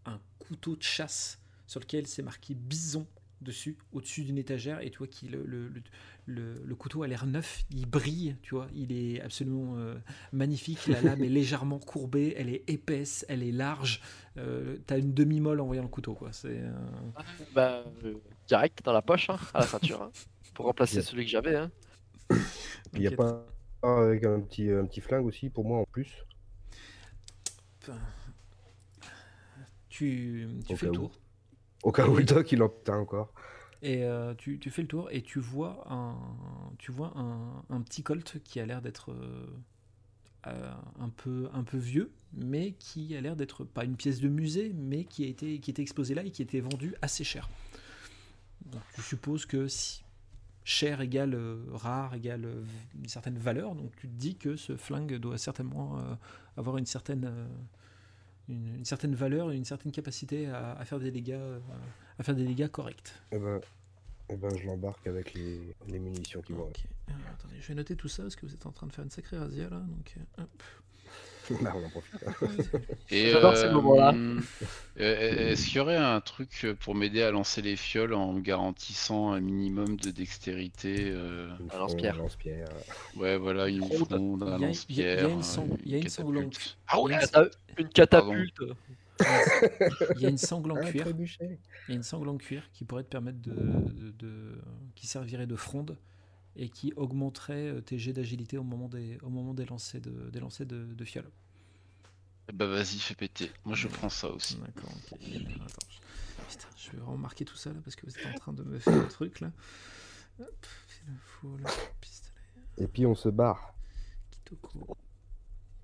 un 0.07 0.21
couteau 0.39 0.77
de 0.77 0.83
chasse 0.83 1.41
sur 1.67 1.81
lequel 1.81 2.07
c'est 2.07 2.23
marqué 2.23 2.55
bison 2.55 3.07
dessus, 3.41 3.77
au-dessus 3.93 4.25
d'une 4.25 4.39
étagère, 4.39 4.81
et 4.81 4.91
tu 4.91 4.99
vois 4.99 5.07
que 5.07 5.27
le, 5.27 5.45
le, 5.45 5.69
le, 5.69 5.83
le- 6.27 6.63
le 6.65 6.75
couteau 6.75 7.03
a 7.03 7.09
l'air 7.09 7.27
neuf, 7.27 7.65
il 7.71 7.87
brille, 7.87 8.37
tu 8.43 8.55
vois, 8.55 8.69
il 8.75 8.93
est 8.93 9.21
absolument 9.21 9.75
euh, 9.77 9.95
magnifique, 10.33 10.87
la 10.89 11.01
lame 11.01 11.23
est 11.25 11.29
légèrement 11.31 11.79
courbée, 11.79 12.35
elle 12.37 12.49
est 12.49 12.69
épaisse, 12.69 13.25
elle 13.29 13.43
est 13.43 13.53
large, 13.53 14.01
euh, 14.37 14.77
t'as 14.87 14.99
une 14.99 15.15
demi-molle 15.15 15.61
en 15.61 15.67
voyant 15.67 15.83
le 15.83 15.89
couteau, 15.89 16.15
quoi. 16.15 16.33
C'est, 16.33 16.49
euh, 16.61 16.73
Bah, 17.53 17.85
euh, 18.05 18.15
direct 18.47 18.85
dans 18.85 18.93
la 18.93 19.03
poche, 19.03 19.31
hein, 19.31 19.39
à 19.55 19.61
la 19.61 19.67
ceinture. 19.67 20.03
hein, 20.03 20.11
pour 20.55 20.67
remplacer 20.67 21.03
celui 21.03 21.25
que 21.25 21.31
j'avais. 21.31 21.57
Hein. 21.57 21.71
Il 22.95 23.03
y 23.03 23.07
a 23.07 23.11
pas 23.13 23.47
un 23.83 24.03
avec 24.09 24.25
un 24.25 24.41
petit, 24.41 24.71
un 24.71 24.85
petit 24.87 25.01
flingue 25.01 25.27
aussi 25.27 25.51
pour 25.51 25.65
moi 25.65 25.79
en 25.79 25.85
plus. 25.85 26.27
Tu, 29.89 30.47
tu 30.67 30.77
fais 30.77 30.87
le 30.87 30.93
où. 30.93 31.11
Au 31.83 31.93
cas 31.93 32.07
où 32.07 32.17
le 32.17 32.25
doc 32.25 32.51
il 32.53 32.63
en 32.63 32.69
putain 32.69 32.97
encore. 32.97 33.33
Et 33.83 34.03
euh, 34.05 34.35
tu, 34.35 34.59
fais 34.71 34.83
le 34.83 34.89
tour 34.89 35.09
et 35.13 35.23
tu 35.23 35.39
vois 35.39 35.85
un, 35.89 36.17
tu 36.79 36.91
vois 36.91 37.13
un, 37.17 37.81
petit 37.83 38.03
colt 38.03 38.41
qui 38.43 38.59
a 38.59 38.67
l'air 38.67 38.83
d'être 38.83 39.13
euh, 39.13 39.47
euh, 40.49 40.73
un, 40.99 41.09
peu, 41.11 41.49
un 41.55 41.63
peu 41.63 41.79
vieux, 41.79 42.11
mais 42.33 42.73
qui 42.73 43.15
a 43.17 43.21
l'air 43.21 43.37
d'être 43.37 43.63
pas 43.63 43.85
une 43.85 43.95
pièce 43.95 44.21
de 44.21 44.29
musée, 44.29 44.73
mais 44.75 45.05
qui, 45.05 45.25
a 45.25 45.29
été, 45.29 45.61
qui 45.61 45.71
était 45.71 45.83
exposé 45.83 46.15
là 46.15 46.25
et 46.25 46.31
qui 46.33 46.43
était 46.43 46.61
vendu 46.61 46.97
assez 47.03 47.23
cher. 47.23 47.49
Donc 48.67 48.83
tu 48.95 49.03
supposes 49.03 49.47
que 49.47 49.69
si 49.69 50.03
cher 50.65 51.01
égale 51.01 51.39
rare 51.73 52.15
égale 52.15 52.47
une 53.01 53.09
certaine 53.09 53.39
valeur, 53.39 53.77
donc 53.77 53.95
tu 53.97 54.09
te 54.09 54.13
dis 54.13 54.35
que 54.35 54.57
ce 54.57 54.77
flingue 54.77 55.15
doit 55.19 55.39
certainement 55.39 55.99
avoir 56.57 56.79
une 56.79 56.85
certaine, 56.85 57.33
une, 58.49 58.77
une 58.79 58.85
certaine 58.85 59.15
valeur 59.15 59.53
et 59.53 59.57
une 59.57 59.65
certaine 59.65 59.93
capacité 59.93 60.47
à, 60.49 60.73
à 60.73 60.85
faire 60.85 60.99
des 60.99 61.11
dégâts, 61.11 61.33
euh, 61.33 61.59
à 62.19 62.23
faire 62.23 62.35
des 62.35 62.45
dégâts 62.45 62.69
corrects. 62.69 63.13
Eh 63.33 63.39
ben, 63.39 63.61
eh 64.31 64.37
ben, 64.37 64.55
je 64.57 64.67
l'embarque 64.67 65.07
avec 65.07 65.35
les, 65.35 65.75
les 65.89 65.99
munitions 65.99 66.43
qui 66.43 66.53
vont 66.53 66.71
attendez, 67.33 67.61
je 67.61 67.69
vais 67.69 67.75
noter 67.75 67.97
tout 67.97 68.09
ça 68.09 68.23
parce 68.23 68.37
que 68.37 68.47
vous 68.47 68.55
êtes 68.55 68.67
en 68.67 68.73
train 68.73 68.87
de 68.87 68.93
faire 68.93 69.05
une 69.05 69.11
sacrée 69.11 69.39
razzia 69.39 69.69
là. 69.71 69.81
Donc, 69.81 70.15
euh, 70.17 70.43
hop. 70.43 70.63
avec. 71.61 71.75
On 71.75 71.85
en 71.87 71.89
profite. 71.91 72.25
hein. 72.27 72.79
Et 73.11 73.31
J'adore 73.31 73.57
ces 73.57 73.71
moments-là. 73.71 74.13
euh, 74.15 74.41
euh, 75.01 75.51
Est-ce 75.53 75.67
qu'il 75.67 75.77
y 75.77 75.81
aurait 75.81 75.97
un 75.97 76.21
truc 76.21 76.67
pour 76.81 76.95
m'aider 76.95 77.23
à 77.23 77.31
lancer 77.31 77.63
les 77.63 77.77
fioles 77.77 78.15
en 78.15 78.33
me 78.33 78.41
garantissant 78.41 79.33
un 79.33 79.41
minimum 79.41 79.97
de 79.97 80.11
dextérité 80.11 81.11
euh, 81.13 81.49
Un 81.73 81.79
lance-pierre. 81.79 82.17
Ouais, 83.17 83.37
voilà, 83.37 83.69
une 83.69 83.83
Fronde. 83.85 84.43
un 84.43 84.59
lance-pierre. 84.59 85.29
il 85.85 85.93
y 85.93 85.95
a 85.95 85.99
une 85.99 86.07
euh, 86.07 86.09
sanglante. 86.09 86.79
Ah 86.89 87.01
ouais, 87.01 87.15
une- 87.79 87.89
catapulte. 87.89 88.61
Il 90.17 90.21
y 90.23 90.27
a 90.27 90.29
une 90.29 90.39
sangle 90.39 90.73
en 90.73 90.77
cuir. 90.77 91.07
Il 91.09 91.27
y 91.89 91.93
a 91.93 91.95
une 91.97 92.03
sangle 92.03 92.29
en 92.29 92.37
cuir 92.37 92.63
qui 92.73 92.85
pourrait 92.85 93.03
te 93.03 93.09
permettre 93.09 93.41
de, 93.43 93.53
de- 93.53 94.11
de- 94.13 94.59
qui 94.95 95.07
servirait 95.07 95.47
de 95.47 95.57
fronde 95.57 95.97
et 96.59 96.69
qui 96.69 96.93
augmenterait 96.97 97.69
euh, 97.69 97.81
tes 97.81 97.99
jets 97.99 98.13
d'agilité 98.13 98.59
au 98.59 98.65
moment 98.65 98.89
des, 98.89 99.17
au 99.23 99.31
moment 99.31 99.55
des 99.55 99.65
lancers 99.65 100.01
de, 100.01 100.29
des 100.31 100.41
lancers 100.41 100.67
de, 100.67 100.85
de. 100.85 101.05
Bah 102.53 102.67
vas-y, 102.67 102.99
fais 102.99 103.15
péter. 103.15 103.51
Moi 103.65 103.75
je 103.77 103.89
prends 103.89 104.09
ça 104.09 104.29
aussi. 104.29 104.57
D'accord. 104.57 104.91
ok. 105.13 105.19
Attends, 105.67 105.87
je- 105.89 105.99
Putain, 106.51 106.69
je 106.77 106.91
vais 106.93 107.03
remarquer 107.03 107.45
tout 107.45 107.57
ça 107.57 107.73
là 107.73 107.81
parce 107.85 107.95
que 107.97 108.07
vous 108.07 108.17
êtes 108.19 108.27
en 108.27 108.39
train 108.39 108.53
de 108.53 108.63
me 108.65 108.79
faire 108.79 108.95
un 108.95 109.05
truc 109.09 109.41
là. 109.41 109.53
Hop, 110.41 110.67
foule, 111.25 111.63
Et 112.79 112.87
puis 112.87 113.07
on 113.07 113.15
se 113.15 113.29
barre. 113.29 113.75
kitoko. 114.31 114.97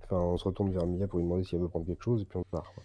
Enfin, 0.03 0.17
on 0.17 0.37
se 0.37 0.43
retourne 0.43 0.71
vers 0.71 0.85
Mia 0.85 1.07
pour 1.07 1.19
lui 1.19 1.25
demander 1.25 1.43
si 1.43 1.55
elle 1.55 1.61
veut 1.61 1.67
prendre 1.69 1.85
quelque 1.85 2.03
chose 2.03 2.21
et 2.21 2.25
puis 2.25 2.37
on 2.37 2.43
se 2.43 2.49
barre. 2.51 2.71
quoi. 2.73 2.83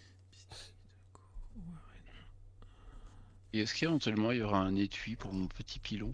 Et 3.52 3.60
est-ce 3.60 3.74
qu'éventuellement 3.74 4.30
il 4.30 4.38
y 4.38 4.42
aura 4.42 4.60
un 4.60 4.74
étui 4.76 5.16
pour 5.16 5.32
mon 5.32 5.46
petit 5.48 5.78
pilon? 5.80 6.10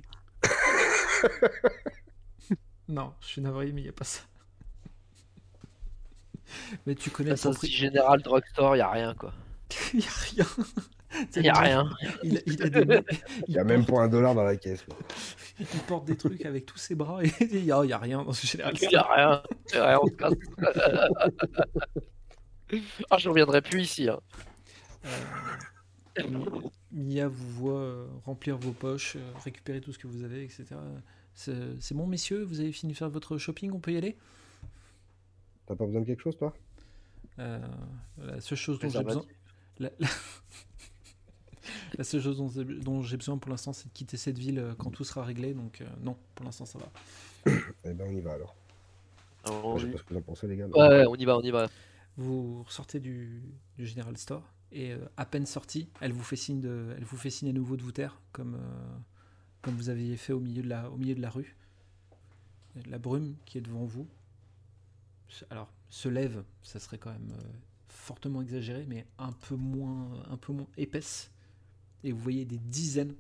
Non, 2.89 3.13
je 3.21 3.27
suis 3.27 3.41
navré, 3.43 3.73
mais 3.73 3.81
il 3.81 3.85
n'y 3.85 3.91
a 3.91 3.93
pas 3.93 4.05
ça. 4.05 4.21
mais 6.87 6.95
tu 6.95 7.11
connais 7.11 7.37
ça 7.37 7.51
dit 7.51 7.71
Général 7.71 8.23
Drugstore, 8.23 8.77
y 8.77 8.81
a 8.81 8.89
rien 8.91 9.15
quoi. 9.15 9.33
Il 9.93 9.99
n'y 9.99 10.07
a 10.07 10.11
rien. 10.11 10.47
Y 11.43 11.49
a 11.49 11.55
rien. 11.55 11.91
Il, 12.23 12.43
il 12.47 12.63
a 12.63 12.69
des- 12.69 13.05
Il 13.49 13.55
y 13.55 13.59
a 13.59 13.65
même 13.65 13.85
pas 13.85 14.01
un 14.03 14.09
dollar 14.09 14.35
dans 14.37 14.45
la 14.45 14.57
caisse. 14.57 14.83
quoi. 14.85 14.97
il 15.59 15.67
porte 15.89 16.05
des 16.05 16.17
trucs 16.17 16.45
avec 16.47 16.67
tous 16.67 16.79
ses 16.79 16.95
bras 16.95 17.25
et 17.25 17.33
il 17.41 17.65
n'y 17.65 17.73
a, 17.73 17.83
il 17.85 17.91
y 17.91 17.93
a 17.93 17.99
rien 17.99 18.23
dans 18.23 18.33
ce 18.33 18.47
général. 18.47 18.75
Y 18.81 18.95
a 18.95 19.03
rien. 19.03 19.43
Y 19.73 19.77
a 19.79 19.87
rien, 19.89 19.99
on 20.03 20.07
se 20.07 20.13
casse. 20.13 20.35
ah, 23.11 23.19
je 23.19 23.29
reviendrai 23.29 23.63
plus 23.63 23.83
ici. 23.83 24.09
Hein. 24.09 24.21
Euh, 26.19 26.23
Mia 26.97 27.29
vous 27.29 27.51
voit 27.51 27.81
euh, 27.81 28.07
remplir 28.25 28.59
vos 28.59 28.73
poches, 28.73 29.17
euh, 29.17 29.33
récupérer 29.45 29.81
tout 29.81 29.93
ce 29.93 29.99
que 29.99 30.09
vous 30.09 30.25
avez, 30.25 30.45
etc. 30.45 30.77
C'est 31.35 31.95
bon, 31.95 32.07
messieurs, 32.07 32.43
vous 32.45 32.61
avez 32.61 32.73
fini 32.73 32.93
de 32.93 32.99
faire 32.99 33.11
votre 33.11 33.39
shopping, 33.39 33.71
on 33.73 33.81
peut 33.81 33.93
y 33.93 33.99
aller? 33.99 34.17
T'as 35.67 35.77
pas 35.77 35.87
besoin 35.87 36.01
de 36.01 36.07
quelque 36.07 36.23
chose, 36.23 36.37
toi? 36.37 36.57
Euh, 37.39 37.61
La 38.19 38.41
seule 38.41 38.59
chose 38.59 38.79
dont 38.81 38.91
j'ai 38.91 39.03
besoin, 39.03 39.25
la, 39.79 39.91
la- 39.99 40.09
la 41.99 42.05
seule 42.05 42.23
chose 42.23 42.37
dont, 42.39 42.51
dont 42.83 43.03
j'ai 43.03 43.17
besoin 43.17 43.39
pour 43.39 43.51
l'instant, 43.51 43.73
c'est 43.73 43.89
de 43.89 43.93
quitter 43.93 44.17
cette 44.17 44.39
ville 44.39 44.75
quand 44.79 44.91
tout 44.91 45.05
sera 45.05 45.25
réglé. 45.25 45.55
Donc 45.55 45.81
euh, 45.81 45.87
non, 46.03 46.17
pour 46.35 46.45
l'instant, 46.45 46.67
ça 46.67 46.79
va. 46.79 46.91
Eh 47.85 47.93
ben, 47.95 48.07
on 48.09 48.13
y 48.17 48.21
va 48.21 48.33
alors. 48.35 48.57
Ah, 49.45 49.51
Enfin, 49.53 49.69
on 49.69 49.77
je 49.79 49.87
sais 49.87 49.93
pas 49.93 49.99
ce 49.99 50.03
que 50.05 50.15
vous 50.15 50.21
en 50.21 50.23
pensez, 50.23 50.47
les 50.49 50.57
gars. 50.57 50.67
ouais, 50.67 51.05
on 51.07 51.15
y 51.15 51.25
va, 51.25 51.37
on 51.39 51.43
y 51.43 51.51
va. 51.51 51.69
Vous 52.17 52.63
ressortez 52.65 53.01
du, 53.01 53.43
du 53.77 53.87
General 53.87 54.17
Store 54.17 54.43
et 54.73 54.93
euh, 54.93 54.99
à 55.17 55.27
peine 55.27 55.47
sorti, 55.47 55.89
elle 56.01 56.13
vous 56.13 56.23
fait 56.23 56.37
signe 56.37 56.61
de, 56.61 56.95
elle 56.97 57.05
vous 57.05 57.17
fait 57.17 57.31
signe 57.31 57.49
à 57.49 57.53
nouveau 57.53 57.77
de 57.77 57.83
vous 57.83 57.93
taire, 57.93 58.21
comme 58.33 58.57
euh, 58.57 58.99
comme 59.63 59.75
vous 59.75 59.89
aviez 59.89 60.17
fait 60.17 60.33
au 60.33 60.41
milieu 60.41 60.63
de 60.63 60.69
la, 60.69 60.91
au 60.91 60.97
milieu 60.97 61.15
de 61.15 61.23
la 61.23 61.31
rue. 61.31 61.57
La 62.87 62.99
brume 62.99 63.37
qui 63.47 63.59
est 63.59 63.63
devant 63.63 63.85
vous, 63.85 64.07
alors 65.51 65.73
se 65.89 66.09
lève, 66.09 66.45
ça 66.63 66.79
serait 66.79 66.99
quand 66.99 67.11
même 67.11 67.33
euh, 67.33 67.53
fortement 67.89 68.43
exagéré, 68.43 68.85
mais 68.87 69.07
un 69.19 69.33
peu 69.33 69.57
moins, 69.57 70.23
un 70.29 70.37
peu 70.37 70.53
moins 70.53 70.69
épaisse. 70.77 71.31
Et 72.05 72.13
vous 72.13 72.21
voyez 72.21 72.45
des 72.45 72.59
dizaines 72.59 73.15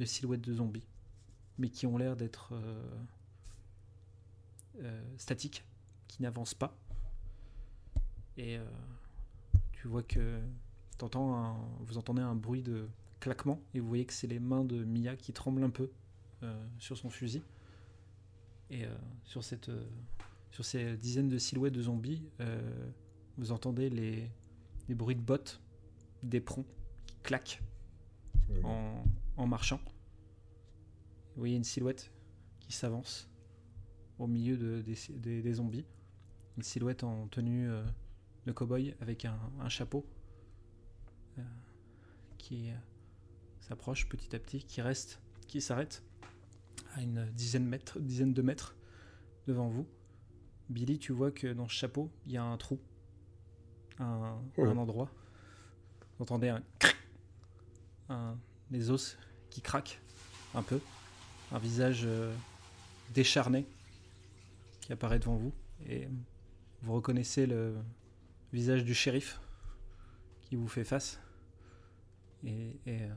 de 0.00 0.04
silhouettes 0.04 0.40
de 0.40 0.54
zombies, 0.54 0.86
mais 1.58 1.68
qui 1.68 1.86
ont 1.86 1.96
l'air 1.96 2.16
d'être 2.16 2.52
statiques, 5.16 5.64
qui 6.08 6.20
n'avancent 6.22 6.54
pas. 6.54 6.76
Et 8.36 8.58
tu 9.72 9.88
vois 9.88 10.02
que 10.02 10.40
t'entends 11.00 11.34
un- 11.34 11.56
vous 11.80 11.98
entendez 11.98 12.22
un 12.22 12.34
bruit 12.34 12.62
de 12.62 12.88
claquement 13.20 13.60
et 13.74 13.80
vous 13.80 13.88
voyez 13.88 14.04
que 14.06 14.12
c'est 14.12 14.26
les 14.26 14.38
mains 14.38 14.64
de 14.64 14.84
Mia 14.84 15.16
qui 15.16 15.32
tremblent 15.32 15.62
un 15.64 15.70
peu 15.70 15.90
euh, 16.42 16.66
sur 16.78 16.96
son 16.96 17.10
fusil. 17.10 17.42
Et 18.70 18.84
euh, 18.84 18.94
sur, 19.24 19.42
cette, 19.42 19.68
euh, 19.68 19.84
sur 20.50 20.64
ces 20.64 20.96
dizaines 20.96 21.28
de 21.28 21.38
silhouettes 21.38 21.72
de 21.74 21.82
zombies, 21.82 22.22
vous 23.36 23.52
entendez 23.52 23.90
les, 23.90 24.30
les 24.88 24.94
bruits 24.94 25.16
de 25.16 25.20
bottes, 25.22 25.60
d'éperons 26.22 26.64
qui 27.06 27.16
claquent 27.22 27.62
en, 28.64 29.02
en 29.36 29.46
marchant. 29.46 29.80
Vous 31.34 31.40
voyez 31.42 31.56
une 31.56 31.64
silhouette 31.64 32.12
qui 32.60 32.72
s'avance 32.72 33.28
au 34.18 34.26
milieu 34.26 34.56
de- 34.56 34.82
des, 34.82 34.96
des- 35.18 35.42
des 35.42 35.52
zombies. 35.54 35.86
Une 36.56 36.62
silhouette 36.62 37.04
en 37.04 37.26
tenue 37.28 37.68
euh, 37.70 37.82
de 38.46 38.52
cow-boy 38.52 38.94
avec 39.00 39.24
un, 39.24 39.38
un 39.60 39.68
chapeau 39.68 40.04
qui 42.38 42.70
euh, 42.70 42.74
s'approche 43.60 44.08
petit 44.08 44.34
à 44.34 44.38
petit, 44.38 44.62
qui 44.64 44.80
reste, 44.82 45.20
qui 45.46 45.60
s'arrête 45.60 46.02
à 46.94 47.02
une 47.02 47.26
dizaine, 47.32 47.66
mètres, 47.66 47.98
dizaine 48.00 48.32
de 48.34 48.42
mètres 48.42 48.74
devant 49.46 49.68
vous. 49.68 49.86
Billy, 50.68 50.98
tu 50.98 51.12
vois 51.12 51.30
que 51.30 51.52
dans 51.52 51.68
ce 51.68 51.74
chapeau, 51.74 52.10
il 52.26 52.32
y 52.32 52.36
a 52.36 52.42
un 52.44 52.56
trou, 52.56 52.78
un, 53.98 54.38
Oh. 54.56 54.64
un 54.64 54.76
endroit. 54.76 55.10
Vous 56.18 56.22
entendez 56.22 56.48
un 56.48 56.62
un- 58.08 58.36
les 58.70 58.90
os 58.90 59.16
qui 59.50 59.60
craquent 59.60 60.00
un 60.54 60.62
peu, 60.62 60.80
un 61.52 61.58
visage 61.58 62.02
euh, 62.04 62.34
décharné 63.14 63.66
qui 64.80 64.92
apparaît 64.92 65.18
devant 65.20 65.36
vous, 65.36 65.52
et 65.86 66.08
vous 66.82 66.92
reconnaissez 66.94 67.46
le 67.46 67.76
visage 68.52 68.84
du 68.84 68.94
shérif 68.94 69.40
qui 70.50 70.56
vous 70.56 70.66
fait 70.66 70.82
face, 70.82 71.20
et, 72.44 72.76
euh, 72.88 73.08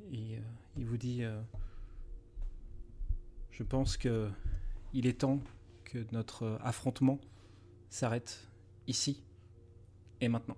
euh, 0.00 0.40
il 0.78 0.86
vous 0.86 0.96
dit 0.96 1.22
euh, 1.22 1.38
Je 3.50 3.62
pense 3.64 3.98
que 3.98 4.30
il 4.94 5.06
est 5.06 5.20
temps 5.20 5.40
que 5.84 6.06
notre 6.10 6.58
affrontement 6.62 7.18
s'arrête 7.90 8.48
ici 8.86 9.22
et 10.22 10.28
maintenant. 10.28 10.56